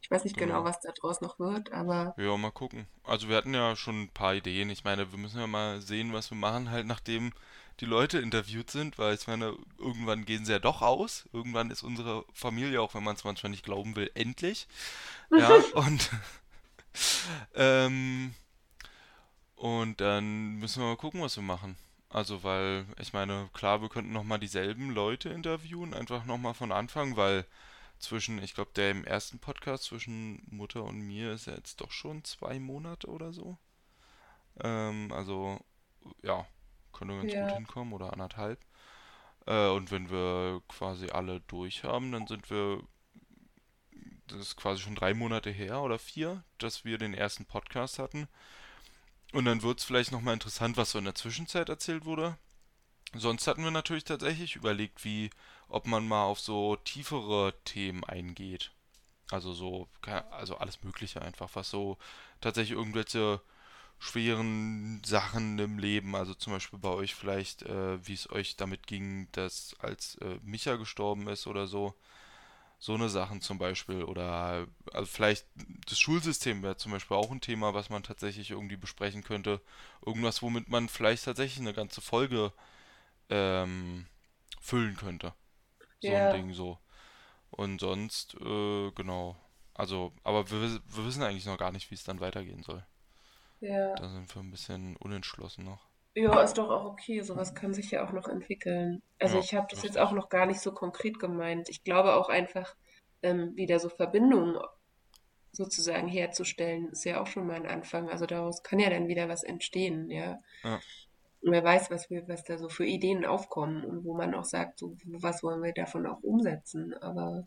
[0.00, 0.64] Ich weiß nicht genau, genau.
[0.64, 2.86] was da draus noch wird, aber Ja, mal gucken.
[3.04, 4.68] Also wir hatten ja schon ein paar Ideen.
[4.70, 7.32] Ich meine, wir müssen ja mal sehen, was wir machen, halt nachdem
[7.80, 11.28] die Leute interviewt sind, weil ich meine, irgendwann gehen sie ja doch aus.
[11.32, 14.66] Irgendwann ist unsere Familie, auch wenn man es manchmal nicht glauben will, endlich.
[15.30, 16.10] Ja, und
[17.54, 18.34] ähm,
[19.56, 21.76] und dann müssen wir mal gucken, was wir machen.
[22.10, 27.16] Also, weil ich meine, klar, wir könnten nochmal dieselben Leute interviewen, einfach nochmal von Anfang,
[27.16, 27.44] weil
[27.98, 31.90] zwischen, ich glaube, der im ersten Podcast zwischen Mutter und mir ist ja jetzt doch
[31.90, 33.58] schon zwei Monate oder so.
[34.60, 35.58] Ähm, also,
[36.22, 36.46] ja,
[36.92, 38.58] können wir ganz gut ja, hinkommen oder anderthalb.
[39.46, 42.82] Äh, und wenn wir quasi alle durch haben, dann sind wir,
[44.28, 48.28] das ist quasi schon drei Monate her oder vier, dass wir den ersten Podcast hatten.
[49.32, 52.38] Und dann wird es vielleicht nochmal interessant, was so in der Zwischenzeit erzählt wurde.
[53.14, 55.30] Sonst hatten wir natürlich tatsächlich überlegt, wie,
[55.68, 58.72] ob man mal auf so tiefere Themen eingeht.
[59.30, 59.88] Also so,
[60.30, 61.98] also alles Mögliche einfach, was so
[62.40, 63.40] tatsächlich irgendwelche
[63.98, 68.86] schweren Sachen im Leben, also zum Beispiel bei euch vielleicht, äh, wie es euch damit
[68.86, 71.94] ging, dass als äh, Micha gestorben ist oder so,
[72.78, 74.04] so eine Sachen zum Beispiel.
[74.04, 75.46] Oder also vielleicht
[75.86, 79.60] das Schulsystem wäre zum Beispiel auch ein Thema, was man tatsächlich irgendwie besprechen könnte.
[80.04, 82.52] Irgendwas, womit man vielleicht tatsächlich eine ganze Folge
[83.30, 84.06] ähm,
[84.60, 85.34] füllen könnte.
[86.00, 86.78] So ein ja, Ding so.
[87.50, 89.36] Und sonst, äh, genau.
[89.74, 92.84] Also, aber wir, wir wissen eigentlich noch gar nicht, wie es dann weitergehen soll.
[93.60, 93.94] ja.
[93.96, 95.87] Da sind wir ein bisschen unentschlossen noch.
[96.14, 97.20] Ja, ist doch auch okay.
[97.22, 99.02] Sowas kann sich ja auch noch entwickeln.
[99.18, 100.16] Also Ja, ich habe das jetzt auch richtig.
[100.16, 101.68] noch gar nicht so konkret gemeint.
[101.68, 102.76] Ich glaube auch einfach,
[103.22, 104.58] ähm, wieder so Verbindungen
[105.52, 108.08] sozusagen herzustellen, ist ja auch schon mal ein Anfang.
[108.10, 110.38] Also daraus kann ja dann wieder was entstehen, ja.
[110.62, 110.82] Ja,
[111.40, 114.44] Und wer weiß, was wir, was da so für Ideen aufkommen und wo man auch
[114.44, 116.94] sagt, so, was wollen wir davon auch umsetzen.
[116.94, 117.46] Aber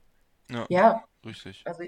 [0.49, 1.65] ja, ja, richtig.
[1.65, 1.83] also,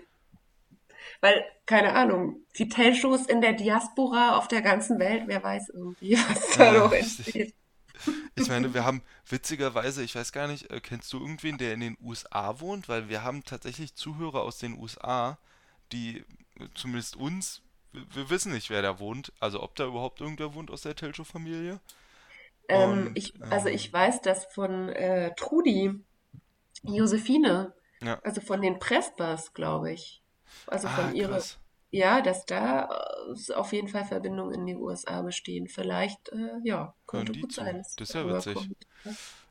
[1.22, 6.18] weil, keine Ahnung, die Tell-Shows in der Diaspora auf der ganzen Welt, wer weiß irgendwie,
[6.30, 7.56] was da Ja, noch entsteht.
[8.36, 11.80] Ich meine, wir haben witzigerweise, ich weiß gar nicht, äh, kennst du irgendwen, der in
[11.80, 12.90] den USA wohnt?
[12.90, 15.38] Weil wir haben tatsächlich Zuhörer aus den USA,
[15.92, 16.20] die
[16.60, 17.62] äh, zumindest uns,
[17.92, 21.80] wir wissen nicht, wer da wohnt, also ob da überhaupt irgendwer wohnt aus der Telcho-Familie.
[22.68, 25.94] Ähm, ich, also ähm, ich weiß das von äh, Trudi,
[26.84, 30.23] Josephine, ja, also von den Prespers, glaube ich.
[30.68, 31.58] Also ah, von ihrer, krass.
[31.92, 32.90] ja, dass da
[33.50, 35.68] äh, auf jeden Fall Verbindungen in die USA bestehen.
[35.68, 37.62] Vielleicht, äh, ja, könnte gut zu.
[37.62, 38.70] sein, Das ist ja witzig.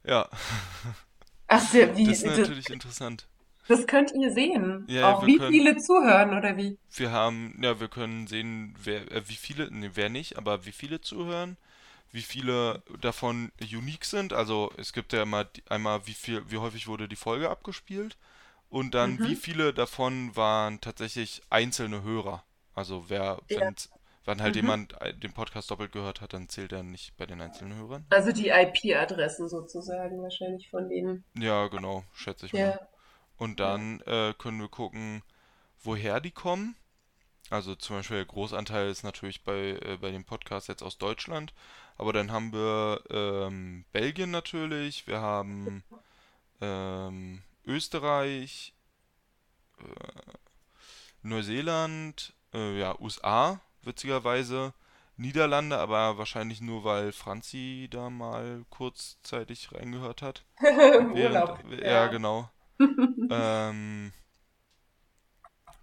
[0.05, 0.29] Ja,
[1.47, 3.27] Ach, sehr, wie, das ist das, natürlich interessant.
[3.66, 4.87] das könnt ihr sehen.
[4.87, 6.79] Ja, Auch wie können, viele zuhören oder wie?
[6.95, 10.73] wir haben, ja, wir können sehen, wer, äh, wie viele, ne, wer nicht, aber wie
[10.73, 11.57] viele zuhören,
[12.12, 14.33] wie viele davon unique sind.
[14.33, 18.16] Also es gibt ja immer einmal, wie viel, wie häufig wurde die Folge abgespielt
[18.73, 19.36] und dann wie Mhm.
[19.36, 22.43] viele davon waren tatsächlich einzelne Hörer.
[22.74, 23.70] Also wer, Ja.
[24.24, 24.61] wenn, halt Mhm.
[24.62, 28.07] jemand äh, den Podcast doppelt gehört hat, dann zählt er nicht bei den einzelnen Hörern.
[28.11, 31.24] Also die IP-Adressen sozusagen wahrscheinlich von denen.
[31.35, 32.61] Ja, genau, schätze ich mal.
[32.61, 32.81] Ja,
[33.36, 33.66] Und ja.
[33.66, 35.23] dann äh, können wir gucken,
[35.82, 36.74] woher die kommen.
[37.51, 41.53] Also zum Beispiel der Großanteil ist natürlich bei, äh, bei dem Podcast jetzt aus Deutschland.
[41.99, 45.85] Aber dann haben wir ähm, Belgien natürlich, wir haben
[46.62, 48.75] ähm, Österreich,
[49.79, 50.33] äh,
[51.23, 54.75] Neuseeland, äh, ja, USA, witzigerweise,
[55.17, 60.45] Niederlande, aber wahrscheinlich nur, weil Franzi da mal kurzzeitig reingehört hat.
[60.61, 62.07] Im Während, Urlaub, ja, ja.
[62.09, 62.51] genau.
[63.31, 64.13] Ähm,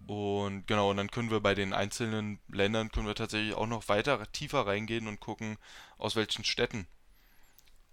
[0.06, 3.88] und genau, und dann können wir bei den einzelnen Ländern können wir tatsächlich auch noch
[3.88, 5.56] weiter tiefer reingehen und gucken,
[5.98, 6.86] aus welchen Städten.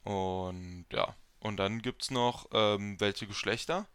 [0.04, 3.88] Und ja, und dann gibt's noch, ähm, welche Geschlechter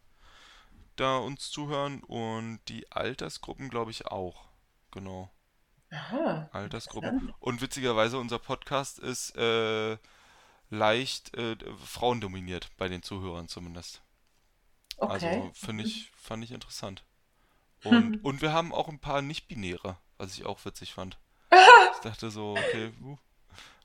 [0.95, 4.45] da uns zuhören und die Altersgruppen, glaube ich, auch.
[4.91, 5.31] Genau,
[5.93, 7.33] Aha, Altersgruppen.
[7.39, 9.97] Und witzigerweise, unser Podcast ist äh,
[10.69, 11.55] leicht äh,
[11.85, 14.01] frauendominiert, bei den Zuhörern zumindest.
[14.97, 15.11] Okay.
[15.11, 17.03] Also finde ich, fand ich interessant.
[17.83, 21.17] Und, und wir haben auch ein paar Nicht-Binäre, was ich auch witzig fand.
[21.95, 23.17] Ich dachte so, okay, uh,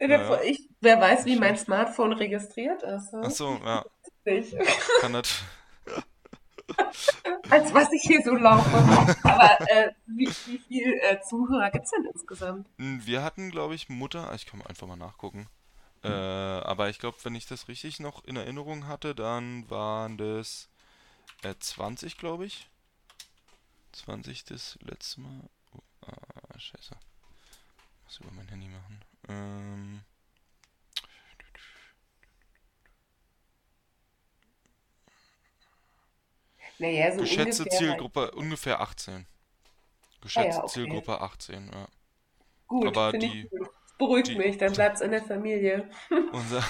[0.01, 1.57] naja, Ich, wer weiß, wie mein.
[1.57, 3.15] Smartphone registriert ist.
[3.15, 3.85] Ach so, ja,
[4.25, 4.55] Ich,
[5.01, 5.43] kann das.
[7.51, 8.71] als was ich hier so laufe.
[9.23, 12.69] Aber äh, wie, wie viel äh, Zuhörer gibt es denn insgesamt?
[12.79, 15.49] Hm, Wir hatten, glaube ich, Mutter, ich kann einfach mal nachgucken.
[16.05, 20.69] Äh, aber ich glaube, wenn ich das richtig noch in Erinnerung hatte, dann waren das
[21.43, 22.69] äh, 20, glaube ich.
[23.93, 25.41] 20 das letzte Mal.
[25.75, 26.95] Oh, ah, scheiße.
[28.05, 29.01] Muss über mein Handy machen.
[29.29, 30.01] Ähm,
[36.79, 37.91] Naja, so geschätzte ungefähr halt.
[37.91, 39.15] Zielgruppe ungefähr 18.
[39.15, 39.25] Ah ja,
[40.21, 40.73] Geschätzte okay.
[40.73, 41.89] Zielgruppe 18, ja.
[42.67, 43.71] Gut, Aber die, gut.
[43.99, 45.91] Beruhigt die, mich, dann bleibt es in der Familie.
[46.33, 46.63] unser,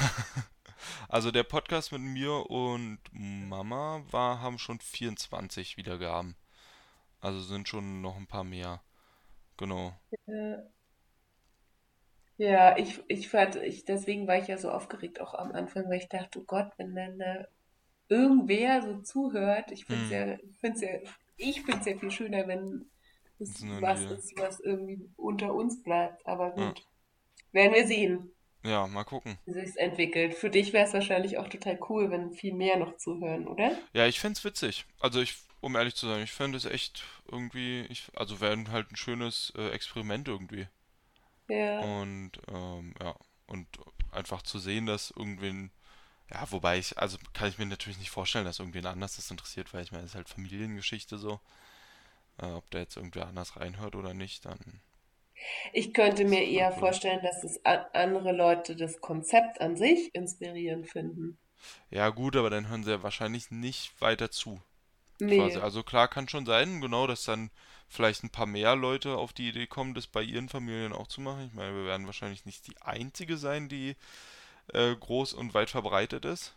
[1.09, 6.37] also der Podcast mit mir und Mama war, haben schon 24 Wiedergaben.
[7.21, 8.81] Also sind schon noch ein paar mehr.
[9.59, 9.93] Genau.
[12.39, 15.89] Ja, ja, ich, ich fand, ich, deswegen war ich ja so aufgeregt auch am Anfang,
[15.91, 17.47] weil ich dachte, oh Gott, wenn dann da
[18.09, 20.91] irgendwer so zuhört, ich finde es Hm, ja, ich find's ja,
[21.37, 22.91] ich finde es ja viel schöner, wenn
[23.39, 24.11] das es was wir.
[24.11, 26.27] ist, was irgendwie unter uns bleibt.
[26.27, 26.83] Aber Ja, gut,
[27.53, 28.33] werden wir sehen,
[28.65, 29.39] ja, mal gucken.
[29.47, 30.33] wie sich entwickelt.
[30.35, 33.77] Für dich wäre es wahrscheinlich auch total cool, wenn viel mehr noch zuhören, oder?
[33.93, 34.87] Ja, ich fänd's witzig.
[35.01, 38.91] Also ich, um ehrlich zu sein, ich fände es echt irgendwie, ich, also wäre halt
[38.93, 40.69] ein schönes äh, Experiment irgendwie.
[41.49, 43.15] Ja, Und ähm, ja,
[43.47, 43.67] und
[44.13, 45.71] einfach zu sehen, dass irgendwen,
[46.33, 49.73] ja, wobei ich, also kann ich mir natürlich nicht vorstellen, dass irgendwen anders das interessiert,
[49.75, 51.41] weil ich meine, es ist halt Familiengeschichte so.
[52.39, 54.81] Äh, ob da jetzt irgendwer anders reinhört oder nicht, dann
[55.73, 56.79] ich könnte mir eher fragwürdig.
[56.79, 61.39] vorstellen, dass es andere Leute das Konzept an sich inspirierend finden.
[61.91, 64.63] Ja, gut, aber dann hören sie ja wahrscheinlich nicht weiter zu.
[65.29, 65.59] Quasi.
[65.59, 65.63] Nee.
[65.63, 67.51] Also klar kann schon sein, genau, dass dann
[67.89, 71.21] vielleicht ein paar mehr Leute auf die Idee kommen, das bei ihren Familien auch zu
[71.21, 71.47] machen.
[71.47, 73.97] Ich meine, wir werden wahrscheinlich nicht die einzige sein, die
[74.69, 76.55] äh, groß und weit verbreitet ist.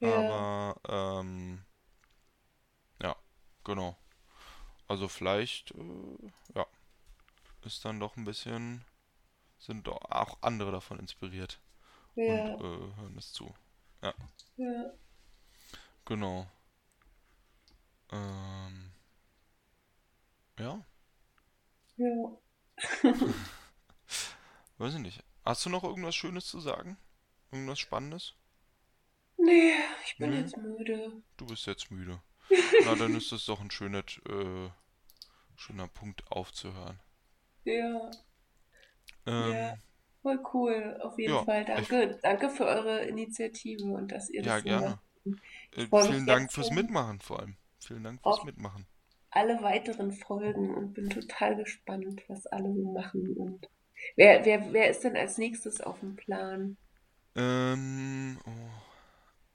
[0.00, 1.64] Ja, Aber ähm,
[3.02, 3.16] ja,
[3.64, 3.96] genau.
[4.88, 6.66] Also vielleicht, äh, ja,
[7.62, 8.84] ist dann doch ein bisschen,
[9.58, 11.60] sind doch auch andere davon inspiriert
[12.26, 13.54] und ja, äh, hören es zu.
[14.02, 14.14] Ja,
[14.56, 14.92] ja,
[16.04, 16.46] genau.
[18.10, 18.93] Ähm,
[20.58, 20.84] ja,
[21.96, 22.38] ja.
[24.78, 25.24] weiß ich nicht.
[25.44, 26.96] Hast du noch irgendwas Schönes zu sagen?
[27.52, 28.34] Irgendwas Spannendes?
[29.36, 29.74] Nee,
[30.04, 31.22] ich bin Nö, jetzt müde.
[31.36, 32.20] du bist jetzt müde.
[32.84, 34.70] Na, dann ist das doch ein schöner, äh,
[35.56, 37.00] schöner Punkt aufzuhören.
[37.64, 38.10] Ja,
[39.26, 39.82] ja, Ähm,
[40.22, 40.98] voll cool.
[41.02, 41.62] Auf jeden ja, Fall.
[41.62, 42.18] ich, Danke.
[42.22, 44.64] Danke für eure Initiative und dass ihr ja, das macht.
[44.64, 44.98] gerne.
[45.72, 47.56] Äh, vielen Dank fürs Mitmachen vor allem.
[47.80, 48.86] Vielen Dank fürs Mitmachen.
[49.34, 53.36] Alle weiteren Folgen und bin total gespannt, was alle so machen.
[53.36, 53.68] Und
[54.16, 56.76] wer, wer, wer ist denn als nächstes auf dem Plan?
[57.34, 58.70] Ähm, oh,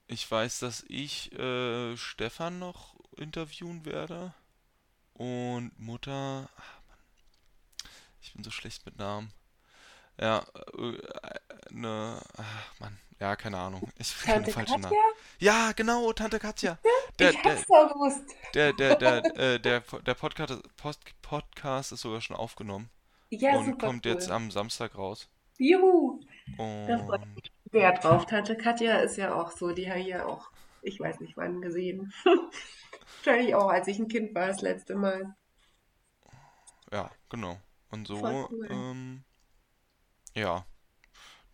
[0.07, 4.33] ich weiß, dass ich äh, Stefan noch interviewen werde
[5.13, 6.49] und Mutter.
[8.21, 9.31] Ich bin so schlecht mit Namen.
[10.19, 10.45] Ja,
[10.77, 10.97] äh,
[11.71, 13.89] ne, ach Mann, ja, keine Ahnung.
[13.97, 14.83] Ich will keine Tante falschen Namen.
[14.83, 14.99] Katja?
[15.39, 16.77] Ja, genau, Tante Katja.
[17.19, 18.23] Der, Ich der, hab's doch gewusst.
[18.53, 22.89] der, der, der, äh, der, der Podcast, Post, Podcast ist sogar schon aufgenommen
[23.29, 24.35] Ja, und super kommt jetzt cool.
[24.35, 25.29] am Samstag raus.
[25.57, 26.21] Juhu,
[26.87, 28.25] da freue ich Und mich sehr drauf.
[28.25, 30.51] Tante Katja ist ja auch so, die habe ich ja auch,
[30.81, 32.13] ich weiß nicht wann gesehen.
[33.23, 35.35] Wahrscheinlich auch, als ich ein Kind war, das letzte Mal.
[36.91, 37.59] ja, genau.
[37.91, 38.67] Und so, cool.
[38.69, 39.23] ähm,
[40.35, 40.65] ja,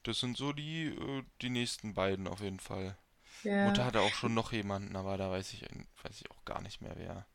[0.03, 2.97] das sind so die, äh, die nächsten beiden auf jeden Fall.
[3.59, 5.63] Mutter Ja, hatte auch schon noch jemanden, aber da weiß ich,
[6.03, 7.27] weiß ich auch gar nicht mehr, wer,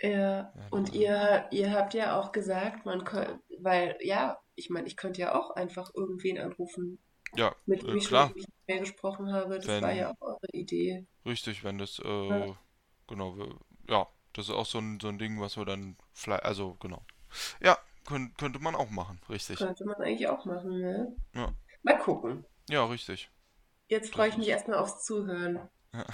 [0.00, 0.52] ja.
[0.70, 0.94] Und war.
[0.94, 5.34] ihr, ihr habt ja auch gesagt, man könnte, weil, ja, ich meine, ich könnte ja
[5.34, 6.98] auch einfach irgendwen anrufen,
[7.36, 9.60] Ja, mit äh, ich schon klar, ewig nicht mehr gesprochen habe.
[9.60, 11.06] Das war wenn, ja auch eure Idee.
[11.26, 11.98] richtig, wenn das,
[12.28, 12.52] Ja, äh,
[13.08, 13.54] genau, wir,
[13.88, 17.04] ja, das ist auch so ein, so ein Ding, was wir dann, vielleicht, also, genau.
[17.62, 19.58] Ja, könnt, könnte man auch machen, richtig.
[19.58, 21.16] könnte man eigentlich auch machen, ne?
[21.34, 21.52] Ja,
[21.82, 22.44] Mal gucken.
[22.68, 23.30] ja, richtig.
[23.88, 25.68] Jetzt freue ich mich erstmal aufs Zuhören.
[25.92, 26.04] ja,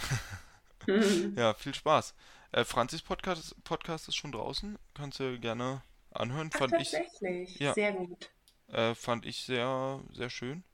[1.37, 2.15] ja, viel Spaß.
[2.53, 7.59] Äh, Franzis Podcast, Podcast ist schon draußen, kannst du gerne anhören, Ach, fand ich, tatsächlich.
[7.61, 8.31] ja, Sehr gut.
[8.69, 10.65] äh, fand ich sehr, sehr schön.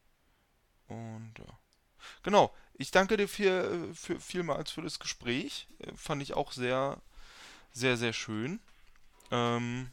[0.89, 1.59] Und ja.
[2.23, 5.69] Genau, ich danke dir viel, für, vielmals für das Gespräch.
[5.81, 7.03] Äh, Fand ich auch sehr,
[7.73, 8.61] sehr, sehr schön.
[9.31, 9.91] Ähm,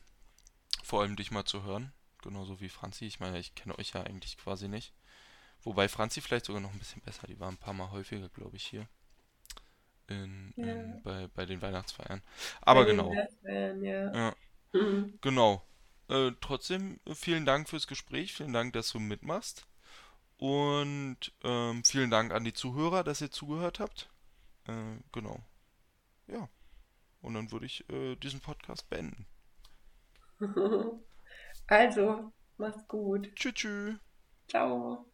[0.83, 1.93] vor allem dich mal zu hören.
[2.21, 3.05] Genauso wie Franzi.
[3.05, 4.93] Ich meine, ich kenne euch ja eigentlich quasi nicht.
[5.61, 7.27] Wobei Franzi vielleicht sogar noch ein bisschen besser.
[7.27, 8.87] Die war ein paar Mal häufiger, glaube ich, hier
[10.07, 12.21] in, Ja, in, bei, bei den Weihnachtsfeiern.
[12.21, 14.13] bei Aber den genau, ja.
[14.13, 14.35] ja,
[14.73, 15.19] Mhm.
[15.21, 15.65] genau.
[16.09, 18.33] Äh, trotzdem vielen Dank fürs Gespräch.
[18.33, 19.65] Vielen Dank, dass du mitmachst.
[20.37, 24.09] Und ähm, vielen Dank an die Zuhörer, dass ihr zugehört habt.
[24.67, 25.39] Äh, genau.
[26.27, 26.49] Ja.
[27.21, 29.25] Und dann würde ich äh, diesen Podcast beenden.
[31.67, 33.33] Also, mach's gut.
[33.35, 33.97] Tschüss.
[34.47, 35.05] Ciao.